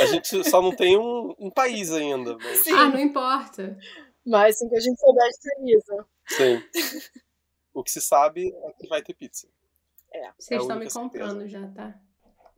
A 0.00 0.06
gente 0.06 0.50
só 0.50 0.60
não 0.60 0.74
tem 0.74 0.98
um, 0.98 1.34
um 1.38 1.50
país 1.50 1.92
ainda. 1.92 2.36
Mas... 2.36 2.66
Ah, 2.66 2.88
não 2.88 2.98
importa. 2.98 3.78
Mas 4.26 4.56
assim 4.56 4.68
que 4.68 4.76
a 4.76 4.80
gente 4.80 4.98
souber, 4.98 5.30
de 5.30 5.54
avisa. 5.54 6.06
Sim. 6.26 7.12
O 7.72 7.84
que 7.84 7.90
se 7.92 8.00
sabe 8.00 8.48
é 8.48 8.72
que 8.72 8.88
vai 8.88 9.00
ter 9.00 9.14
pizza. 9.14 9.48
É. 10.12 10.32
Vocês 10.36 10.58
é 10.58 10.62
estão 10.62 10.78
me 10.78 10.90
comprando 10.90 11.42
certeza. 11.42 11.48
já, 11.48 11.68
tá? 11.68 12.00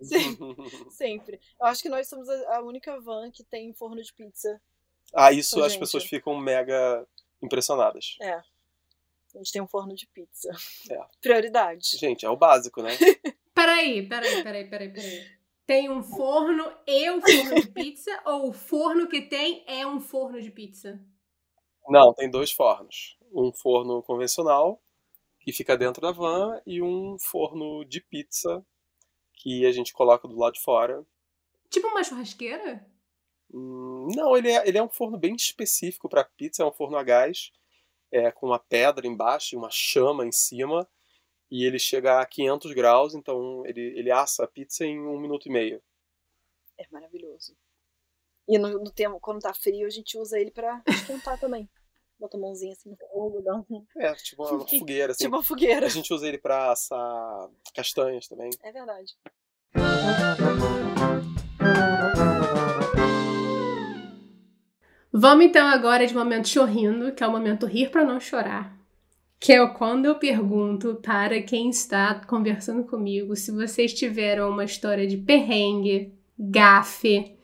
Sim, 0.01 0.37
sempre. 0.91 1.41
Eu 1.61 1.67
acho 1.67 1.83
que 1.83 1.89
nós 1.89 2.09
somos 2.09 2.29
a 2.29 2.61
única 2.63 3.01
van 3.01 3.31
que 3.31 3.45
tem 3.45 3.73
forno 3.73 4.03
de 4.03 4.13
pizza. 4.13 4.61
Ah, 5.15 5.33
isso 5.33 5.63
as 5.63 5.73
gente. 5.73 5.81
pessoas 5.81 6.05
ficam 6.05 6.37
mega 6.39 7.07
impressionadas. 7.43 8.17
É. 8.21 8.35
A 9.35 9.39
gente 9.39 9.53
tem 9.53 9.63
um 9.63 9.69
forno 9.69 9.95
de 9.95 10.07
pizza. 10.07 10.51
É. 10.91 10.99
Prioridade. 11.21 11.97
Gente, 11.97 12.25
é 12.25 12.31
o 12.31 12.37
básico, 12.37 12.83
né? 12.83 12.91
peraí, 13.55 14.07
peraí, 14.09 14.43
peraí, 14.43 14.69
peraí, 14.69 14.93
peraí. 14.93 15.39
Tem 15.67 15.91
um 15.91 16.03
forno 16.03 16.73
e 16.87 17.11
um 17.11 17.21
forno 17.21 17.55
de 17.61 17.69
pizza? 17.69 18.23
ou 18.25 18.49
o 18.49 18.53
forno 18.53 19.07
que 19.07 19.21
tem 19.21 19.65
é 19.67 19.87
um 19.87 20.01
forno 20.01 20.41
de 20.41 20.51
pizza? 20.51 20.99
Não, 21.87 22.15
tem 22.15 22.31
dois 22.31 22.51
fornos. 22.51 23.19
Um 23.33 23.53
forno 23.53 24.03
convencional, 24.03 24.83
que 25.41 25.53
fica 25.53 25.77
dentro 25.77 26.01
da 26.01 26.11
van, 26.11 26.61
e 26.67 26.81
um 26.81 27.19
forno 27.19 27.85
de 27.85 28.01
pizza 28.01 28.65
que 29.39 29.65
a 29.65 29.73
gente 29.73 29.93
coloca 29.93 30.27
do 30.27 30.37
lado 30.37 30.55
de 30.55 30.61
fora. 30.61 31.07
Tipo 31.71 31.87
uma 31.89 32.03
churrasqueira? 32.03 32.85
Hum, 33.53 34.09
não, 34.15 34.37
ele 34.37 34.51
é, 34.51 34.69
ele 34.69 34.77
é 34.77 34.83
um 34.83 34.89
forno 34.89 35.17
bem 35.17 35.35
específico 35.35 36.09
para 36.09 36.25
pizza, 36.25 36.63
é 36.63 36.67
um 36.67 36.73
forno 36.73 36.97
a 36.97 37.03
gás, 37.03 37.53
é, 38.11 38.31
com 38.33 38.47
uma 38.47 38.59
pedra 38.59 39.07
embaixo 39.07 39.55
e 39.55 39.59
uma 39.59 39.71
chama 39.71 40.27
em 40.27 40.33
cima, 40.33 40.87
e 41.51 41.65
ele 41.65 41.79
chega 41.79 42.21
a 42.21 42.27
500 42.27 42.73
graus, 42.73 43.15
então 43.15 43.65
ele, 43.65 43.81
ele 43.99 44.11
assa 44.11 44.45
a 44.45 44.49
pizza 44.49 44.85
em 44.85 44.99
um 44.99 45.19
minuto 45.19 45.49
e 45.49 45.53
meio. 45.53 45.83
É 46.77 46.87
maravilhoso. 46.91 47.57
E 48.47 48.59
no, 48.59 48.69
no 48.83 48.91
tempo, 48.91 49.21
quando 49.21 49.41
tá 49.41 49.55
frio, 49.55 49.87
a 49.87 49.91
gente 49.91 50.19
usa 50.19 50.39
ele 50.39 50.51
para 50.51 50.83
esquentar 50.87 51.39
também. 51.39 51.69
Bota 52.19 52.37
a 52.37 52.41
mãozinha 52.41 52.73
assim 52.73 52.91
no 52.91 52.97
fogo, 52.97 53.41
dá 53.43 53.55
um... 53.55 53.87
É, 53.97 54.13
tipo 54.15 54.45
uma 54.45 54.67
fogueira. 54.67 55.13
Assim. 55.13 55.25
Tipo 55.25 55.37
uma 55.37 55.43
fogueira. 55.43 55.87
A 55.87 55.89
gente 55.89 56.13
usa 56.13 56.27
ele 56.27 56.39
pra 56.39 56.73
assar 56.73 57.49
castanhas 57.73 58.27
também. 58.27 58.51
É 58.63 58.73
verdade. 58.73 59.17
Vamos 65.13 65.47
então 65.47 65.67
agora 65.69 66.07
de 66.07 66.15
momento 66.15 66.49
chorrindo, 66.49 67.13
que 67.13 67.23
é 67.23 67.27
o 67.27 67.31
momento 67.31 67.67
rir 67.67 67.91
para 67.91 68.05
não 68.05 68.19
chorar. 68.19 68.77
Que 69.41 69.53
é 69.53 69.67
quando 69.69 70.07
eu 70.07 70.17
pergunto 70.17 70.97
para 70.97 71.41
quem 71.43 71.71
está 71.71 72.15
conversando 72.27 72.83
comigo 72.85 73.37
se 73.37 73.53
vocês 73.53 73.95
tiveram 73.95 74.51
uma 74.51 74.65
história 74.65 75.07
de 75.07 75.17
perrengue, 75.17 76.13
gafe, 76.37 77.38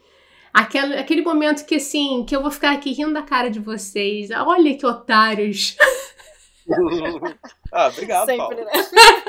Aquele, 0.54 0.94
aquele 0.96 1.22
momento 1.22 1.66
que, 1.66 1.74
assim, 1.74 2.24
que 2.24 2.36
eu 2.36 2.40
vou 2.40 2.50
ficar 2.50 2.72
aqui 2.72 2.92
rindo 2.92 3.12
da 3.12 3.22
cara 3.22 3.50
de 3.50 3.58
vocês. 3.58 4.30
Olha 4.30 4.78
que 4.78 4.86
otários. 4.86 5.76
ah, 7.72 7.88
obrigado, 7.88 8.26
Sempre, 8.26 8.38
Paulo. 8.38 8.64
Né? 8.64 8.72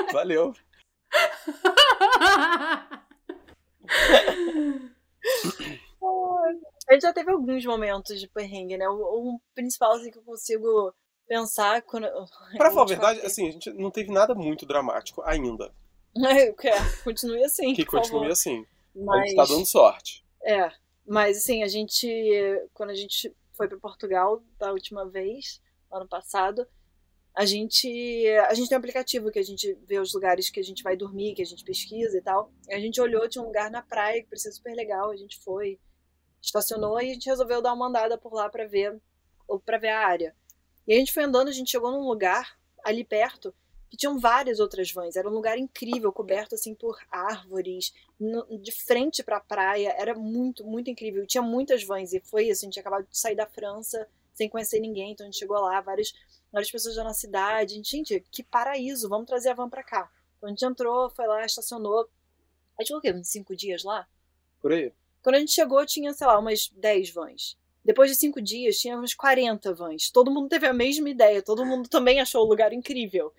Valeu. 0.12 0.54
A 6.88 6.92
gente 6.92 7.02
já 7.02 7.12
teve 7.12 7.32
alguns 7.32 7.66
momentos 7.66 8.20
de 8.20 8.28
perrengue, 8.28 8.76
né? 8.76 8.88
O, 8.88 8.94
o 8.94 9.40
principal 9.52 9.94
assim, 9.94 10.12
que 10.12 10.18
eu 10.18 10.22
consigo 10.22 10.94
pensar 11.26 11.82
quando. 11.82 12.06
Pra 12.56 12.70
falar 12.70 12.82
a 12.82 12.88
verdade, 12.88 13.20
assim, 13.26 13.48
a 13.48 13.50
gente 13.50 13.72
não 13.72 13.90
teve 13.90 14.12
nada 14.12 14.32
muito 14.32 14.64
dramático 14.64 15.22
ainda. 15.22 15.74
É, 16.24 16.52
continue 17.02 17.44
assim. 17.44 17.74
Que 17.74 17.84
continue 17.84 18.20
favor. 18.20 18.30
assim. 18.30 18.64
Mas... 18.94 19.22
A 19.22 19.26
gente 19.26 19.36
tá 19.36 19.44
dando 19.44 19.66
sorte. 19.66 20.24
É. 20.44 20.70
Mas, 21.06 21.38
assim, 21.38 21.62
a 21.62 21.68
gente, 21.68 22.08
quando 22.74 22.90
a 22.90 22.94
gente 22.94 23.34
foi 23.52 23.68
para 23.68 23.78
Portugal 23.78 24.42
da 24.58 24.72
última 24.72 25.08
vez, 25.08 25.60
ano 25.90 26.08
passado, 26.08 26.66
a 27.34 27.44
gente, 27.44 28.26
a 28.48 28.54
gente 28.54 28.68
tem 28.68 28.76
um 28.76 28.78
aplicativo 28.78 29.30
que 29.30 29.38
a 29.38 29.42
gente 29.42 29.74
vê 29.86 29.98
os 29.98 30.12
lugares 30.14 30.50
que 30.50 30.58
a 30.58 30.64
gente 30.64 30.82
vai 30.82 30.96
dormir, 30.96 31.34
que 31.34 31.42
a 31.42 31.46
gente 31.46 31.62
pesquisa 31.62 32.16
e 32.16 32.22
tal. 32.22 32.50
E 32.68 32.74
a 32.74 32.80
gente 32.80 33.00
olhou, 33.00 33.28
tinha 33.28 33.42
um 33.42 33.46
lugar 33.46 33.70
na 33.70 33.82
praia 33.82 34.22
que 34.22 34.28
parecia 34.28 34.50
super 34.50 34.74
legal, 34.74 35.10
a 35.10 35.16
gente 35.16 35.38
foi, 35.38 35.78
estacionou 36.42 37.00
e 37.00 37.10
a 37.10 37.14
gente 37.14 37.28
resolveu 37.28 37.62
dar 37.62 37.74
uma 37.74 37.88
andada 37.88 38.18
por 38.18 38.32
lá 38.32 38.48
para 38.48 38.66
ver, 38.66 38.98
para 39.64 39.78
ver 39.78 39.90
a 39.90 40.06
área. 40.06 40.34
E 40.88 40.94
a 40.94 40.96
gente 40.96 41.12
foi 41.12 41.24
andando, 41.24 41.48
a 41.48 41.52
gente 41.52 41.70
chegou 41.70 41.92
num 41.92 42.08
lugar 42.08 42.58
ali 42.84 43.04
perto 43.04 43.54
que 43.88 43.96
tinham 43.96 44.18
várias 44.18 44.60
outras 44.60 44.90
vans. 44.90 45.16
Era 45.16 45.28
um 45.28 45.32
lugar 45.32 45.58
incrível, 45.58 46.12
coberto 46.12 46.54
assim 46.54 46.74
por 46.74 46.98
árvores, 47.10 47.94
no, 48.18 48.58
de 48.58 48.72
frente 48.72 49.22
para 49.22 49.36
a 49.38 49.40
praia. 49.40 49.94
Era 49.98 50.14
muito, 50.14 50.64
muito 50.64 50.90
incrível. 50.90 51.24
E 51.24 51.26
tinha 51.26 51.42
muitas 51.42 51.84
vans 51.84 52.12
e 52.12 52.20
foi 52.20 52.50
assim, 52.50 52.66
a 52.66 52.68
gente 52.70 52.80
acabou 52.80 53.02
de 53.02 53.18
sair 53.18 53.34
da 53.34 53.46
França 53.46 54.08
sem 54.34 54.50
conhecer 54.50 54.80
ninguém, 54.80 55.12
então 55.12 55.24
a 55.24 55.30
gente 55.30 55.38
chegou 55.38 55.58
lá, 55.58 55.80
várias, 55.80 56.12
várias 56.52 56.70
pessoas 56.70 56.94
já 56.94 57.02
na 57.02 57.14
cidade. 57.14 57.74
Gente, 57.74 57.90
gente, 57.90 58.20
que 58.30 58.42
paraíso, 58.42 59.08
vamos 59.08 59.26
trazer 59.26 59.48
a 59.50 59.54
van 59.54 59.68
para 59.68 59.82
cá. 59.82 60.10
Então 60.36 60.48
a 60.48 60.50
gente 60.50 60.64
entrou, 60.64 61.08
foi 61.10 61.26
lá, 61.26 61.44
estacionou. 61.44 62.08
A 62.78 62.82
gente 62.82 62.88
ficou 62.88 62.98
o 62.98 63.00
quê? 63.00 63.12
Uns 63.12 63.28
cinco 63.28 63.56
dias 63.56 63.82
lá? 63.82 64.06
Por 64.60 64.72
aí. 64.72 64.92
Quando 65.22 65.36
a 65.36 65.38
gente 65.38 65.52
chegou, 65.52 65.84
tinha, 65.86 66.12
sei 66.12 66.26
lá, 66.26 66.38
umas 66.38 66.68
10 66.68 67.10
vans. 67.10 67.56
Depois 67.84 68.10
de 68.10 68.16
cinco 68.16 68.42
dias, 68.42 68.78
tinha 68.78 68.98
uns 68.98 69.14
40 69.14 69.72
vans. 69.72 70.10
Todo 70.10 70.30
mundo 70.30 70.48
teve 70.48 70.66
a 70.66 70.72
mesma 70.72 71.08
ideia, 71.08 71.40
todo 71.40 71.64
mundo 71.64 71.88
também 71.88 72.20
achou 72.20 72.44
o 72.44 72.48
lugar 72.48 72.72
incrível. 72.72 73.32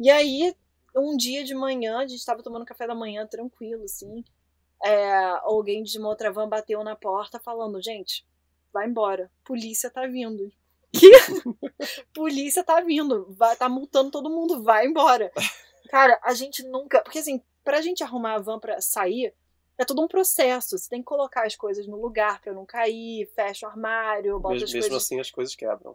E 0.00 0.08
aí, 0.08 0.56
um 0.96 1.14
dia 1.14 1.44
de 1.44 1.54
manhã, 1.54 1.98
a 1.98 2.06
gente 2.06 2.20
estava 2.20 2.42
tomando 2.42 2.64
café 2.64 2.86
da 2.86 2.94
manhã 2.94 3.26
tranquilo, 3.26 3.84
assim. 3.84 4.24
É, 4.82 5.12
alguém 5.42 5.82
de 5.82 5.98
uma 5.98 6.08
outra 6.08 6.32
van 6.32 6.48
bateu 6.48 6.82
na 6.82 6.96
porta 6.96 7.38
falando: 7.38 7.82
gente, 7.82 8.26
vai 8.72 8.88
embora, 8.88 9.30
polícia 9.44 9.90
tá 9.90 10.06
vindo. 10.06 10.50
Que? 10.90 11.10
polícia 12.14 12.64
tá 12.64 12.80
vindo, 12.80 13.26
vai, 13.34 13.54
tá 13.56 13.68
multando 13.68 14.10
todo 14.10 14.30
mundo, 14.30 14.62
vai 14.62 14.86
embora. 14.86 15.30
Cara, 15.90 16.18
a 16.22 16.32
gente 16.32 16.62
nunca. 16.62 17.02
Porque 17.02 17.18
assim, 17.18 17.42
pra 17.62 17.82
gente 17.82 18.02
arrumar 18.02 18.36
a 18.36 18.38
van 18.38 18.58
pra 18.58 18.80
sair, 18.80 19.34
é 19.76 19.84
todo 19.84 20.02
um 20.02 20.08
processo. 20.08 20.78
Você 20.78 20.88
tem 20.88 21.00
que 21.00 21.06
colocar 21.06 21.44
as 21.44 21.54
coisas 21.54 21.86
no 21.86 22.00
lugar 22.00 22.40
pra 22.40 22.54
não 22.54 22.64
cair, 22.64 23.30
fecha 23.34 23.66
o 23.66 23.68
armário, 23.68 24.40
bota 24.40 24.54
mesmo, 24.54 24.64
as 24.64 24.72
mesmo 24.72 24.88
coisas. 24.88 25.04
assim, 25.04 25.20
as 25.20 25.30
coisas 25.30 25.54
quebram. 25.54 25.94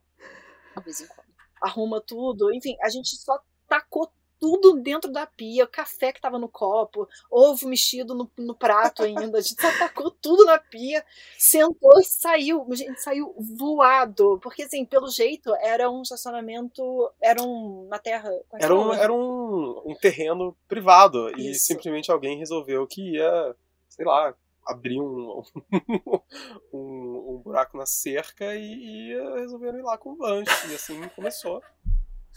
De 0.77 0.83
vez 0.83 1.01
em 1.01 1.07
quando. 1.07 1.25
Arruma 1.59 1.99
tudo. 1.99 2.53
Enfim, 2.53 2.77
a 2.83 2.89
gente 2.89 3.15
só 3.15 3.41
tacou 3.67 4.11
tudo 4.39 4.79
dentro 4.81 5.11
da 5.11 5.25
pia, 5.25 5.65
café 5.65 6.11
que 6.11 6.21
tava 6.21 6.37
no 6.37 6.47
copo, 6.47 7.07
ovo 7.31 7.67
mexido 7.67 8.13
no, 8.13 8.29
no 8.37 8.55
prato 8.55 9.03
ainda. 9.03 9.37
A 9.37 9.41
gente 9.41 9.59
só 9.59 9.71
tacou 9.77 10.11
tudo 10.11 10.45
na 10.45 10.57
pia, 10.57 11.03
sentou 11.37 11.99
e 11.99 12.03
saiu. 12.03 12.65
A 12.69 12.75
gente 12.75 13.01
saiu 13.01 13.33
voado. 13.57 14.39
Porque, 14.41 14.63
assim, 14.63 14.85
pelo 14.85 15.09
jeito, 15.09 15.53
era 15.55 15.89
um 15.89 16.01
estacionamento. 16.01 17.11
Era 17.21 17.41
uma 17.41 17.97
terra. 17.99 18.29
É 18.53 18.65
era 18.65 18.75
um, 18.75 18.93
era 18.93 19.13
um, 19.13 19.81
um 19.85 19.95
terreno 19.95 20.55
privado. 20.67 21.29
Isso. 21.31 21.39
E 21.39 21.55
simplesmente 21.55 22.11
alguém 22.11 22.37
resolveu 22.37 22.85
que 22.85 23.15
ia, 23.15 23.55
sei 23.89 24.05
lá, 24.05 24.33
abrir 24.65 24.99
um, 24.99 25.43
um, 26.73 27.35
um, 27.35 27.41
buraco 27.43 27.77
na 27.77 27.85
cerca 27.85 28.55
e, 28.55 29.11
e 29.11 29.39
resolveram 29.39 29.79
ir 29.79 29.83
lá 29.83 29.97
com 29.97 30.11
o 30.11 30.17
lanche. 30.19 30.51
E 30.69 30.75
assim 30.75 31.01
começou. 31.15 31.61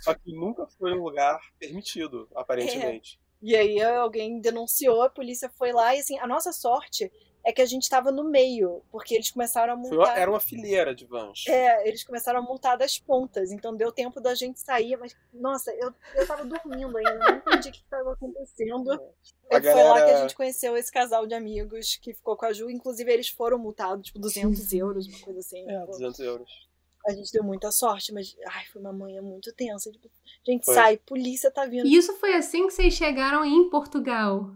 Só 0.01 0.15
que 0.15 0.33
nunca 0.33 0.67
foi 0.67 0.93
um 0.93 1.03
lugar 1.03 1.39
permitido, 1.59 2.29
aparentemente. 2.35 3.19
É. 3.25 3.29
E 3.41 3.55
aí 3.57 3.81
alguém 3.83 4.41
denunciou, 4.41 5.03
a 5.03 5.11
polícia 5.11 5.49
foi 5.49 5.73
lá 5.73 5.95
e 5.95 6.01
assim, 6.01 6.19
a 6.19 6.27
nossa 6.27 6.53
sorte 6.53 7.11
é 7.45 7.53
que 7.53 7.63
a 7.63 7.67
gente 7.67 7.89
tava 7.89 8.11
no 8.11 8.25
meio, 8.25 8.83
porque 8.91 9.15
eles 9.15 9.31
começaram 9.31 9.73
a 9.73 9.77
multar. 9.77 10.19
era 10.19 10.29
uma 10.31 10.41
fileira 10.41 10.93
de 10.93 11.07
vans. 11.07 11.45
É, 11.47 11.89
eles 11.89 12.03
começaram 12.03 12.41
a 12.41 12.43
multar 12.43 12.77
das 12.77 12.99
pontas, 12.99 13.53
então 13.53 13.75
deu 13.77 13.93
tempo 13.93 14.21
da 14.21 14.35
gente 14.35 14.59
sair, 14.61 14.97
mas, 14.99 15.17
nossa, 15.33 15.71
eu, 15.73 15.95
eu 16.17 16.27
tava 16.27 16.45
dormindo 16.45 16.95
ainda, 16.99 17.19
não 17.19 17.37
entendi 17.37 17.69
o 17.69 17.73
que 17.73 17.79
estava 17.79 18.13
acontecendo. 18.13 18.91
A 18.91 18.97
E 18.97 19.01
Foi 19.01 19.51
lá 19.51 19.61
que 19.61 19.69
a 19.69 19.75
galera- 19.75 20.21
gente 20.23 20.35
conheceu 20.35 20.77
esse 20.77 20.91
casal 20.93 21.27
de 21.27 21.35
amigos 21.35 21.97
que 22.03 22.13
ficou 22.13 22.37
com 22.37 22.45
a 22.45 22.53
Ju, 22.53 22.69
inclusive 22.69 23.11
eles 23.11 23.29
foram 23.29 23.57
multados, 23.57 24.07
tipo, 24.09 24.19
200 24.19 24.73
euros, 24.73 25.07
uma 25.07 25.21
coisa 25.21 25.39
assim. 25.39 25.63
É, 25.71 25.79
tipo, 25.81 25.93
200 25.93 26.19
euros. 26.21 26.68
A 27.07 27.13
gente 27.13 27.33
deu 27.33 27.43
muita 27.43 27.71
sorte, 27.71 28.13
mas, 28.13 28.37
ai, 28.49 28.65
foi 28.67 28.81
uma 28.81 28.93
manhã 28.93 29.23
muito 29.23 29.53
tensa. 29.53 29.91
Tipo, 29.91 30.11
gente, 30.47 30.65
Foi. 30.65 30.75
sai, 30.75 30.97
polícia 30.99 31.51
tá 31.51 31.65
vindo. 31.67 31.87
E 31.87 31.95
isso 31.97 32.15
foi 32.19 32.35
assim 32.35 32.67
que 32.67 32.73
vocês 32.75 32.93
chegaram 32.95 33.45
em 33.45 33.69
Portugal. 33.71 34.51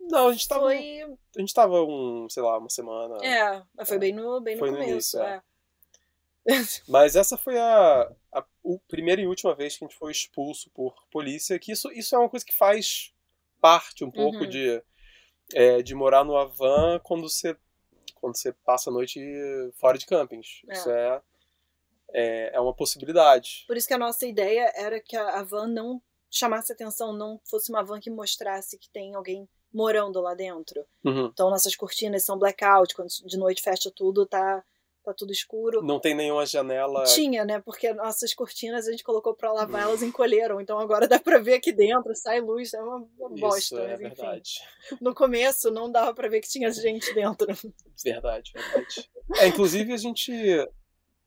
Não, 0.00 0.28
a 0.28 0.32
gente 0.32 0.48
tava. 0.48 0.62
Foi, 0.62 1.02
A 1.36 1.40
gente 1.40 1.54
tava 1.54 1.82
um, 1.84 2.26
sei 2.28 2.42
lá, 2.42 2.58
uma 2.58 2.68
semana. 2.70 3.16
é, 3.24 3.62
mas 3.74 3.88
foi 3.88 3.98
bem 3.98 4.12
no, 4.12 4.40
bem 4.40 4.54
no 4.54 4.58
Foi 4.60 4.70
no 4.70 4.76
começo, 4.76 4.92
início, 4.92 5.20
é. 5.22 5.36
é. 5.36 5.42
Mas 6.88 7.14
essa 7.14 7.36
foi 7.36 7.56
a, 7.56 8.10
a, 8.32 8.38
a 8.40 8.44
primeira 8.88 9.20
e 9.22 9.28
última 9.28 9.54
vez 9.54 9.76
que 9.76 9.84
a 9.84 9.88
gente 9.88 9.96
foi 9.96 10.10
expulso 10.10 10.70
por 10.70 10.92
polícia, 11.08 11.56
que 11.58 11.70
isso, 11.70 11.88
isso 11.92 12.16
é 12.16 12.18
uma 12.18 12.28
coisa 12.28 12.44
que 12.44 12.52
faz 12.54 13.12
parte 13.60 14.04
um 14.04 14.10
pouco 14.10 14.38
Uhum. 14.38 14.48
de, 14.48 14.82
é, 15.54 15.82
de 15.82 15.94
morar 15.94 16.24
no 16.24 16.36
Havan 16.36 16.98
quando 17.04 17.28
você, 17.28 17.56
quando 18.16 18.36
você 18.36 18.52
passa 18.52 18.90
a 18.90 18.92
noite 18.92 19.20
fora 19.74 19.96
de 19.96 20.04
campings. 20.04 20.62
É. 20.68 20.72
Isso 20.72 20.90
é, 20.90 21.22
é, 22.12 22.54
é 22.54 22.60
uma 22.60 22.74
possibilidade. 22.74 23.64
Por 23.66 23.76
isso 23.76 23.88
que 23.88 23.94
a 23.94 23.98
nossa 23.98 24.26
ideia 24.26 24.72
era 24.74 25.00
que 25.00 25.16
a 25.16 25.42
van 25.42 25.66
não 25.66 26.00
chamasse 26.30 26.72
atenção, 26.72 27.12
não 27.12 27.38
fosse 27.44 27.70
uma 27.70 27.84
van 27.84 28.00
que 28.00 28.10
mostrasse 28.10 28.78
que 28.78 28.88
tem 28.90 29.14
alguém 29.14 29.48
morando 29.72 30.20
lá 30.20 30.34
dentro. 30.34 30.84
Uhum. 31.04 31.26
Então 31.26 31.50
nossas 31.50 31.76
cortinas 31.76 32.24
são 32.24 32.38
blackout, 32.38 32.94
quando 32.94 33.08
de 33.26 33.36
noite 33.36 33.62
fecha 33.62 33.90
tudo, 33.94 34.26
tá, 34.26 34.62
tá 35.04 35.14
tudo 35.14 35.32
escuro. 35.32 35.82
Não 35.82 36.00
tem 36.00 36.14
nenhuma 36.14 36.46
janela. 36.46 37.04
Tinha, 37.04 37.44
né? 37.44 37.60
Porque 37.60 37.92
nossas 37.92 38.32
cortinas 38.34 38.86
a 38.86 38.90
gente 38.90 39.04
colocou 39.04 39.34
pra 39.34 39.52
lavar, 39.52 39.82
elas 39.82 40.02
encolheram. 40.02 40.60
Então 40.60 40.78
agora 40.78 41.06
dá 41.08 41.18
pra 41.18 41.38
ver 41.38 41.54
aqui 41.54 41.72
dentro, 41.72 42.14
sai 42.14 42.40
luz, 42.40 42.72
é 42.72 42.82
uma, 42.82 43.06
uma 43.18 43.28
bosta. 43.30 43.58
Isso 43.58 43.78
é 43.78 43.80
mas 43.80 44.00
enfim. 44.00 44.08
verdade. 44.08 44.60
No 45.00 45.14
começo 45.14 45.70
não 45.70 45.90
dava 45.90 46.14
pra 46.14 46.28
ver 46.28 46.40
que 46.40 46.48
tinha 46.48 46.70
gente 46.70 47.12
dentro. 47.14 47.46
Verdade, 48.02 48.52
verdade. 48.54 49.10
É, 49.36 49.46
inclusive 49.48 49.92
a 49.92 49.96
gente 49.96 50.32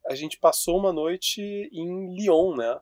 a 0.10 0.16
gente 0.16 0.38
passou 0.39 0.78
uma 0.78 0.93
noite 0.93 1.41
em 1.72 2.16
Lyon, 2.16 2.56
né? 2.56 2.80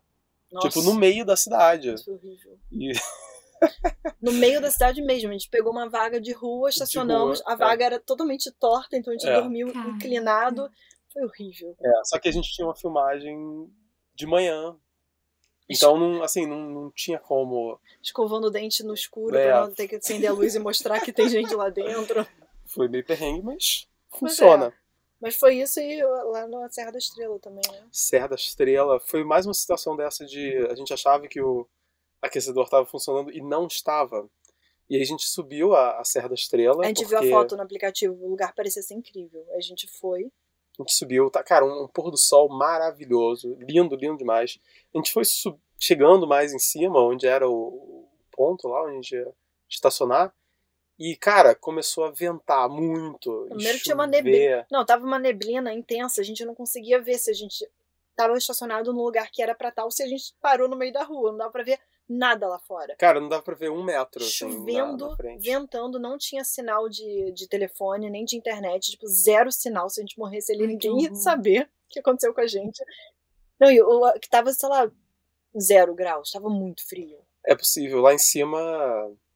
Nossa, 0.51 0.69
Tipo, 0.69 0.83
no 0.83 0.93
meio 0.95 1.25
da 1.25 1.35
cidade. 1.35 1.93
isso 1.93 2.05
foi 2.05 2.13
horrível. 2.15 2.57
E 2.71 2.91
No 4.21 4.31
meio 4.33 4.61
da 4.61 4.69
cidade 4.69 5.01
mesmo, 5.01 5.29
a 5.29 5.33
gente 5.33 5.49
pegou 5.49 5.71
uma 5.71 5.89
vaga 5.89 6.19
de 6.19 6.33
rua, 6.33 6.69
estacionamos, 6.69 7.39
rua, 7.39 7.49
a 7.51 7.53
é. 7.53 7.57
vaga 7.57 7.85
era 7.85 7.99
totalmente 7.99 8.51
torta, 8.51 8.97
então 8.97 9.13
a 9.13 9.17
gente 9.17 9.27
É. 9.29 9.39
dormiu 9.39 9.69
inclinado. 9.69 10.69
Foi 11.13 11.23
horrível. 11.23 11.75
É, 11.81 11.91
só 12.03 12.19
que 12.19 12.27
a 12.27 12.31
gente 12.31 12.51
tinha 12.51 12.67
uma 12.67 12.75
filmagem 12.75 13.69
de 14.13 14.25
manhã. 14.25 14.75
Então, 15.69 15.97
não, 15.97 16.21
assim, 16.21 16.45
não, 16.45 16.59
não 16.69 16.91
tinha 16.91 17.17
como. 17.17 17.79
Escovando 18.01 18.45
o 18.47 18.51
dente 18.51 18.83
no 18.83 18.93
escuro 18.93 19.35
É. 19.37 19.45
pra 19.47 19.61
não 19.67 19.73
ter 19.73 19.87
que 19.87 19.95
acender 19.95 20.29
a 20.29 20.33
luz 20.33 20.55
e 20.55 20.59
mostrar 20.59 20.99
que 20.99 21.13
tem 21.13 21.29
gente 21.29 21.53
lá 21.55 21.69
dentro. 21.69 22.27
Foi 22.65 22.87
meio 22.89 23.05
perrengue, 23.05 23.41
mas 23.43 23.87
Mas 24.11 24.19
funciona. 24.19 24.73
Mas 25.23 25.35
foi 25.37 25.55
isso 25.55 25.79
e 25.79 26.03
lá 26.03 26.45
na 26.47 26.69
Serra 26.69 26.91
da 26.91 26.97
Estrela 26.97 27.39
também, 27.39 27.63
né? 27.71 27.87
Serra 27.91 28.27
da 28.27 28.35
Estrela 28.35 28.99
foi 28.99 29.23
mais 29.23 29.45
uma 29.47 29.53
situação 29.53 29.95
dessa 29.95 30.25
de. 30.25 30.55
A 30.69 30.75
gente 30.75 30.93
achava 30.93 31.27
que 31.27 31.41
o 31.41 31.65
aquecedor 32.21 32.65
estava 32.65 32.85
funcionando 32.85 33.31
e 33.31 33.41
não 33.41 33.65
estava. 33.65 34.29
E 34.89 34.97
aí 34.97 35.01
a 35.01 35.05
gente 35.05 35.25
subiu 35.25 35.73
a, 35.73 35.99
a 36.01 36.03
Serra 36.03 36.27
da 36.27 36.35
Estrela. 36.35 36.83
A 36.83 36.87
gente 36.87 37.03
porque 37.05 37.15
viu 37.25 37.35
a 37.35 37.39
foto 37.39 37.55
no 37.55 37.63
aplicativo, 37.63 38.13
o 38.13 38.29
lugar 38.29 38.53
parecia 38.53 38.81
ser 38.83 38.95
incrível. 38.95 39.45
A 39.55 39.61
gente 39.61 39.87
foi. 39.87 40.25
A 40.77 40.81
gente 40.83 40.93
subiu, 40.93 41.29
tá, 41.29 41.41
cara, 41.43 41.63
um, 41.65 41.83
um 41.83 41.87
pôr 41.87 42.11
do 42.11 42.17
sol 42.17 42.49
maravilhoso, 42.49 43.55
lindo, 43.59 43.95
lindo 43.95 44.17
demais. 44.17 44.59
A 44.93 44.97
gente 44.97 45.11
foi 45.13 45.23
sub- 45.23 45.59
chegando 45.79 46.27
mais 46.27 46.53
em 46.53 46.59
cima, 46.59 46.99
onde 46.99 47.25
era 47.27 47.47
o, 47.47 47.53
o 47.53 48.09
ponto 48.31 48.67
lá, 48.67 48.83
onde 48.85 49.15
ia 49.15 49.33
estacionar. 49.69 50.33
E, 51.11 51.17
cara, 51.17 51.53
começou 51.55 52.05
a 52.05 52.11
ventar 52.11 52.69
muito. 52.69 53.47
Primeiro 53.49 53.79
tinha 53.79 53.95
uma 53.95 54.07
neblina. 54.07 54.65
Não, 54.71 54.85
tava 54.85 55.05
uma 55.05 55.19
neblina 55.19 55.73
intensa, 55.73 56.21
a 56.21 56.23
gente 56.23 56.45
não 56.45 56.55
conseguia 56.55 57.01
ver 57.01 57.17
se 57.17 57.29
a 57.29 57.33
gente 57.33 57.67
tava 58.15 58.37
estacionado 58.37 58.93
no 58.93 59.03
lugar 59.03 59.29
que 59.31 59.41
era 59.41 59.53
pra 59.55 59.71
tal, 59.71 59.89
se 59.91 60.01
a 60.03 60.07
gente 60.07 60.33
parou 60.41 60.69
no 60.69 60.75
meio 60.77 60.93
da 60.93 61.03
rua, 61.03 61.31
não 61.31 61.37
dava 61.39 61.51
pra 61.51 61.63
ver 61.63 61.79
nada 62.07 62.47
lá 62.47 62.59
fora. 62.59 62.95
Cara, 62.97 63.19
não 63.19 63.27
dava 63.27 63.41
pra 63.43 63.55
ver 63.55 63.69
um 63.71 63.83
metro. 63.83 64.23
assim, 64.23 64.45
na- 64.45 64.51
Chovendo, 64.51 65.09
na 65.09 65.35
ventando, 65.39 65.99
não 65.99 66.17
tinha 66.17 66.43
sinal 66.43 66.87
de, 66.87 67.31
de 67.33 67.47
telefone, 67.49 68.09
nem 68.09 68.23
de 68.23 68.37
internet, 68.37 68.91
tipo, 68.91 69.07
zero 69.07 69.51
sinal. 69.51 69.89
Se 69.89 69.99
a 69.99 70.03
gente 70.03 70.17
morresse 70.19 70.53
ali, 70.53 70.67
ninguém 70.67 71.01
ia 71.01 71.13
saber 71.15 71.63
o 71.63 71.89
que 71.89 71.99
aconteceu 71.99 72.33
com 72.33 72.41
a 72.41 72.47
gente. 72.47 72.81
Não, 73.59 73.69
e 73.71 73.81
o 73.81 74.13
que 74.19 74.29
tava, 74.29 74.53
sei 74.53 74.69
lá, 74.69 74.89
zero 75.59 75.93
graus, 75.95 76.31
tava 76.31 76.49
muito 76.49 76.87
frio. 76.87 77.17
É 77.45 77.55
possível. 77.55 77.99
Lá 77.99 78.13
em 78.13 78.17
cima. 78.19 78.59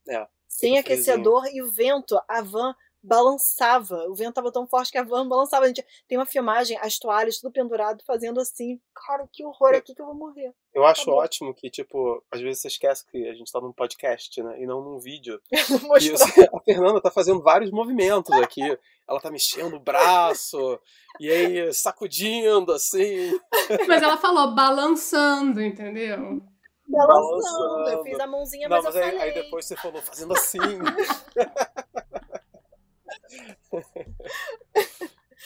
É. 0.08 0.28
Sem 0.60 0.78
aquecedor 0.80 1.46
e 1.54 1.62
o 1.62 1.72
vento, 1.72 2.20
a 2.28 2.42
van 2.42 2.74
balançava. 3.04 4.06
O 4.10 4.16
vento 4.16 4.34
tava 4.34 4.52
tão 4.52 4.68
forte 4.68 4.92
que 4.92 4.98
a 4.98 5.04
van 5.04 5.28
balançava. 5.28 5.66
A 5.66 5.68
gente 5.68 5.86
tem 6.08 6.18
uma 6.18 6.26
filmagem, 6.26 6.78
as 6.82 6.98
toalhas, 6.98 7.38
tudo 7.40 7.52
pendurado, 7.54 8.04
fazendo 8.06 8.40
assim. 8.40 8.80
Cara, 8.94 9.28
que 9.32 9.46
horror, 9.46 9.74
É. 9.74 9.78
aqui 9.78 9.94
que 9.96 10.02
eu 10.02 10.06
vou 10.06 10.16
morrer. 10.16 10.52
Eu 10.74 10.84
acho 10.86 11.06
Tá 11.06 11.12
bom. 11.12 11.18
ótimo 11.18 11.54
que, 11.54 11.70
tipo, 11.70 12.24
às 12.32 12.42
vezes 12.42 12.62
você 12.62 12.68
esquece 12.68 13.06
que 13.10 13.28
a 13.28 13.34
gente 13.34 13.52
tá 13.52 13.60
num 13.62 13.72
podcast, 13.72 14.42
né? 14.44 14.62
E 14.62 14.66
não 14.66 14.82
num 14.82 15.00
vídeo. 15.00 15.40
E 15.84 15.88
Mostrar. 15.88 16.18
você- 16.18 16.50
a 16.54 16.60
Fernanda 16.62 17.02
tá 17.02 17.12
fazendo 17.12 17.42
vários 17.42 17.72
movimentos 17.72 18.32
aqui. 18.34 18.62
Ela 19.08 19.22
tá 19.22 19.32
mexendo 19.32 19.76
o 19.76 19.80
braço, 19.80 20.80
e 21.20 21.30
aí 21.32 21.74
sacudindo, 21.74 22.74
assim. 22.74 23.32
Mas 23.88 24.02
ela 24.04 24.18
falou 24.18 24.54
balançando, 24.54 25.62
entendeu? 25.62 26.42
Balançando. 26.88 27.90
Eu 27.90 28.04
fiz 28.04 28.20
a 28.20 28.28
mãozinha, 28.28 28.70
Não, 28.70 28.78
mas, 28.78 28.86
mas 28.86 28.96
eu 28.96 29.04
aí, 29.04 29.12
falei. 29.12 29.28
aí 29.30 29.34
depois 29.34 29.66
você 29.66 29.76
falou 29.76 30.02
fazendo 30.02 30.34
assim. 30.34 30.60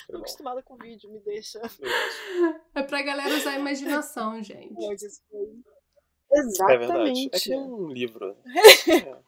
Tô 0.08 0.18
acostumada 0.18 0.62
com 0.64 0.76
vídeo, 0.78 1.10
me 1.10 1.20
deixa. 1.20 1.60
É 2.76 2.84
pra 2.84 3.02
galera 3.02 3.34
usar 3.36 3.52
a 3.52 3.60
imaginação, 3.60 4.42
gente. 4.44 4.74
É 4.84 4.88
verdade. 4.88 5.64
Exatamente. 6.34 7.30
É 7.34 7.39
que 7.39 7.50
nem 7.50 7.60
um 7.60 7.88
livro. 7.88 8.38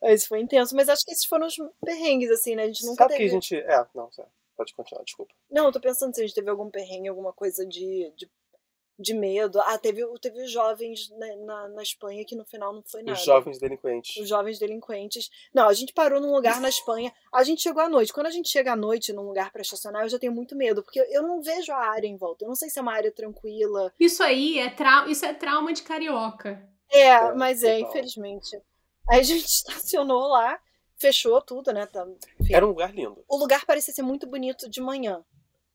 Mas 0.00 0.20
Isso 0.20 0.28
foi 0.28 0.40
intenso, 0.40 0.76
mas 0.76 0.88
acho 0.88 1.04
que 1.04 1.10
esses 1.10 1.24
foram 1.24 1.48
os 1.48 1.56
perrengues, 1.84 2.30
assim, 2.30 2.54
né? 2.54 2.62
A 2.62 2.66
gente 2.66 2.86
nunca 2.86 3.02
Sabe 3.02 3.14
que 3.14 3.18
teve. 3.18 3.30
a 3.30 3.32
gente. 3.32 3.56
É, 3.56 3.84
não, 3.92 4.08
sério. 4.12 4.30
Pode 4.56 4.72
continuar, 4.72 5.02
desculpa. 5.02 5.34
Não, 5.50 5.66
eu 5.66 5.72
tô 5.72 5.80
pensando 5.80 6.14
se 6.14 6.20
a 6.20 6.24
gente 6.24 6.36
teve 6.36 6.48
algum 6.48 6.70
perrengue, 6.70 7.08
alguma 7.08 7.32
coisa 7.32 7.66
de, 7.66 8.12
de, 8.16 8.30
de 8.98 9.14
medo. 9.14 9.60
Ah, 9.60 9.78
teve, 9.78 10.04
teve 10.20 10.42
os 10.42 10.50
jovens 10.50 11.08
na, 11.10 11.36
na, 11.36 11.68
na 11.68 11.82
Espanha 11.82 12.24
que 12.24 12.34
no 12.34 12.44
final 12.44 12.72
não 12.72 12.82
foi 12.82 13.02
nada. 13.02 13.16
Os 13.16 13.24
jovens 13.24 13.58
delinquentes. 13.58 14.16
Os 14.16 14.28
jovens 14.28 14.58
delinquentes. 14.58 15.30
Não, 15.54 15.68
a 15.68 15.72
gente 15.72 15.92
parou 15.92 16.20
num 16.20 16.32
lugar 16.32 16.60
na 16.60 16.68
Espanha. 16.68 17.12
A 17.32 17.44
gente 17.44 17.62
chegou 17.62 17.82
à 17.82 17.88
noite. 17.88 18.12
Quando 18.12 18.26
a 18.26 18.30
gente 18.30 18.48
chega 18.48 18.72
à 18.72 18.76
noite 18.76 19.12
num 19.12 19.22
lugar 19.22 19.52
pra 19.52 19.62
estacionar, 19.62 20.02
eu 20.02 20.08
já 20.08 20.18
tenho 20.18 20.32
muito 20.32 20.56
medo, 20.56 20.82
porque 20.82 20.98
eu 21.10 21.22
não 21.22 21.40
vejo 21.40 21.72
a 21.72 21.78
área 21.78 22.08
em 22.08 22.16
volta. 22.16 22.44
Eu 22.44 22.48
não 22.48 22.56
sei 22.56 22.68
se 22.68 22.78
é 22.78 22.82
uma 22.82 22.92
área 22.92 23.12
tranquila. 23.12 23.92
Isso 24.00 24.22
aí 24.22 24.58
é, 24.58 24.68
trau 24.70 25.08
isso 25.08 25.24
é 25.24 25.32
trauma 25.32 25.72
de 25.72 25.82
carioca. 25.82 26.68
É, 26.90 27.08
É, 27.08 27.32
mas 27.34 27.62
é, 27.62 27.76
total. 27.76 27.90
infelizmente. 27.90 28.60
Aí 29.08 29.20
a 29.20 29.22
gente 29.22 29.44
estacionou 29.46 30.26
lá, 30.28 30.58
fechou 30.96 31.40
tudo, 31.40 31.72
né? 31.72 31.86
Tá, 31.86 32.06
enfim. 32.40 32.54
Era 32.54 32.66
um 32.66 32.70
lugar 32.70 32.92
lindo. 32.92 33.24
O 33.28 33.36
lugar 33.36 33.64
parecia 33.64 33.94
ser 33.94 34.02
muito 34.02 34.26
bonito 34.26 34.68
de 34.68 34.80
manhã. 34.80 35.24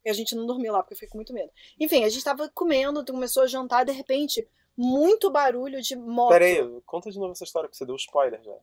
E 0.06 0.10
a 0.10 0.14
gente 0.14 0.36
não 0.36 0.46
dormiu 0.46 0.74
lá, 0.74 0.82
porque 0.84 0.94
eu 0.94 0.98
fiquei 0.98 1.10
com 1.10 1.18
muito 1.18 1.34
medo. 1.34 1.52
Enfim, 1.80 2.04
a 2.04 2.10
gente 2.10 2.24
tava 2.24 2.50
comendo, 2.50 3.06
começou 3.06 3.44
a 3.44 3.48
jantar, 3.48 3.86
de 3.86 3.92
repente, 3.92 4.48
muito 4.76 5.30
barulho 5.32 5.82
de 5.82 5.96
moto. 5.96 6.30
Pera 6.30 6.46
aí, 6.46 6.82
conta 6.86 7.10
de 7.12 7.18
novo 7.18 7.32
essa 7.32 7.44
história, 7.44 7.70
que 7.70 7.78
você 7.78 7.86
deu 7.86 7.96
spoiler 7.96 8.42
já. 8.44 8.56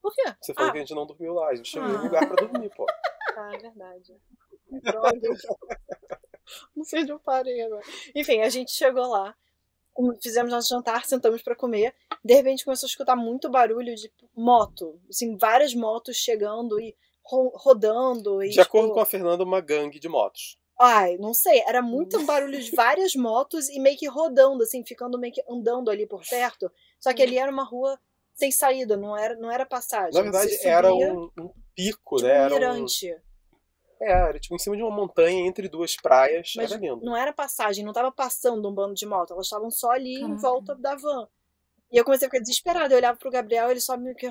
Por 0.00 0.14
quê? 0.14 0.22
Você 0.40 0.54
falou 0.54 0.70
Ah. 0.70 0.72
que 0.72 0.78
a 0.78 0.80
gente 0.82 0.94
não 0.94 1.04
dormiu 1.06 1.34
lá, 1.34 1.48
a 1.48 1.54
gente 1.54 1.68
chegou 1.68 1.88
Ah. 1.88 1.92
no 1.92 2.02
lugar 2.04 2.26
pra 2.26 2.46
dormir, 2.46 2.70
pô. 2.76 2.86
Ah, 3.38 3.50
é 3.54 3.58
verdade. 3.58 4.16
Droga. 4.70 5.20
não 6.74 6.84
sei 6.84 7.02
onde 7.02 7.12
eu 7.12 7.18
parei 7.18 7.60
agora. 7.60 7.82
Enfim, 8.14 8.40
a 8.40 8.48
gente 8.48 8.70
chegou 8.70 9.06
lá, 9.06 9.34
fizemos 10.22 10.50
nosso 10.52 10.68
jantar, 10.70 11.04
sentamos 11.04 11.42
pra 11.42 11.54
comer. 11.56 11.94
De 12.24 12.34
repente 12.34 12.64
começou 12.64 12.86
a 12.86 12.88
escutar 12.90 13.14
muito 13.16 13.50
barulho 13.50 13.94
de 13.94 14.10
moto. 14.34 14.98
Assim, 15.10 15.36
várias 15.36 15.74
motos 15.74 16.16
chegando 16.16 16.80
e 16.80 16.96
ro- 17.22 17.52
rodando. 17.54 18.42
E, 18.42 18.48
De 18.50 18.60
acordo 18.60 18.86
tipo, 18.86 18.94
com 18.94 19.00
a 19.00 19.06
Fernanda, 19.06 19.44
uma 19.44 19.60
gangue 19.60 19.98
de 19.98 20.08
motos. 20.08 20.58
Ai, 20.78 21.16
não 21.18 21.32
sei, 21.32 21.60
era 21.66 21.80
muito 21.80 22.22
barulho 22.26 22.60
de 22.60 22.70
várias 22.74 23.14
motos 23.14 23.68
e 23.70 23.80
meio 23.80 23.96
que 23.96 24.06
rodando, 24.06 24.62
assim, 24.62 24.84
ficando 24.84 25.18
meio 25.18 25.32
que 25.32 25.42
andando 25.48 25.90
ali 25.90 26.06
por 26.06 26.22
perto. 26.28 26.70
Só 27.00 27.12
que 27.14 27.22
ali 27.22 27.38
era 27.38 27.50
uma 27.50 27.64
rua 27.64 27.98
sem 28.34 28.50
saída, 28.50 28.96
não 28.96 29.16
era, 29.16 29.34
não 29.36 29.50
era 29.50 29.64
passagem. 29.64 30.12
Na 30.12 30.22
verdade, 30.22 30.52
Você 30.52 30.68
era 30.68 30.90
subia, 30.90 31.12
um, 31.14 31.30
um 31.38 31.50
pico, 31.74 32.16
tipo 32.16 32.28
né? 32.28 32.42
um 32.42 32.54
Era 32.54 32.70
um, 32.72 32.74
mirante. 32.74 33.08
é, 34.00 34.12
era 34.12 34.38
tipo 34.38 34.54
em 34.54 34.58
cima 34.58 34.76
de 34.76 34.82
uma 34.82 34.94
montanha 34.94 35.46
entre 35.46 35.68
duas 35.68 35.96
praias. 35.96 36.52
Mas 36.56 36.70
era 36.70 36.80
lindo. 36.80 37.02
não 37.02 37.16
era 37.16 37.32
passagem, 37.32 37.84
não 37.84 37.94
tava 37.94 38.12
passando 38.12 38.68
um 38.68 38.74
bando 38.74 38.94
de 38.94 39.06
moto, 39.06 39.32
elas 39.32 39.46
estavam 39.46 39.70
só 39.70 39.90
ali 39.92 40.20
em 40.20 40.36
volta 40.36 40.74
da 40.74 40.94
van. 40.94 41.26
E 41.90 41.96
eu 41.96 42.04
comecei 42.04 42.26
a 42.26 42.30
ficar 42.30 42.42
desesperada. 42.42 42.92
Eu 42.92 42.98
olhava 42.98 43.16
pro 43.16 43.30
Gabriel, 43.30 43.70
ele 43.70 43.80
só 43.80 43.96
meio 43.96 44.14
que. 44.16 44.28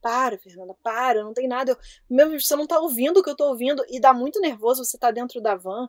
Para, 0.00 0.38
Fernanda, 0.38 0.74
para, 0.82 1.22
não 1.22 1.32
tem 1.32 1.48
nada. 1.48 1.72
Eu, 1.72 1.78
meu, 2.08 2.40
você 2.40 2.54
não 2.56 2.66
tá 2.66 2.78
ouvindo 2.78 3.18
o 3.18 3.22
que 3.22 3.30
eu 3.30 3.36
tô 3.36 3.48
ouvindo. 3.48 3.84
E 3.88 4.00
dá 4.00 4.12
muito 4.12 4.40
nervoso 4.40 4.84
você 4.84 4.98
tá 4.98 5.10
dentro 5.10 5.40
da 5.40 5.54
van 5.54 5.88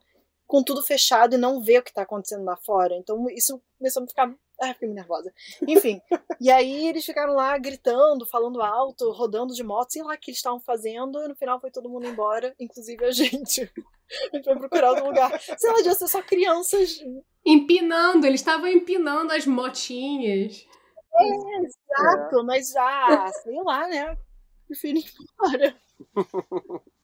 com 0.50 0.64
tudo 0.64 0.82
fechado 0.82 1.36
e 1.36 1.38
não 1.38 1.62
ver 1.62 1.78
o 1.78 1.84
que 1.84 1.94
tá 1.94 2.02
acontecendo 2.02 2.44
lá 2.44 2.58
fora. 2.58 2.96
Então 2.96 3.30
isso 3.30 3.62
começou 3.78 4.04
a 4.04 4.08
ficar. 4.08 4.34
Ah, 4.60 4.74
fiquei 4.74 4.90
nervosa. 4.90 5.32
Enfim. 5.68 6.02
e 6.42 6.50
aí 6.50 6.88
eles 6.88 7.06
ficaram 7.06 7.34
lá 7.34 7.56
gritando, 7.58 8.26
falando 8.26 8.62
alto, 8.62 9.12
rodando 9.12 9.54
de 9.54 9.64
moto, 9.64 9.92
sei 9.92 10.02
lá 10.02 10.16
o 10.16 10.18
que 10.18 10.32
eles 10.32 10.40
estavam 10.40 10.60
fazendo. 10.60 11.24
E 11.24 11.28
no 11.28 11.36
final 11.36 11.62
foi 11.62 11.70
todo 11.70 11.88
mundo 11.88 12.08
embora, 12.08 12.54
inclusive 12.60 13.06
a 13.06 13.12
gente. 13.14 13.72
A 14.34 14.36
gente 14.36 14.46
foi 14.46 14.58
procurar 14.58 14.90
outro 14.90 15.06
lugar. 15.06 15.40
Sei 15.40 15.70
lá, 15.70 15.78
devia 15.78 15.94
ser 15.94 16.08
só 16.08 16.22
crianças. 16.24 17.00
Empinando, 17.46 18.26
eles 18.26 18.42
estavam 18.42 18.68
empinando 18.68 19.32
as 19.32 19.46
motinhas. 19.46 20.66
É, 21.14 21.62
exato, 21.64 22.40
é. 22.40 22.44
mas 22.44 22.70
já, 22.72 23.28
sei 23.44 23.62
lá, 23.64 23.88
né? 23.88 24.18
Prefiro 24.68 25.00
ir 25.00 25.06
embora. 25.20 25.76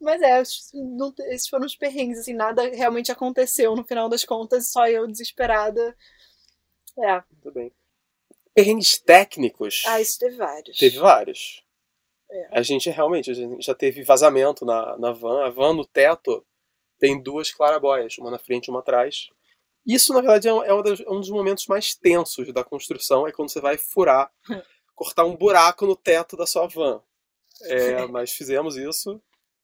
Mas 0.00 0.20
é, 0.20 0.42
não, 0.74 1.14
esses 1.28 1.48
foram 1.48 1.64
os 1.66 1.76
perrengues, 1.76 2.18
assim, 2.18 2.34
nada 2.34 2.68
realmente 2.70 3.12
aconteceu 3.12 3.76
no 3.76 3.84
final 3.84 4.08
das 4.08 4.24
contas, 4.24 4.70
só 4.70 4.88
eu 4.88 5.06
desesperada. 5.06 5.96
É. 6.98 7.22
Muito 7.30 7.52
bem. 7.52 7.72
Perrengues 8.54 8.98
técnicos. 8.98 9.84
Ah, 9.86 10.00
isso 10.00 10.18
teve 10.18 10.36
vários. 10.36 10.76
Teve 10.76 10.98
vários. 10.98 11.64
É. 12.30 12.48
A 12.58 12.62
gente 12.62 12.90
realmente 12.90 13.30
a 13.30 13.34
gente 13.34 13.64
já 13.64 13.74
teve 13.74 14.02
vazamento 14.02 14.64
na, 14.64 14.96
na 14.98 15.12
van. 15.12 15.46
A 15.46 15.50
van 15.50 15.74
no 15.74 15.86
teto 15.86 16.44
tem 16.98 17.20
duas 17.20 17.50
clarabóias, 17.50 18.18
uma 18.18 18.30
na 18.30 18.38
frente 18.38 18.66
e 18.66 18.70
uma 18.70 18.80
atrás. 18.80 19.28
Isso, 19.86 20.12
na 20.12 20.20
verdade, 20.20 20.48
é, 20.48 20.50
é 20.50 20.74
um 21.10 21.20
dos 21.20 21.30
momentos 21.30 21.66
mais 21.66 21.94
tensos 21.94 22.52
da 22.52 22.62
construção, 22.62 23.26
é 23.26 23.32
quando 23.32 23.50
você 23.50 23.60
vai 23.60 23.76
furar, 23.76 24.30
cortar 24.94 25.24
um 25.24 25.36
buraco 25.36 25.86
no 25.86 25.96
teto 25.96 26.36
da 26.36 26.46
sua 26.46 26.66
van. 26.66 27.02
É, 27.62 28.06
mas 28.06 28.32
fizemos 28.32 28.76
isso. 28.76 29.20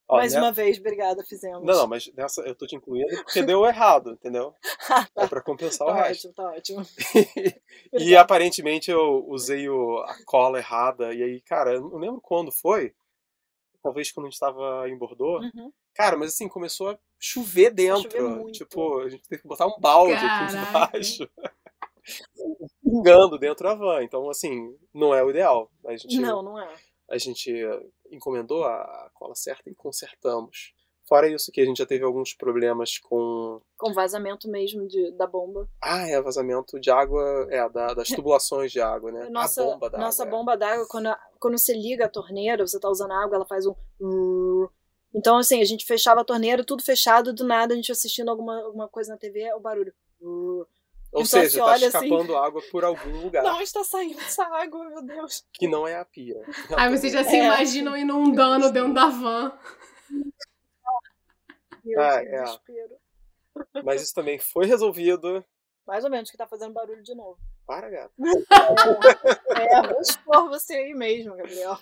Ó, 0.09 0.17
Mais 0.17 0.33
né? 0.33 0.41
uma 0.41 0.51
vez, 0.51 0.79
obrigada, 0.79 1.23
fizemos. 1.23 1.63
Não, 1.63 1.75
não, 1.75 1.87
mas 1.87 2.11
nessa 2.15 2.41
eu 2.41 2.55
tô 2.55 2.67
te 2.67 2.75
incluindo 2.75 3.15
porque 3.25 3.43
deu 3.43 3.67
errado, 3.67 4.13
entendeu? 4.13 4.55
ah, 4.89 5.07
tá. 5.15 5.25
É 5.25 5.27
pra 5.27 5.43
compensar 5.43 5.87
tá 5.87 5.93
o 5.93 5.97
resto. 5.97 6.29
Ótimo, 6.29 6.35
tá 6.35 6.51
ótimo. 6.51 6.87
e 7.93 8.17
aparentemente 8.17 8.91
eu 8.91 9.27
usei 9.29 9.69
o, 9.69 9.99
a 9.99 10.17
cola 10.25 10.59
errada. 10.59 11.13
E 11.13 11.23
aí, 11.23 11.41
cara, 11.43 11.75
eu 11.75 11.83
não 11.83 11.99
lembro 11.99 12.23
quando 12.23 12.51
foi. 12.51 12.95
Talvez 13.83 14.11
quando 14.11 14.27
a 14.27 14.31
gente 14.31 14.41
tava 14.41 14.89
em 14.89 14.97
Bordeaux. 14.97 15.45
Uhum. 15.55 15.71
Cara, 15.99 16.17
mas 16.17 16.33
assim, 16.33 16.49
começou 16.49 16.91
a 16.91 16.99
chover 17.19 17.75
dentro. 17.75 18.09
Chover 18.09 18.53
tipo, 18.53 19.01
a 19.01 19.09
gente 19.09 19.29
teve 19.29 19.43
que 19.43 19.49
botar 19.49 19.67
um 19.67 19.81
balde 19.81 20.15
aqui 20.15 20.55
embaixo. 20.57 21.29
Pingando 22.81 23.37
dentro 23.37 23.69
da 23.69 23.75
van. 23.75 24.05
Então, 24.05 24.31
assim, 24.31 24.79
não 24.95 25.13
é 25.13 25.25
o 25.25 25.31
ideal. 25.31 25.69
A 25.85 25.97
gente, 25.97 26.21
não, 26.21 26.41
não 26.41 26.57
é. 26.57 26.73
A 27.11 27.19
gente 27.19 27.53
encomendou 28.13 28.63
a 28.63 29.11
cola 29.13 29.35
certa 29.35 29.69
e 29.69 29.75
consertamos. 29.75 30.73
Fora 31.09 31.27
isso 31.27 31.51
que 31.51 31.61
a 31.61 31.65
gente 31.65 31.79
já 31.79 31.87
teve 31.87 32.05
alguns 32.05 32.33
problemas 32.35 32.99
com... 32.99 33.61
Com 33.77 33.93
vazamento 33.95 34.47
mesmo 34.49 34.87
de, 34.87 35.11
da 35.17 35.27
bomba. 35.27 35.67
Ah, 35.83 36.07
é, 36.07 36.21
vazamento 36.21 36.79
de 36.79 36.91
água, 36.91 37.49
é, 37.51 37.67
da, 37.71 37.95
das 37.95 38.09
tubulações 38.09 38.71
de 38.71 38.79
água, 38.79 39.11
né? 39.11 39.29
Nossa, 39.31 39.63
a 39.63 39.65
bomba 39.65 39.91
da 39.91 39.99
nossa 39.99 40.23
água, 40.23 40.39
bomba 40.39 40.57
d'água, 40.57 40.87
quando, 40.87 41.09
quando 41.41 41.57
você 41.57 41.73
liga 41.73 42.05
a 42.05 42.11
torneira, 42.11 42.67
você 42.67 42.79
tá 42.79 42.91
usando 42.91 43.13
água, 43.13 43.37
ela 43.37 43.47
faz 43.47 43.65
um... 43.67 44.69
Então, 45.15 45.39
assim, 45.39 45.61
a 45.61 45.65
gente 45.65 45.87
fechava 45.87 46.21
a 46.21 46.25
torneira, 46.25 46.65
tudo 46.65 46.83
fechado, 46.83 47.33
do 47.33 47.45
nada 47.45 47.73
a 47.73 47.77
gente 47.77 47.91
assistindo 47.91 48.31
alguma, 48.31 48.63
alguma 48.63 48.89
coisa 48.89 49.13
na 49.13 49.19
TV, 49.19 49.53
o 49.55 49.61
barulho... 49.61 49.95
Ou 51.11 51.23
então, 51.23 51.25
seja, 51.25 51.65
tá 51.65 51.73
assim, 51.73 51.87
escapando 51.87 52.37
assim, 52.37 52.47
água 52.47 52.63
por 52.71 52.85
algum 52.85 53.23
lugar. 53.23 53.43
Não, 53.43 53.61
está 53.63 53.83
saindo 53.83 54.21
essa 54.21 54.45
água, 54.45 54.89
meu 54.91 55.03
Deus. 55.03 55.47
Que 55.55 55.67
não 55.67 55.89
é 55.89 55.97
a 55.97 56.05
pia. 56.05 56.39
Aí 56.77 56.91
vocês 56.91 57.13
já 57.13 57.25
se 57.25 57.37
é. 57.37 57.47
imaginam 57.47 57.97
inundando 57.97 58.71
dentro 58.71 58.93
da 58.93 59.07
van. 59.07 59.59
Meu 61.83 62.01
ah, 62.01 62.23
é. 62.23 62.43
desespero. 62.43 62.97
Mas 63.83 64.03
isso 64.03 64.15
também 64.15 64.39
foi 64.39 64.67
resolvido. 64.67 65.43
Mais 65.87 66.05
ou 66.05 66.11
menos, 66.11 66.31
que 66.31 66.37
tá 66.37 66.47
fazendo 66.47 66.75
barulho 66.75 67.03
de 67.03 67.15
novo. 67.15 67.39
Para, 67.67 67.89
gato. 67.89 68.13
É, 69.57 69.79
é 69.79 69.83
vou 69.89 70.01
expor 70.01 70.49
você 70.51 70.75
aí 70.75 70.95
mesmo, 70.95 71.35
Gabriel. 71.35 71.79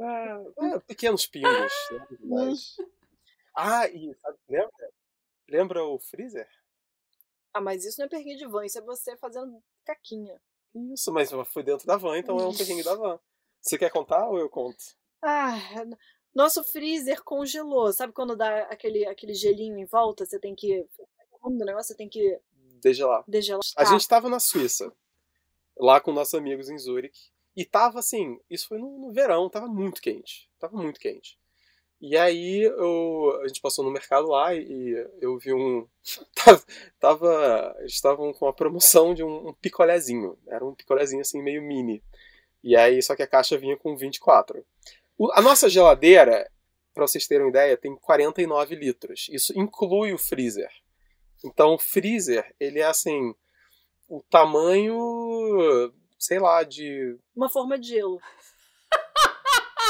Ah, 0.00 0.42
é, 0.58 0.78
pequenos 0.80 1.26
pingos. 1.26 1.72
Né? 1.90 2.06
Mas... 2.20 2.76
Ah, 3.54 3.88
e 3.88 4.14
sabe, 4.14 4.38
lembra? 4.48 4.92
Lembra 5.48 5.84
o 5.84 5.98
freezer? 5.98 6.48
Ah, 7.52 7.60
mas 7.60 7.84
isso 7.84 7.98
não 7.98 8.06
é 8.06 8.08
perrengue 8.08 8.36
de 8.36 8.46
van, 8.46 8.64
isso 8.64 8.78
é 8.78 8.82
você 8.82 9.16
fazendo 9.16 9.62
caquinha. 9.84 10.40
Isso, 10.92 11.12
mas 11.12 11.30
foi 11.46 11.62
dentro 11.62 11.86
da 11.86 11.96
van, 11.96 12.16
então 12.16 12.38
é 12.38 12.46
um 12.46 12.56
perrengue 12.56 12.84
da 12.84 12.94
van. 12.94 13.18
Você 13.60 13.76
quer 13.76 13.90
contar 13.90 14.28
ou 14.28 14.38
eu 14.38 14.48
conto? 14.48 14.78
Ah, 15.20 15.54
nosso 16.34 16.62
freezer 16.62 17.22
congelou. 17.22 17.92
Sabe 17.92 18.12
quando 18.12 18.36
dá 18.36 18.62
aquele, 18.64 19.06
aquele 19.06 19.34
gelinho 19.34 19.78
em 19.78 19.84
volta? 19.84 20.24
Você 20.24 20.38
tem 20.38 20.54
que. 20.54 20.86
O 21.42 21.50
negócio 21.50 21.88
você 21.88 21.96
tem 21.96 22.08
que. 22.08 22.40
Degelar. 22.80 23.24
Degelar. 23.28 23.60
A 23.76 23.84
gente 23.84 24.08
tava 24.08 24.28
na 24.28 24.40
Suíça, 24.40 24.90
lá 25.76 26.00
com 26.00 26.12
nossos 26.12 26.34
amigos 26.34 26.70
em 26.70 26.78
Zurich. 26.78 27.30
E 27.56 27.64
tava 27.64 27.98
assim, 27.98 28.38
isso 28.48 28.68
foi 28.68 28.78
no, 28.78 28.98
no 28.98 29.12
verão, 29.12 29.48
tava 29.48 29.66
muito 29.66 30.00
quente. 30.00 30.48
Tava 30.58 30.76
muito 30.76 31.00
quente. 31.00 31.38
E 32.00 32.16
aí 32.16 32.62
eu, 32.62 33.38
a 33.42 33.48
gente 33.48 33.60
passou 33.60 33.84
no 33.84 33.90
mercado 33.90 34.28
lá 34.28 34.54
e 34.54 35.06
eu 35.20 35.36
vi 35.36 35.52
um. 35.52 35.86
tava, 36.98 37.76
eles 37.80 37.92
estavam 37.92 38.32
com 38.32 38.46
a 38.48 38.52
promoção 38.54 39.12
de 39.12 39.22
um, 39.22 39.48
um 39.48 39.52
picolézinho. 39.52 40.38
Era 40.46 40.64
um 40.64 40.74
picolézinho 40.74 41.20
assim, 41.20 41.42
meio 41.42 41.62
mini. 41.62 42.02
E 42.62 42.74
aí, 42.74 43.02
só 43.02 43.14
que 43.14 43.22
a 43.22 43.26
caixa 43.26 43.58
vinha 43.58 43.76
com 43.76 43.96
24. 43.96 44.64
O, 45.18 45.30
a 45.32 45.42
nossa 45.42 45.68
geladeira, 45.68 46.50
para 46.94 47.06
vocês 47.06 47.26
terem 47.26 47.44
uma 47.44 47.50
ideia, 47.50 47.76
tem 47.76 47.94
49 47.94 48.74
litros. 48.76 49.28
Isso 49.30 49.52
inclui 49.58 50.14
o 50.14 50.18
freezer. 50.18 50.70
Então 51.44 51.74
o 51.74 51.78
freezer, 51.78 52.54
ele 52.58 52.80
é 52.80 52.86
assim. 52.86 53.34
O 54.08 54.22
tamanho, 54.22 55.92
sei 56.20 56.38
lá, 56.38 56.62
de. 56.62 57.18
Uma 57.34 57.48
forma 57.48 57.78
de 57.78 57.88
gelo 57.88 58.20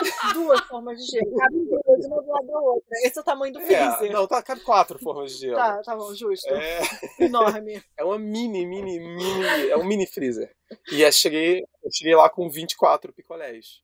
duas 0.35 0.61
formas 0.63 0.99
de 0.99 1.11
gelo. 1.11 1.37
Cabe 1.37 1.59
duas, 1.65 2.07
uma 2.07 2.23
do 2.23 2.29
lado 2.31 2.47
da 2.47 2.59
outra. 2.59 2.89
Esse 3.05 3.19
é 3.19 3.21
o 3.21 3.25
tamanho 3.25 3.53
do 3.53 3.61
é, 3.61 3.67
freezer. 3.67 4.11
É, 4.11 4.13
não, 4.13 4.27
tá, 4.27 4.43
cabe 4.43 4.61
quatro 4.63 4.99
formas 4.99 5.33
de 5.33 5.39
gelo. 5.39 5.57
Tá, 5.57 5.83
tá 5.83 5.97
bom, 5.97 6.15
justo. 6.15 6.49
É... 6.49 6.81
Enorme. 7.19 7.83
É 7.97 8.05
uma 8.05 8.19
mini, 8.19 8.65
mini, 8.67 8.99
mini. 8.99 9.69
É 9.69 9.77
um 9.77 9.85
mini 9.85 10.07
freezer. 10.07 10.55
E 10.91 11.03
eu 11.03 11.13
cheguei, 11.13 11.61
eu 11.83 11.91
cheguei 11.93 12.15
lá 12.15 12.31
com 12.31 12.49
24 12.49 13.13
picolés. 13.13 13.83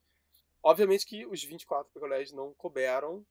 Obviamente 0.63 1.05
que 1.05 1.27
os 1.27 1.43
24 1.45 1.93
picolés 1.93 2.33
não 2.33 2.55
couberam 2.55 3.25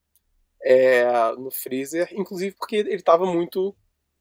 é, 0.61 1.05
no 1.37 1.49
freezer, 1.49 2.07
inclusive 2.11 2.55
porque 2.55 2.77
ele 2.77 2.95
estava 2.95 3.25
muito 3.25 3.75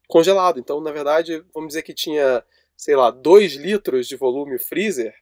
congelado. 0.09 0.59
Então, 0.59 0.81
na 0.81 0.91
verdade, 0.91 1.45
vamos 1.53 1.69
dizer 1.69 1.83
que 1.83 1.93
tinha, 1.93 2.43
sei 2.77 2.97
lá, 2.97 3.11
2 3.11 3.55
litros 3.55 4.07
de 4.07 4.17
volume 4.17 4.59
freezer, 4.59 5.15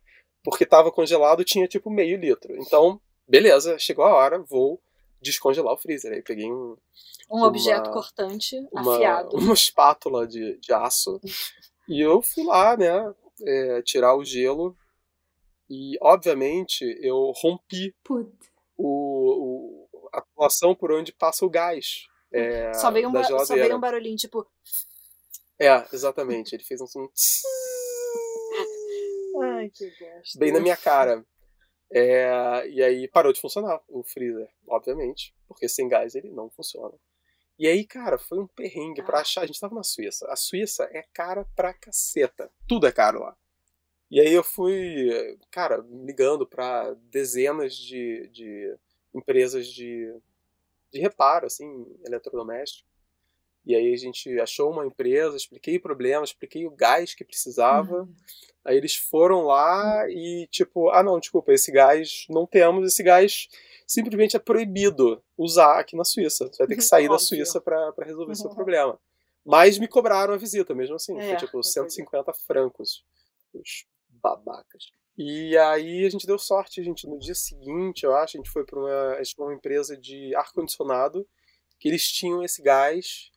porque 0.44 0.64
estava 0.64 0.90
congelado 0.90 1.44
tinha 1.44 1.68
tipo 1.68 1.90
meio 1.90 2.18
litro. 2.18 2.54
Então, 2.56 3.00
beleza, 3.26 3.78
chegou 3.78 4.04
a 4.04 4.14
hora, 4.14 4.38
vou 4.38 4.80
descongelar 5.20 5.72
o 5.72 5.78
freezer. 5.78 6.12
Aí 6.12 6.22
peguei 6.22 6.50
um. 6.50 6.76
Um 7.30 7.38
uma, 7.38 7.46
objeto 7.46 7.90
cortante, 7.90 8.56
uma, 8.70 8.94
afiado. 8.94 9.36
Uma 9.36 9.54
espátula 9.54 10.26
de, 10.26 10.58
de 10.58 10.72
aço. 10.72 11.20
e 11.88 12.00
eu 12.00 12.20
fui 12.20 12.44
lá, 12.44 12.76
né, 12.76 13.14
é, 13.46 13.82
tirar 13.82 14.14
o 14.16 14.24
gelo. 14.24 14.76
E, 15.70 15.96
obviamente, 16.02 16.84
eu 17.00 17.32
rompi 17.34 17.94
o, 18.06 18.28
o, 18.76 19.88
a 20.12 20.20
tubulação 20.20 20.74
por 20.74 20.92
onde 20.92 21.12
passa 21.12 21.46
o 21.46 21.50
gás. 21.50 22.06
É, 22.30 22.74
só, 22.74 22.90
veio 22.90 23.08
um 23.08 23.24
só 23.24 23.54
veio 23.54 23.76
um 23.76 23.80
barulhinho, 23.80 24.16
tipo. 24.16 24.46
É, 25.62 25.86
exatamente. 25.92 26.54
Ele 26.54 26.64
fez 26.64 26.80
um 26.80 26.86
som. 26.86 27.08
Ai, 29.42 29.70
que 29.70 29.88
gosto. 29.90 30.38
Bem 30.38 30.52
na 30.52 30.60
minha 30.60 30.76
cara. 30.76 31.24
É, 31.94 32.66
e 32.68 32.82
aí 32.82 33.06
parou 33.06 33.32
de 33.32 33.40
funcionar 33.40 33.80
o 33.86 34.02
freezer, 34.02 34.48
obviamente, 34.66 35.34
porque 35.46 35.68
sem 35.68 35.88
gás 35.88 36.14
ele 36.14 36.30
não 36.30 36.50
funciona. 36.50 36.94
E 37.58 37.68
aí, 37.68 37.86
cara, 37.86 38.18
foi 38.18 38.40
um 38.40 38.46
perrengue 38.46 39.02
pra 39.02 39.20
achar. 39.20 39.42
A 39.42 39.46
gente 39.46 39.60
tava 39.60 39.74
na 39.74 39.84
Suíça. 39.84 40.26
A 40.28 40.34
Suíça 40.34 40.88
é 40.90 41.04
cara 41.12 41.46
pra 41.54 41.72
caceta. 41.72 42.50
Tudo 42.66 42.86
é 42.86 42.92
caro 42.92 43.20
lá. 43.20 43.36
E 44.10 44.20
aí 44.20 44.32
eu 44.32 44.42
fui, 44.42 45.38
cara, 45.50 45.84
ligando 45.88 46.46
para 46.46 46.92
dezenas 46.94 47.76
de, 47.76 48.26
de 48.28 48.76
empresas 49.14 49.66
de, 49.66 50.12
de 50.90 51.00
reparo, 51.00 51.46
assim, 51.46 51.86
eletrodoméstico. 52.04 52.91
E 53.64 53.74
aí 53.74 53.92
a 53.92 53.96
gente 53.96 54.40
achou 54.40 54.70
uma 54.70 54.86
empresa, 54.86 55.36
expliquei 55.36 55.76
o 55.76 55.80
problema, 55.80 56.24
expliquei 56.24 56.66
o 56.66 56.70
gás 56.70 57.14
que 57.14 57.24
precisava. 57.24 58.02
Uhum. 58.02 58.14
Aí 58.64 58.76
eles 58.76 58.96
foram 58.96 59.42
lá 59.42 60.04
e 60.08 60.48
tipo, 60.50 60.90
ah 60.90 61.02
não, 61.02 61.18
desculpa, 61.18 61.52
esse 61.52 61.70
gás 61.70 62.26
não 62.28 62.46
temos, 62.46 62.86
esse 62.86 63.02
gás 63.02 63.48
simplesmente 63.86 64.36
é 64.36 64.40
proibido 64.40 65.22
usar 65.36 65.78
aqui 65.78 65.96
na 65.96 66.04
Suíça. 66.04 66.48
Você 66.48 66.58
vai 66.58 66.66
ter 66.66 66.76
que 66.76 66.82
sair 66.82 67.08
da 67.08 67.18
Suíça 67.18 67.60
para 67.60 67.92
resolver 68.00 68.32
uhum. 68.32 68.36
seu 68.36 68.50
problema. 68.50 68.98
Mas 69.44 69.78
me 69.78 69.88
cobraram 69.88 70.34
a 70.34 70.36
visita 70.36 70.74
mesmo 70.74 70.94
assim, 70.96 71.18
é, 71.18 71.28
foi 71.28 71.46
tipo 71.46 71.62
150 71.62 72.32
francos. 72.32 73.04
Os 73.52 73.84
babacas. 74.08 74.90
E 75.16 75.56
aí 75.58 76.06
a 76.06 76.10
gente 76.10 76.26
deu 76.26 76.38
sorte, 76.38 76.80
a 76.80 76.84
gente 76.84 77.06
no 77.06 77.18
dia 77.18 77.34
seguinte, 77.34 78.04
eu 78.04 78.14
acho, 78.14 78.36
a 78.36 78.38
gente 78.38 78.50
foi 78.50 78.64
para 78.64 78.78
uma, 78.78 79.18
uma 79.38 79.54
empresa 79.54 79.96
de 79.96 80.34
ar 80.34 80.50
condicionado 80.52 81.26
que 81.78 81.88
eles 81.88 82.06
tinham 82.10 82.42
esse 82.42 82.62
gás. 82.62 83.30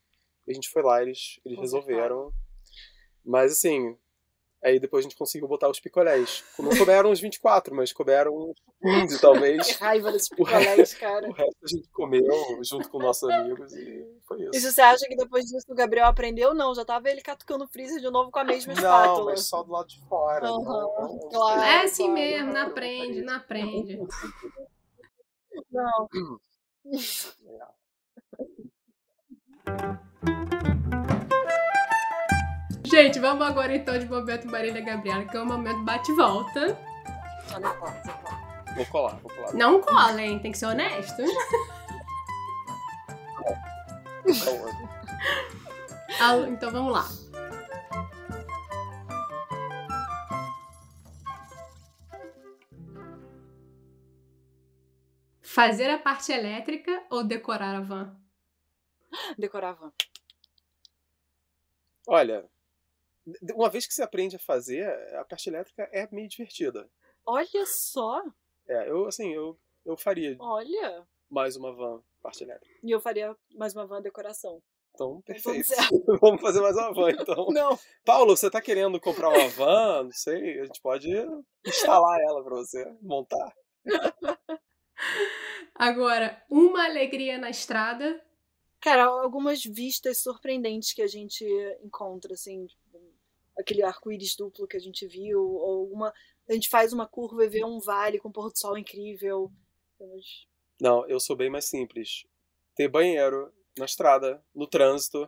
E 0.47 0.51
a 0.51 0.53
gente 0.53 0.69
foi 0.69 0.83
lá, 0.83 1.01
eles 1.01 1.39
eles 1.45 1.59
resolveram. 1.59 2.31
Mas 3.23 3.51
assim, 3.51 3.97
Aí 4.65 4.79
depois 4.79 5.05
a 5.05 5.07
gente 5.07 5.15
conseguiu 5.15 5.47
botar 5.47 5.69
os 5.69 5.79
picolés. 5.79 6.43
Não 6.57 6.75
couberam 6.75 7.11
uns 7.11 7.19
24, 7.19 7.75
mas 7.75 7.93
couberam 7.93 8.35
uns 8.35 8.55
15, 8.81 9.21
talvez. 9.21 9.67
Que 9.77 9.83
raiva 9.83 10.11
desses 10.11 10.27
picolés, 10.27 10.95
cara. 10.95 11.29
O 11.29 11.33
resto 11.33 11.57
a 11.63 11.67
gente 11.67 11.87
comeu 11.89 12.25
junto 12.63 12.89
com 12.89 12.97
nossos 12.97 13.29
amigos 13.29 13.71
e 13.73 14.03
foi 14.27 14.41
isso. 14.41 14.55
E 14.55 14.59
se 14.59 14.71
você 14.71 14.81
acha 14.81 15.05
que 15.05 15.15
depois 15.15 15.45
disso 15.45 15.67
o 15.69 15.75
Gabriel 15.75 16.07
aprendeu? 16.07 16.55
Não, 16.55 16.73
já 16.73 16.83
tava 16.83 17.11
ele 17.11 17.21
catucando 17.21 17.65
o 17.65 17.67
freezer 17.67 18.01
de 18.01 18.09
novo 18.09 18.31
com 18.31 18.39
a 18.39 18.43
mesma 18.43 18.73
não, 18.73 18.81
espátula. 18.81 19.19
Não, 19.19 19.25
mas 19.25 19.45
só 19.45 19.61
do 19.61 19.71
lado 19.71 19.87
de 19.87 20.01
fora. 20.07 20.51
Uhum, 20.51 20.63
não, 20.63 21.29
claro. 21.29 21.61
É 21.61 21.83
assim 21.83 22.05
claro. 22.05 22.19
mesmo, 22.19 22.53
não 22.53 22.61
aprende, 22.61 23.21
não 23.21 23.35
aprende. 23.35 23.99
Não. 25.71 26.09
Gente, 32.86 33.19
vamos 33.19 33.45
agora 33.45 33.76
então 33.76 33.97
de 33.99 34.05
momento 34.05 34.47
Marília 34.47 34.82
Gabriela, 34.82 35.26
que 35.26 35.36
é 35.36 35.41
o 35.41 35.45
momento 35.45 35.84
bate-volta. 35.84 36.78
Só. 37.47 37.59
Vou 38.76 38.86
colar, 38.86 39.15
vou 39.21 39.32
colar. 39.32 39.53
Não 39.53 39.82
cola, 39.82 40.21
hein? 40.21 40.39
Tem 40.39 40.51
que 40.51 40.57
ser 40.57 40.67
honesto. 40.67 41.21
Então 46.47 46.71
vamos 46.71 46.93
lá. 46.93 47.05
Fazer 55.41 55.89
a 55.89 55.97
parte 55.97 56.32
elétrica 56.32 57.03
ou 57.09 57.23
decorar 57.23 57.76
a 57.76 57.82
van? 57.82 58.15
Decorava. 59.38 59.93
Olha, 62.07 62.47
uma 63.53 63.69
vez 63.69 63.85
que 63.87 63.93
você 63.93 64.03
aprende 64.03 64.35
a 64.35 64.39
fazer, 64.39 64.87
a 65.15 65.25
parte 65.25 65.49
elétrica 65.49 65.89
é 65.91 66.07
meio 66.11 66.27
divertida. 66.29 66.89
Olha 67.25 67.65
só. 67.65 68.21
É, 68.67 68.89
eu, 68.89 69.07
assim, 69.07 69.33
eu, 69.33 69.57
eu 69.85 69.97
faria 69.97 70.35
Olha. 70.39 71.07
mais 71.29 71.55
uma 71.55 71.73
van 71.73 72.01
parte 72.21 72.43
elétrica. 72.43 72.79
E 72.83 72.91
eu 72.91 72.99
faria 72.99 73.35
mais 73.55 73.75
uma 73.75 73.85
van 73.85 74.01
decoração. 74.01 74.61
Então, 74.95 75.21
perfeito. 75.21 75.67
Vamos 76.21 76.41
fazer 76.41 76.61
mais 76.61 76.75
uma 76.75 76.93
van, 76.93 77.11
então. 77.11 77.47
Não. 77.51 77.77
Paulo, 78.03 78.35
você 78.35 78.49
tá 78.49 78.61
querendo 78.61 78.99
comprar 78.99 79.29
uma 79.29 79.49
van? 79.49 80.03
Não 80.03 80.11
sei, 80.11 80.61
a 80.61 80.65
gente 80.65 80.81
pode 80.81 81.09
instalar 81.65 82.19
ela 82.21 82.43
pra 82.43 82.55
você 82.55 82.85
montar. 83.01 83.53
Agora, 85.75 86.41
uma 86.49 86.85
alegria 86.85 87.37
na 87.37 87.49
estrada. 87.49 88.24
Cara, 88.86 89.05
algumas 89.05 89.65
vistas 89.65 90.19
surpreendentes 90.21 90.93
que 90.93 91.01
a 91.01 91.07
gente 91.07 91.43
encontra, 91.83 92.36
assim, 92.36 92.67
tipo, 92.67 93.01
aquele 93.57 93.81
arco-íris 93.81 94.36
duplo 94.36 94.67
que 94.67 94.77
a 94.77 94.79
gente 94.79 95.07
viu, 95.07 95.41
ou 95.41 95.79
alguma. 95.81 96.13
A 96.47 96.53
gente 96.53 96.69
faz 96.69 96.93
uma 96.93 97.07
curva 97.07 97.43
e 97.43 97.49
vê 97.49 97.65
um 97.65 97.79
vale 97.79 98.19
com 98.19 98.31
pôr 98.31 98.51
do 98.51 98.55
sol 98.59 98.77
incrível. 98.77 99.51
Temos- 99.97 100.47
Não, 100.79 101.03
eu 101.07 101.19
sou 101.19 101.36
bem 101.36 101.49
mais 101.49 101.65
simples. 101.65 102.27
Ter 102.75 102.88
banheiro 102.88 103.51
na 103.75 103.86
estrada, 103.86 104.39
no 104.53 104.67
trânsito, 104.67 105.27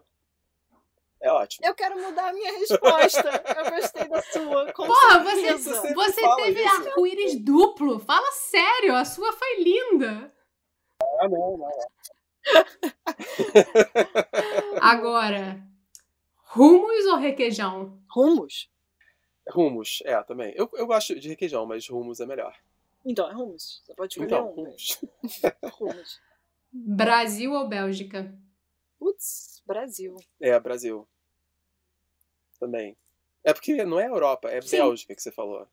é 1.19 1.31
ótimo. 1.31 1.65
Eu 1.65 1.73
quero 1.73 1.99
mudar 1.99 2.29
a 2.29 2.33
minha 2.33 2.59
resposta. 2.59 3.43
Eu 3.57 3.71
gostei 3.71 4.07
da 4.07 4.21
sua. 4.21 4.71
Com 4.71 4.85
Porra, 4.85 5.23
você, 5.23 5.57
certeza. 5.57 5.93
você 5.95 6.35
teve 6.35 6.63
arco-íris 6.63 7.43
duplo. 7.43 7.97
Fala 8.01 8.31
sério, 8.33 8.93
a 8.95 9.03
sua 9.03 9.33
foi 9.33 9.63
linda. 9.63 10.31
Ah, 11.19 11.27
não, 11.27 11.57
não. 11.57 11.71
Agora, 14.81 15.61
rumos 16.43 17.05
ou 17.05 17.17
requeijão? 17.17 17.99
Rumos? 18.09 18.69
Rumos, 19.49 20.01
é, 20.05 20.21
também. 20.23 20.53
Eu, 20.55 20.69
eu 20.73 20.87
gosto 20.87 21.17
de 21.19 21.29
requeijão, 21.29 21.65
mas 21.65 21.87
rumos 21.87 22.19
é 22.19 22.25
melhor. 22.25 22.55
Então, 23.05 23.29
é 23.29 23.33
rumos. 23.33 23.81
Você 23.85 23.93
pode 23.93 24.13
escolher 24.13 24.27
Então, 24.27 24.51
um. 24.51 24.63
né? 24.63 24.69
rumos. 24.69 25.01
Rumos. 25.73 26.21
Brasil 26.71 27.53
ou 27.53 27.67
Bélgica? 27.67 28.33
Putz, 28.99 29.63
Brasil. 29.65 30.15
É, 30.39 30.59
Brasil. 30.59 31.07
Também. 32.59 32.97
É 33.43 33.53
porque 33.53 33.85
não 33.85 33.99
é 33.99 34.07
Europa, 34.07 34.49
é 34.49 34.61
Sim. 34.61 34.77
Bélgica 34.77 35.15
que 35.15 35.21
você 35.21 35.31
falou. 35.31 35.67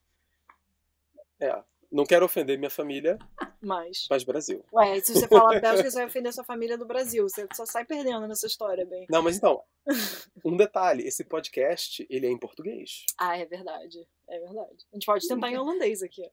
É. 1.41 1.63
Não 1.95 2.05
quero 2.05 2.25
ofender 2.25 2.59
minha 2.59 2.69
família, 2.71 3.17
Mas. 3.63 4.09
mas 4.11 4.25
Brasil. 4.25 4.65
Ué, 4.73 4.99
se 4.99 5.15
você 5.15 5.29
falar 5.29 5.61
Bélgica, 5.63 5.89
você 5.89 5.97
vai 5.99 6.07
ofender 6.07 6.33
sua 6.33 6.43
família 6.43 6.77
do 6.77 6.85
Brasil. 6.85 7.23
Você 7.29 7.47
só 7.55 7.65
sai 7.65 7.85
perdendo 7.85 8.27
nessa 8.27 8.49
história, 8.49 8.85
bem. 8.85 9.07
Não, 9.09 9.23
mas 9.23 9.37
então, 9.37 9.63
um 10.45 10.57
detalhe, 10.57 11.07
esse 11.07 11.23
podcast, 11.23 12.05
ele 12.11 12.27
é 12.27 12.31
em 12.31 12.37
português. 12.37 13.07
Ah, 13.17 13.39
é 13.39 13.47
verdade. 13.47 14.05
É 14.29 14.41
verdade. 14.41 14.85
A 14.93 14.97
gente 14.97 15.07
pode 15.07 15.29
tentar 15.29 15.49
em 15.49 15.57
holandês 15.57 16.03
aqui. 16.03 16.29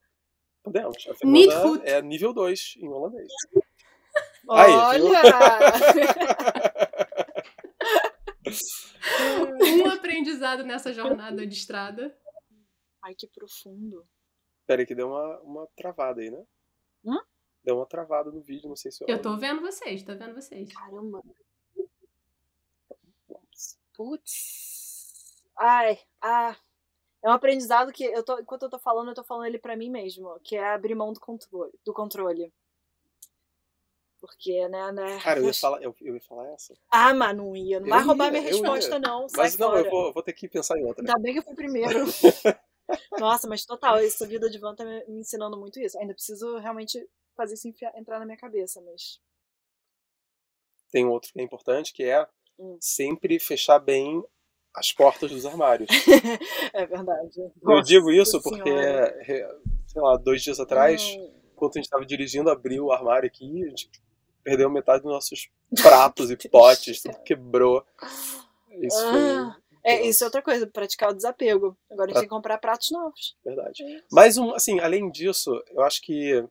Podemos. 0.64 0.98
A 1.08 1.14
Fernanda 1.14 1.82
é 1.88 2.02
nível 2.02 2.34
2 2.34 2.78
em 2.80 2.90
holandês. 2.90 3.32
Aí? 4.50 4.72
Olha! 4.72 5.22
Um 9.62 9.90
aprendizado 9.90 10.64
nessa 10.64 10.92
jornada 10.92 11.46
de 11.46 11.54
estrada. 11.54 12.16
Ai, 13.04 13.14
que 13.16 13.28
profundo. 13.28 14.06
Peraí 14.72 14.86
que 14.86 14.96
deu 14.96 15.10
uma, 15.10 15.40
uma 15.42 15.68
travada 15.76 16.22
aí, 16.22 16.32
né? 16.32 16.42
Hã? 17.06 17.18
Deu 17.62 17.76
uma 17.76 17.86
travada 17.86 18.32
no 18.32 18.40
vídeo, 18.40 18.70
não 18.70 18.76
sei 18.78 18.90
se 18.90 19.04
Eu 19.06 19.22
tô 19.22 19.36
vendo 19.36 19.60
vocês, 19.60 20.02
tô 20.02 20.16
vendo 20.16 20.34
vocês. 20.34 20.72
Caramba. 20.72 21.22
Putz. 23.94 25.44
Ai, 25.60 26.00
ah. 26.22 26.56
É 27.22 27.28
um 27.28 27.34
aprendizado 27.34 27.92
que 27.92 28.06
eu 28.06 28.24
tô, 28.24 28.40
enquanto 28.40 28.64
eu 28.64 28.70
tô 28.70 28.80
falando, 28.80 29.10
eu 29.10 29.14
tô 29.14 29.26
falando 29.26 29.46
ele 29.46 29.60
pra 29.60 29.76
mim 29.76 29.90
mesmo, 29.90 30.40
que 30.40 30.56
é 30.56 30.70
abrir 30.70 30.96
mão 30.96 31.12
do 31.12 31.20
controle. 31.20 31.74
Do 31.86 31.94
controle. 31.94 32.54
Porque, 34.22 34.70
né, 34.70 34.90
né. 34.94 35.20
Cara, 35.20 35.42
eu 35.42 35.48
ia 35.48 35.54
falar, 35.54 35.84
eu, 35.84 35.94
eu 36.00 36.16
ia 36.16 36.22
falar 36.22 36.48
essa. 36.52 36.74
Ah, 36.90 37.14
mas 37.14 37.36
não 37.36 37.58
ia. 37.58 37.82
Não 37.82 37.88
Eu 37.88 37.94
vai 37.94 38.04
roubar 38.04 38.26
ia, 38.28 38.32
minha 38.32 38.44
eu 38.44 38.48
ia. 38.48 38.54
resposta, 38.54 39.00
não. 39.00 39.28
Sai 39.28 39.44
Mas 39.44 39.58
não, 39.58 39.72
fora. 39.72 39.82
eu 39.86 39.92
vou, 39.92 40.06
eu 40.08 40.14
vou 40.14 40.24
ter 40.24 40.32
que 40.32 40.48
pensar 40.48 40.80
em 40.80 40.86
outra. 40.86 41.04
Ainda 41.04 41.20
bem 41.20 41.34
que 41.34 41.40
eu 41.40 41.44
fui 41.44 41.56
primeiro. 41.56 42.06
Nossa, 43.20 43.48
mas 43.48 43.66
total, 43.66 43.98
essa 43.98 44.26
vida 44.28 44.50
de 44.50 44.58
van 44.60 44.76
tá 44.76 44.84
me 44.86 45.04
ensinando 45.10 45.58
muito 45.58 45.80
isso. 45.80 45.98
Ainda 46.00 46.14
preciso 46.14 46.58
realmente 46.58 47.08
fazer 47.36 47.54
isso 47.56 47.68
entrar 47.96 48.20
na 48.20 48.26
minha 48.26 48.38
cabeça, 48.38 48.82
mas. 48.82 49.20
Tem 50.92 51.06
outro 51.06 51.32
que 51.32 51.40
é 51.40 51.44
importante, 51.44 51.94
que 51.94 52.04
é 52.04 52.28
Hum. 52.60 52.78
sempre 52.80 53.40
fechar 53.40 53.80
bem 53.80 54.24
as 54.76 54.92
portas 54.94 55.32
dos 55.32 55.46
armários. 55.46 55.90
é 56.74 56.86
verdade. 56.86 57.40
eu 57.40 57.52
Nossa 57.62 57.88
digo 57.88 58.12
isso 58.12 58.42
porque, 58.42 58.70
Senhora. 58.70 59.26
sei 59.88 60.02
lá, 60.02 60.18
dois 60.18 60.42
dias 60.44 60.60
atrás, 60.60 61.02
Hum, 61.18 61.34
enquanto 61.54 61.76
a 61.76 61.80
gente 61.80 61.86
estava 61.86 62.06
dirigindo, 62.06 62.50
abriu 62.50 62.86
o 62.86 62.92
armário 62.92 63.28
aqui, 63.28 63.64
a 63.66 63.70
gente 63.70 63.90
perdeu 64.44 64.70
metade 64.70 65.04
dos 65.04 65.12
nossos 65.12 65.50
pratos 65.82 66.30
e 66.30 66.36
potes, 66.50 67.02
tudo 67.02 67.18
quebrou. 67.24 67.86
Isso 68.70 68.98
Ah, 69.08 69.12
foi 69.12 69.61
É, 69.84 70.06
isso 70.06 70.24
é 70.24 70.28
outra 70.28 70.42
coisa, 70.42 70.68
praticar 70.68 71.10
o 71.10 71.14
desapego. 71.14 71.78
Agora 71.90 72.06
a 72.06 72.08
gente 72.10 72.20
tem 72.20 72.30
que 72.30 72.36
comprar 72.36 72.58
pratos 72.58 72.92
novos. 72.92 73.36
verdade. 73.44 73.84
É. 73.84 74.04
Mas, 74.12 74.38
um, 74.38 74.54
assim, 74.54 74.80
além 74.80 75.10
disso, 75.10 75.62
eu 75.72 75.82
acho 75.82 76.02
que 76.02 76.46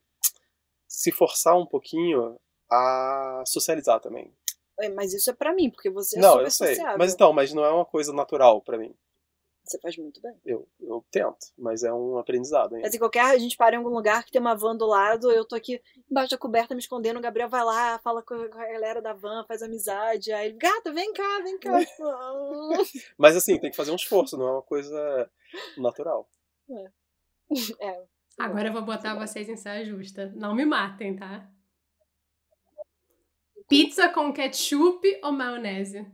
se 0.88 1.12
forçar 1.12 1.56
um 1.56 1.66
pouquinho 1.66 2.38
a 2.70 3.42
socializar 3.46 4.00
também. 4.00 4.32
É, 4.78 4.88
Mas 4.88 5.12
isso 5.12 5.30
é 5.30 5.32
pra 5.32 5.54
mim, 5.54 5.70
porque 5.70 5.90
você 5.90 6.18
é 6.18 6.22
não, 6.22 6.32
super 6.32 6.44
eu 6.44 6.50
sei. 6.50 6.68
sociável. 6.68 6.98
Mas 6.98 7.14
então, 7.14 7.32
mas 7.32 7.52
não 7.52 7.64
é 7.64 7.70
uma 7.70 7.84
coisa 7.84 8.12
natural 8.12 8.60
pra 8.62 8.78
mim. 8.78 8.94
Você 9.70 9.78
faz 9.78 9.96
muito 9.96 10.20
bem. 10.20 10.34
Eu, 10.44 10.66
eu 10.80 11.04
tento, 11.12 11.46
mas 11.56 11.84
é 11.84 11.92
um 11.92 12.18
aprendizado 12.18 12.74
ainda. 12.74 12.86
Mas 12.86 12.94
em 12.94 12.98
qualquer 12.98 13.24
a 13.24 13.38
gente 13.38 13.56
para 13.56 13.76
em 13.76 13.78
algum 13.78 13.90
lugar 13.90 14.24
que 14.24 14.32
tem 14.32 14.40
uma 14.40 14.56
van 14.56 14.76
do 14.76 14.84
lado, 14.84 15.30
eu 15.30 15.44
tô 15.44 15.54
aqui 15.54 15.80
embaixo 16.10 16.32
da 16.32 16.38
coberta 16.38 16.74
me 16.74 16.80
escondendo, 16.80 17.18
o 17.18 17.22
Gabriel 17.22 17.48
vai 17.48 17.64
lá, 17.64 17.96
fala 18.00 18.20
com 18.20 18.34
a 18.34 18.48
galera 18.48 19.00
da 19.00 19.12
van, 19.12 19.44
faz 19.46 19.62
amizade, 19.62 20.32
aí 20.32 20.48
ele, 20.48 20.58
gata, 20.58 20.92
vem 20.92 21.12
cá, 21.12 21.40
vem 21.44 21.56
cá. 21.60 21.70
Mas 23.16 23.36
assim, 23.36 23.60
tem 23.60 23.70
que 23.70 23.76
fazer 23.76 23.92
um 23.92 23.96
esforço, 23.96 24.36
não 24.36 24.48
é 24.48 24.52
uma 24.54 24.62
coisa 24.62 25.30
natural. 25.78 26.28
é. 27.80 28.02
Agora 28.38 28.68
eu 28.68 28.72
vou 28.72 28.82
botar 28.82 29.14
vocês 29.14 29.48
em 29.48 29.56
saia 29.56 29.84
justa. 29.84 30.32
Não 30.34 30.54
me 30.54 30.64
matem, 30.64 31.14
tá? 31.14 31.46
Pizza 33.68 34.08
com 34.08 34.32
ketchup 34.32 35.20
ou 35.22 35.30
maionese? 35.30 36.10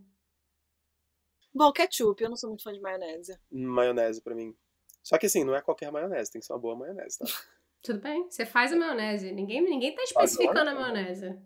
Bom, 1.57 1.73
ketchup, 1.73 2.23
eu 2.23 2.29
não 2.29 2.37
sou 2.37 2.51
muito 2.51 2.63
fã 2.63 2.71
de 2.71 2.81
maionese. 2.81 3.41
Maionese 3.51 4.21
pra 4.21 4.35
mim. 4.35 4.55
Só 5.03 5.17
que 5.17 5.25
assim, 5.25 5.43
não 5.43 5.57
é 5.57 5.63
qualquer 5.63 5.91
maionese, 5.91 6.31
tem 6.31 6.39
que 6.39 6.47
ser 6.47 6.53
uma 6.53 6.59
boa 6.59 6.77
maionese, 6.77 7.19
tá? 7.19 7.25
Tudo 7.83 7.99
bem? 7.99 8.31
Você 8.31 8.45
faz 8.45 8.75
a 8.75 8.77
maionese. 8.77 9.33
Ninguém, 9.33 9.63
ninguém 9.63 9.95
tá 9.95 10.03
especificando 10.03 10.69
a 10.69 10.75
maionese. 10.75 11.39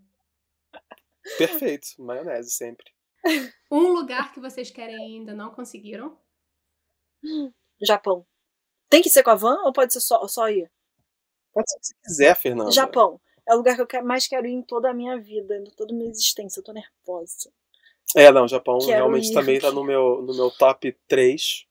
Perfeito, 1.39 1.87
maionese 1.99 2.51
sempre. 2.51 2.87
Um 3.71 3.93
lugar 3.93 4.33
que 4.33 4.41
vocês 4.41 4.69
querem 4.69 4.97
e 4.97 5.19
ainda 5.19 5.33
não 5.33 5.53
conseguiram? 5.53 6.19
Japão. 7.81 8.27
Tem 8.89 9.01
que 9.01 9.11
ser 9.11 9.23
com 9.23 9.31
a 9.31 9.37
van 9.37 9.63
ou 9.63 9.73
pode 9.73 9.93
ser 9.93 10.01
só, 10.01 10.27
só 10.27 10.51
ir? 10.51 10.69
Pode 11.53 11.71
ser 11.71 11.77
o 11.77 11.81
que 11.81 11.87
você 11.87 11.95
quiser, 12.03 12.35
Fernanda. 12.35 12.73
Japão. 12.73 13.21
É 13.47 13.55
o 13.55 13.59
lugar 13.59 13.77
que 13.77 13.97
eu 13.97 14.05
mais 14.05 14.27
quero 14.27 14.49
ir 14.49 14.53
em 14.55 14.63
toda 14.63 14.91
a 14.91 14.95
minha 14.95 15.21
vida, 15.21 15.57
em 15.57 15.71
toda 15.77 15.95
a 15.95 15.97
minha 15.97 16.11
existência. 16.11 16.59
Eu 16.59 16.65
tô 16.65 16.73
nervosa. 16.73 17.53
É, 18.17 18.33
não, 18.33 18.49
Japão 18.49 18.79
Quero 18.79 18.91
realmente 18.93 19.31
ir. 19.31 19.35
também 19.35 19.61
tá 19.61 19.71
no 19.71 19.85
meu, 19.85 20.23
no 20.23 20.35
meu 20.35 20.51
top 20.51 20.97
3. 21.07 21.67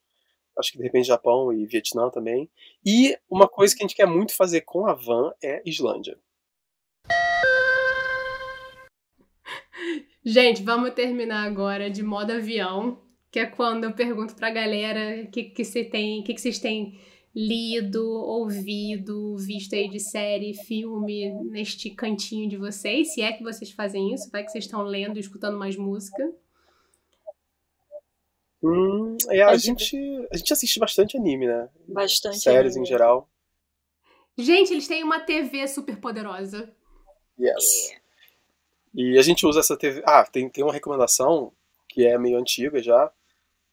Acho 0.57 0.71
que 0.71 0.77
de 0.77 0.83
repente 0.83 1.07
Japão 1.07 1.53
e 1.53 1.65
Vietnã 1.65 2.09
também. 2.09 2.49
E 2.85 3.17
uma 3.29 3.47
coisa 3.47 3.75
que 3.75 3.83
a 3.83 3.87
gente 3.87 3.95
quer 3.95 4.05
muito 4.05 4.35
fazer 4.35 4.61
com 4.61 4.85
a 4.85 4.93
van 4.93 5.33
é 5.41 5.61
Islândia. 5.65 6.17
Gente, 10.23 10.61
vamos 10.63 10.91
terminar 10.91 11.45
agora 11.45 11.89
de 11.89 12.03
modo 12.03 12.31
avião, 12.31 13.01
que 13.31 13.39
é 13.39 13.45
quando 13.45 13.85
eu 13.85 13.93
pergunto 13.93 14.35
pra 14.35 14.49
galera 14.49 15.23
o 15.23 15.31
que, 15.31 15.43
que, 15.43 15.63
você 15.63 15.83
tem, 15.83 16.21
que, 16.23 16.33
que 16.33 16.41
vocês 16.41 16.59
têm 16.59 16.99
lido, 17.35 18.03
ouvido, 18.05 19.37
visto 19.37 19.73
aí 19.73 19.89
de 19.89 19.99
série, 19.99 20.53
filme, 20.53 21.31
neste 21.45 21.89
cantinho 21.89 22.49
de 22.49 22.57
vocês. 22.57 23.13
Se 23.13 23.21
é 23.21 23.31
que 23.31 23.43
vocês 23.43 23.71
fazem 23.71 24.13
isso, 24.13 24.29
vai 24.31 24.43
que 24.43 24.51
vocês 24.51 24.65
estão 24.65 24.81
lendo 24.81 25.17
e 25.17 25.19
escutando 25.19 25.57
mais 25.57 25.75
música. 25.75 26.31
Hum, 28.61 29.15
é, 29.29 29.41
a, 29.41 29.49
A 29.49 29.57
gente, 29.57 29.95
a 30.31 30.37
gente 30.37 30.51
assiste 30.51 30.79
bastante 30.79 31.17
anime, 31.17 31.47
né? 31.47 31.69
Bastante. 31.87 32.39
Séries 32.39 32.73
anime. 32.73 32.87
em 32.87 32.89
geral. 32.89 33.29
Gente, 34.37 34.73
eles 34.73 34.87
têm 34.87 35.03
uma 35.03 35.19
TV 35.19 35.67
super 35.67 35.97
poderosa. 35.97 36.73
Yes. 37.39 37.93
E 38.93 39.17
a 39.17 39.21
gente 39.21 39.45
usa 39.45 39.59
essa 39.59 39.77
TV. 39.77 40.01
Ah, 40.05 40.25
tem, 40.25 40.49
tem 40.49 40.63
uma 40.63 40.73
recomendação 40.73 41.53
que 41.87 42.05
é 42.05 42.17
meio 42.17 42.37
antiga 42.37 42.81
já. 42.81 43.11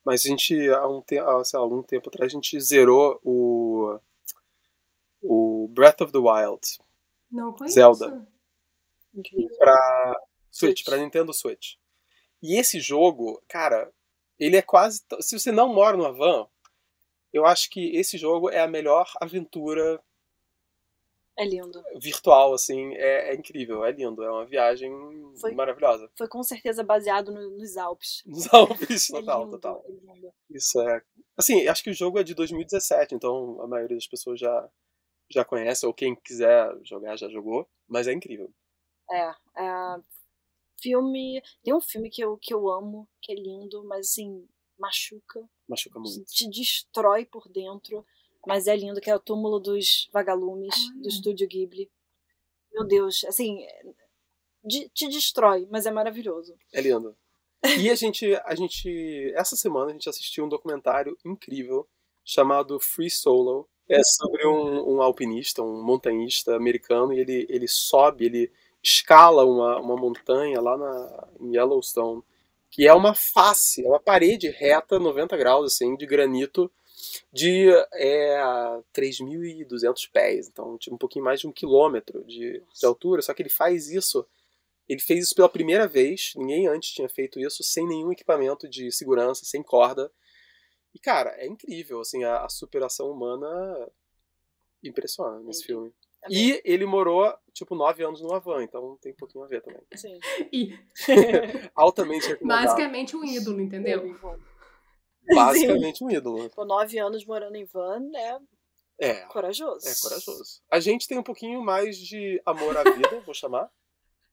Mas 0.07 0.24
a 0.24 0.28
gente, 0.28 0.70
há 0.70 0.86
um 0.86 1.02
tempo, 1.02 1.44
sei 1.44 1.59
lá, 1.59 1.64
algum 1.64 1.82
tempo 1.82 2.09
atrás, 2.09 2.30
a 2.30 2.34
gente 2.36 2.61
zerou 2.61 3.18
o. 3.24 3.98
O 5.20 5.66
Breath 5.72 6.00
of 6.02 6.12
the 6.12 6.18
Wild 6.18 6.61
Não 7.28 7.52
conheço. 7.52 7.74
Zelda. 7.74 8.24
Incrível. 9.12 9.57
pra 9.59 10.20
Switch, 10.48 10.76
Switch. 10.78 10.84
pra 10.84 10.96
Nintendo 10.98 11.34
Switch. 11.34 11.74
E 12.40 12.57
esse 12.57 12.78
jogo, 12.78 13.42
cara, 13.48 13.92
ele 14.38 14.57
é 14.57 14.62
quase. 14.62 15.02
Se 15.20 15.36
você 15.36 15.50
não 15.50 15.74
mora 15.74 15.96
numa 15.96 16.12
van, 16.12 16.46
eu 17.32 17.44
acho 17.44 17.68
que 17.68 17.96
esse 17.96 18.16
jogo 18.16 18.48
é 18.48 18.61
a 18.61 18.68
melhor 18.68 19.11
aventura 19.20 20.00
É 21.39 21.45
lindo. 21.45 21.82
virtual, 22.01 22.55
assim. 22.55 22.95
É, 22.95 23.32
é 23.32 23.34
incrível, 23.34 23.84
é 23.84 23.93
lindo. 23.93 24.22
É 24.22 24.30
uma 24.30 24.47
viagem 24.47 24.91
Foi- 25.41 25.53
maravilhosa. 25.55 26.11
Foi 26.16 26.26
com 26.28 26.43
certeza 26.43 26.82
baseado 26.82 27.30
no- 27.32 27.51
nos 27.59 27.76
Alpes. 27.76 28.22
Nos 28.26 28.53
Alpes, 28.55 29.11
É 29.11 29.12
total, 29.20 29.41
lindo, 29.45 29.51
total. 29.59 29.84
é. 29.89 30.32
Isso 30.51 30.80
é. 30.80 31.03
Assim, 31.37 31.66
acho 31.68 31.82
que 31.84 31.91
o 31.91 31.95
jogo 31.95 32.18
é 32.18 32.22
de 32.24 32.34
2017, 32.34 33.14
então 33.14 33.61
a 33.61 33.66
maioria 33.66 33.97
das 33.97 34.07
pessoas 34.07 34.41
já, 34.41 34.70
já 35.30 35.45
conhece, 35.45 35.84
ou 35.84 35.93
quem 35.93 36.14
quiser 36.16 36.72
jogar 36.82 37.16
já 37.16 37.28
jogou, 37.28 37.68
mas 37.87 38.09
é 38.09 38.12
incrível. 38.12 38.51
É, 39.11 39.30
é, 39.59 39.97
filme. 40.80 41.43
Tem 41.62 41.74
um 41.74 41.80
filme 41.80 42.09
que 42.11 42.22
eu, 42.22 42.37
que 42.39 42.53
eu 42.55 42.68
amo, 42.70 43.09
que 43.20 43.32
é 43.32 43.34
lindo, 43.34 43.84
mas 43.84 44.09
assim, 44.11 44.49
machuca, 44.78 45.47
Machuca 45.68 45.99
muito. 45.99 46.24
te 46.24 46.49
destrói 46.49 47.24
por 47.24 47.49
dentro. 47.49 48.05
Mas 48.47 48.66
é 48.66 48.76
lindo, 48.76 49.01
que 49.01 49.11
é 49.11 49.14
o 49.16 49.20
túmulo 49.20 49.59
dos 49.59 50.09
vagalumes 50.12 50.74
Olha. 50.74 51.03
do 51.03 51.09
estúdio 51.09 51.49
Ghibli. 51.49 51.90
Meu 52.72 52.84
Deus, 52.86 53.24
assim, 53.24 53.66
de- 54.64 54.88
te 54.90 55.09
destrói, 55.09 55.66
mas 55.70 55.86
é 55.86 55.90
maravilhoso. 55.90 56.55
É 56.72 56.80
lindo. 56.80 57.16
E 57.80 57.90
a 57.90 57.94
gente, 57.94 58.34
a 58.44 58.55
gente. 58.55 59.32
Essa 59.34 59.57
semana 59.57 59.90
a 59.90 59.92
gente 59.92 60.09
assistiu 60.09 60.44
um 60.44 60.49
documentário 60.49 61.16
incrível 61.24 61.86
chamado 62.24 62.78
Free 62.78 63.11
Solo. 63.11 63.68
É 63.88 64.01
sobre 64.03 64.47
um, 64.47 64.97
um 64.97 65.03
alpinista, 65.03 65.62
um 65.62 65.80
montanhista 65.82 66.57
americano, 66.57 67.12
e 67.12 67.20
ele, 67.20 67.47
ele 67.49 67.68
sobe, 67.68 68.24
ele 68.26 68.53
escala 68.82 69.44
uma, 69.44 69.78
uma 69.80 69.97
montanha 69.97 70.61
lá 70.61 70.76
na, 70.76 71.28
em 71.40 71.55
Yellowstone, 71.55 72.20
que 72.68 72.84
é 72.86 72.92
uma 72.92 73.14
face, 73.14 73.84
é 73.84 73.88
uma 73.88 74.01
parede 74.01 74.49
reta, 74.51 74.99
90 74.99 75.36
graus, 75.36 75.72
assim, 75.72 75.97
de 75.97 76.05
granito, 76.05 76.70
de 77.32 77.68
é, 77.92 78.38
3.200 78.94 80.11
pés, 80.12 80.48
então 80.48 80.76
tipo, 80.78 80.94
um 80.94 80.98
pouquinho 80.98 81.24
mais 81.24 81.40
de 81.40 81.46
um 81.46 81.52
quilômetro 81.52 82.24
de, 82.24 82.62
de 82.74 82.86
altura, 82.86 83.22
só 83.22 83.34
que 83.34 83.42
ele 83.42 83.48
faz 83.48 83.88
isso 83.88 84.26
ele 84.88 85.00
fez 85.00 85.24
isso 85.24 85.34
pela 85.34 85.48
primeira 85.48 85.86
vez, 85.88 86.32
ninguém 86.36 86.68
antes 86.68 86.92
tinha 86.92 87.09
feito 87.09 87.40
isso, 87.40 87.62
sem 87.62 87.86
nenhum 87.86 88.12
equipamento 88.12 88.68
de 88.68 88.92
segurança, 88.92 89.44
sem 89.44 89.62
corda. 89.62 90.11
E, 90.94 90.98
cara, 90.98 91.30
é 91.38 91.46
incrível, 91.46 92.00
assim, 92.00 92.22
a, 92.24 92.44
a 92.44 92.48
superação 92.48 93.11
humana 93.11 93.90
impressiona 94.82 95.40
nesse 95.40 95.64
filme. 95.64 95.92
É 96.22 96.28
E 96.30 96.62
ele 96.64 96.86
morou, 96.86 97.34
tipo, 97.52 97.74
nove 97.74 98.04
anos 98.04 98.20
numa 98.20 98.38
van, 98.38 98.62
então 98.62 98.96
tem 99.00 99.12
um 99.12 99.16
pouquinho 99.16 99.44
a 99.44 99.48
ver 99.48 99.61
também. 99.61 99.82
Sim. 99.94 100.18
E 100.52 100.78
Altamente 101.74 102.28
recomendado. 102.28 102.64
basicamente 102.64 103.16
um 103.16 103.24
ídolo, 103.24 103.61
entendeu? 103.61 104.16
Basicamente 105.35 106.03
um 106.05 106.11
ídolo. 106.11 106.49
Por 106.51 106.64
nove 106.66 106.99
anos 106.99 107.24
morando 107.24 107.57
em 107.57 107.64
van 107.64 108.01
é 108.14 108.39
É, 108.99 109.14
corajoso. 109.27 109.87
é 109.89 109.95
corajoso. 110.01 110.62
A 110.70 110.81
gente 110.81 111.07
tem 111.09 111.18
um 111.18 111.22
pouquinho 111.22 111.62
mais 111.62 111.97
de 111.99 112.41
amor 112.47 112.77
à 112.77 112.83
vida, 112.85 113.20
vou 113.27 113.35
chamar, 113.35 113.70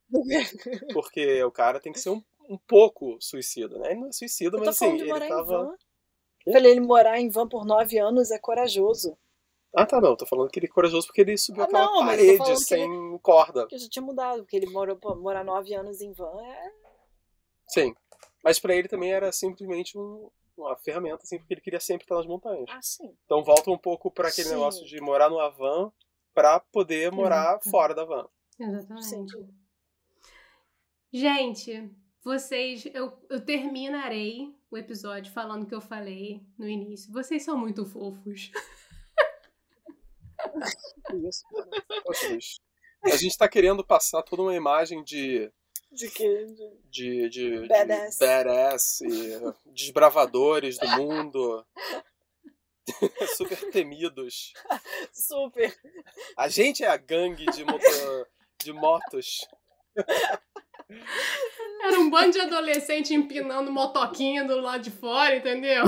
porque 0.94 1.44
o 1.44 1.52
cara 1.52 1.80
tem 1.80 1.92
que 1.92 2.00
ser 2.00 2.10
um, 2.10 2.24
um 2.50 2.58
pouco 2.58 3.18
suicida, 3.20 3.78
né? 3.80 3.92
Ele 3.92 4.02
não 4.02 4.08
é 4.10 4.12
suicida, 4.12 4.58
mas 4.58 4.70
assim, 4.70 5.00
ele 5.00 5.28
tava... 5.28 5.44
van. 5.64 5.76
Falei, 6.52 6.72
ele 6.74 6.82
morar 6.82 7.20
em 7.20 7.30
van 7.30 7.48
por 7.48 7.66
nove 7.66 7.98
anos 7.98 8.30
é 8.30 8.38
corajoso. 8.38 9.18
Ah, 9.76 9.86
tá, 9.88 10.00
não. 10.00 10.16
Tô 10.16 10.26
falando 10.26 10.50
que 10.52 10.60
ele 10.60 10.68
é 10.68 10.70
corajoso 10.70 11.08
porque 11.08 11.22
ele 11.22 11.38
subiu 11.38 11.64
Ah, 11.64 11.66
aquela 11.66 11.86
não, 11.86 12.06
parede 12.06 12.44
que 12.44 12.58
sem 12.58 13.18
corda. 13.20 13.62
Porque 13.62 13.76
eu 13.76 13.80
já 13.80 13.90
tinha 13.90 14.04
mudado, 14.06 14.44
porque 14.44 14.58
ele 14.58 14.70
morou, 14.70 14.96
pô, 14.98 15.16
morar 15.16 15.44
nove 15.44 15.74
anos 15.74 16.00
em 16.02 16.12
van 16.12 16.32
é. 16.44 16.72
Sim. 17.70 17.96
Mas 18.44 18.60
pra 18.60 18.76
ele 18.76 18.88
também 18.90 19.12
era 19.12 19.32
simplesmente 19.32 19.98
um- 19.98 20.30
uma 20.58 20.76
ferramenta, 20.78 21.24
assim, 21.24 21.38
porque 21.38 21.54
ele 21.54 21.62
queria 21.62 21.80
sempre 21.80 22.06
estar 22.06 22.16
nas 22.16 22.26
montanhas. 22.26 22.66
Ah, 22.70 22.82
sim. 22.82 23.16
Então 23.26 23.44
volta 23.44 23.70
um 23.72 23.78
pouco 23.78 24.12
pra 24.12 24.30
aquele 24.30 24.48
Sim. 24.48 24.56
negócio 24.56 24.86
de 24.86 25.00
morar 25.02 25.30
numa 25.30 25.50
van 25.50 25.92
pra 26.34 26.60
poder 26.60 27.12
morar 27.12 27.52
Exato. 27.52 27.70
fora 27.70 27.94
da 27.94 28.06
van. 28.06 28.28
Exatamente. 28.60 29.06
Sim. 29.06 29.26
Gente, 31.12 31.92
vocês. 32.24 32.86
Eu, 32.94 33.14
eu 33.30 33.44
terminarei 33.44 34.56
o 34.72 34.78
episódio 34.78 35.32
falando 35.32 35.64
o 35.64 35.68
que 35.68 35.76
eu 35.76 35.82
falei 35.82 36.42
no 36.58 36.68
início. 36.68 37.12
Vocês 37.12 37.44
são 37.44 37.58
muito 37.58 37.86
fofos. 37.86 38.52
Isso. 41.28 41.44
A 43.04 43.16
gente 43.16 43.38
tá 43.38 43.48
querendo 43.48 43.86
passar 43.86 44.24
toda 44.24 44.42
uma 44.42 44.56
imagem 44.56 45.04
de 45.04 45.52
De 45.94 46.10
que. 46.10 46.46
de- 46.46 46.84
de, 46.90 47.30
de, 47.30 47.62
de 47.62 47.68
Badass. 47.68 48.18
badass 48.18 49.02
e 49.02 49.40
desbravadores 49.74 50.78
do 50.78 50.88
mundo. 50.90 51.66
Super 53.38 53.72
temidos. 53.72 54.54
Super. 55.12 55.74
A 56.38 56.48
gente 56.50 56.84
é 56.84 56.88
a 56.88 56.98
gangue 56.98 57.46
de, 57.46 57.64
moto, 57.64 58.28
de 58.62 58.74
motos. 58.74 59.48
Era 61.82 62.00
um 62.00 62.10
bando 62.10 62.32
de 62.34 62.42
adolescente 62.42 63.14
empinando 63.14 63.72
motoquinha 63.72 64.44
do 64.46 64.60
lado 64.60 64.84
de 64.84 64.92
fora, 64.92 65.36
entendeu? 65.36 65.84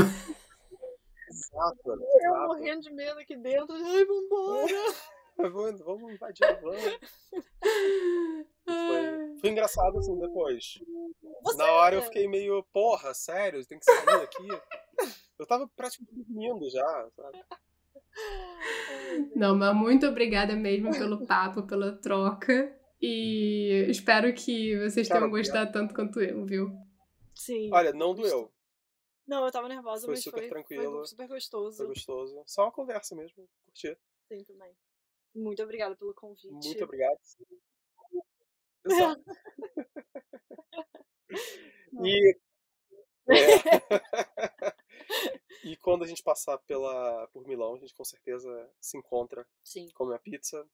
Exato. 1.29 1.79
Eu 1.85 2.01
exato. 2.01 2.47
morrendo 2.47 2.81
de 2.81 2.93
medo 2.93 3.19
aqui 3.19 3.35
dentro. 3.35 3.75
Ai, 3.75 4.05
vambora. 4.05 4.73
Vamos, 5.37 5.81
vamos 5.81 6.13
invadir 6.13 6.45
a 6.45 6.53
van. 6.53 6.77
Foi, 8.65 9.37
foi 9.39 9.49
engraçado 9.51 9.97
assim 9.99 10.17
depois. 10.17 10.79
Você- 11.43 11.57
Na 11.57 11.71
hora 11.73 11.95
eu 11.95 12.01
fiquei 12.01 12.27
meio, 12.27 12.63
porra, 12.73 13.13
sério, 13.13 13.65
tem 13.65 13.77
que 13.79 13.85
sair 13.85 14.05
daqui. 14.05 14.47
Eu 15.37 15.45
tava 15.45 15.67
praticamente 15.75 16.15
dormindo 16.15 16.69
já, 16.69 17.09
sabe? 17.13 17.43
Não, 19.35 19.53
mas 19.53 19.75
muito 19.75 20.05
obrigada 20.07 20.55
mesmo 20.55 20.91
pelo 20.91 21.25
papo, 21.27 21.67
pela 21.67 21.91
troca. 21.97 22.73
E 23.01 23.85
espero 23.89 24.33
que 24.33 24.77
vocês 24.79 25.07
Cara, 25.09 25.19
tenham 25.19 25.29
gostado 25.31 25.71
tanto 25.73 25.93
quanto 25.93 26.21
eu, 26.21 26.45
viu? 26.45 26.69
Sim. 27.35 27.69
Olha, 27.73 27.91
não 27.91 28.15
doeu. 28.15 28.49
Não, 29.27 29.45
eu 29.45 29.51
tava 29.51 29.67
nervosa, 29.67 30.05
Foi 30.05 30.15
mas 30.15 30.23
super 30.23 30.39
foi, 30.39 30.49
tranquilo. 30.49 30.97
foi 30.99 31.07
super 31.07 31.27
gostoso. 31.27 31.77
Foi 31.77 31.87
gostoso. 31.87 32.43
Só 32.45 32.63
uma 32.63 32.71
conversa 32.71 33.13
mesmo, 33.15 33.47
curti. 33.65 33.97
Sim, 34.31 34.43
também. 34.45 34.71
Muito 35.35 35.61
obrigada 35.61 35.95
pelo 35.97 36.13
convite. 36.13 36.49
Muito 36.49 36.83
obrigado. 36.83 37.19
Exato. 38.85 39.23
E, 42.03 42.37
é. 43.29 43.35
e 45.63 45.77
quando 45.77 46.03
a 46.03 46.07
gente 46.07 46.21
passar 46.21 46.57
pela, 46.59 47.27
por 47.29 47.47
Milão, 47.47 47.75
a 47.75 47.79
gente 47.79 47.93
com 47.95 48.03
certeza 48.03 48.49
se 48.81 48.97
encontra, 48.97 49.45
Sim. 49.63 49.87
come 49.93 50.13
a 50.13 50.19
pizza. 50.19 50.67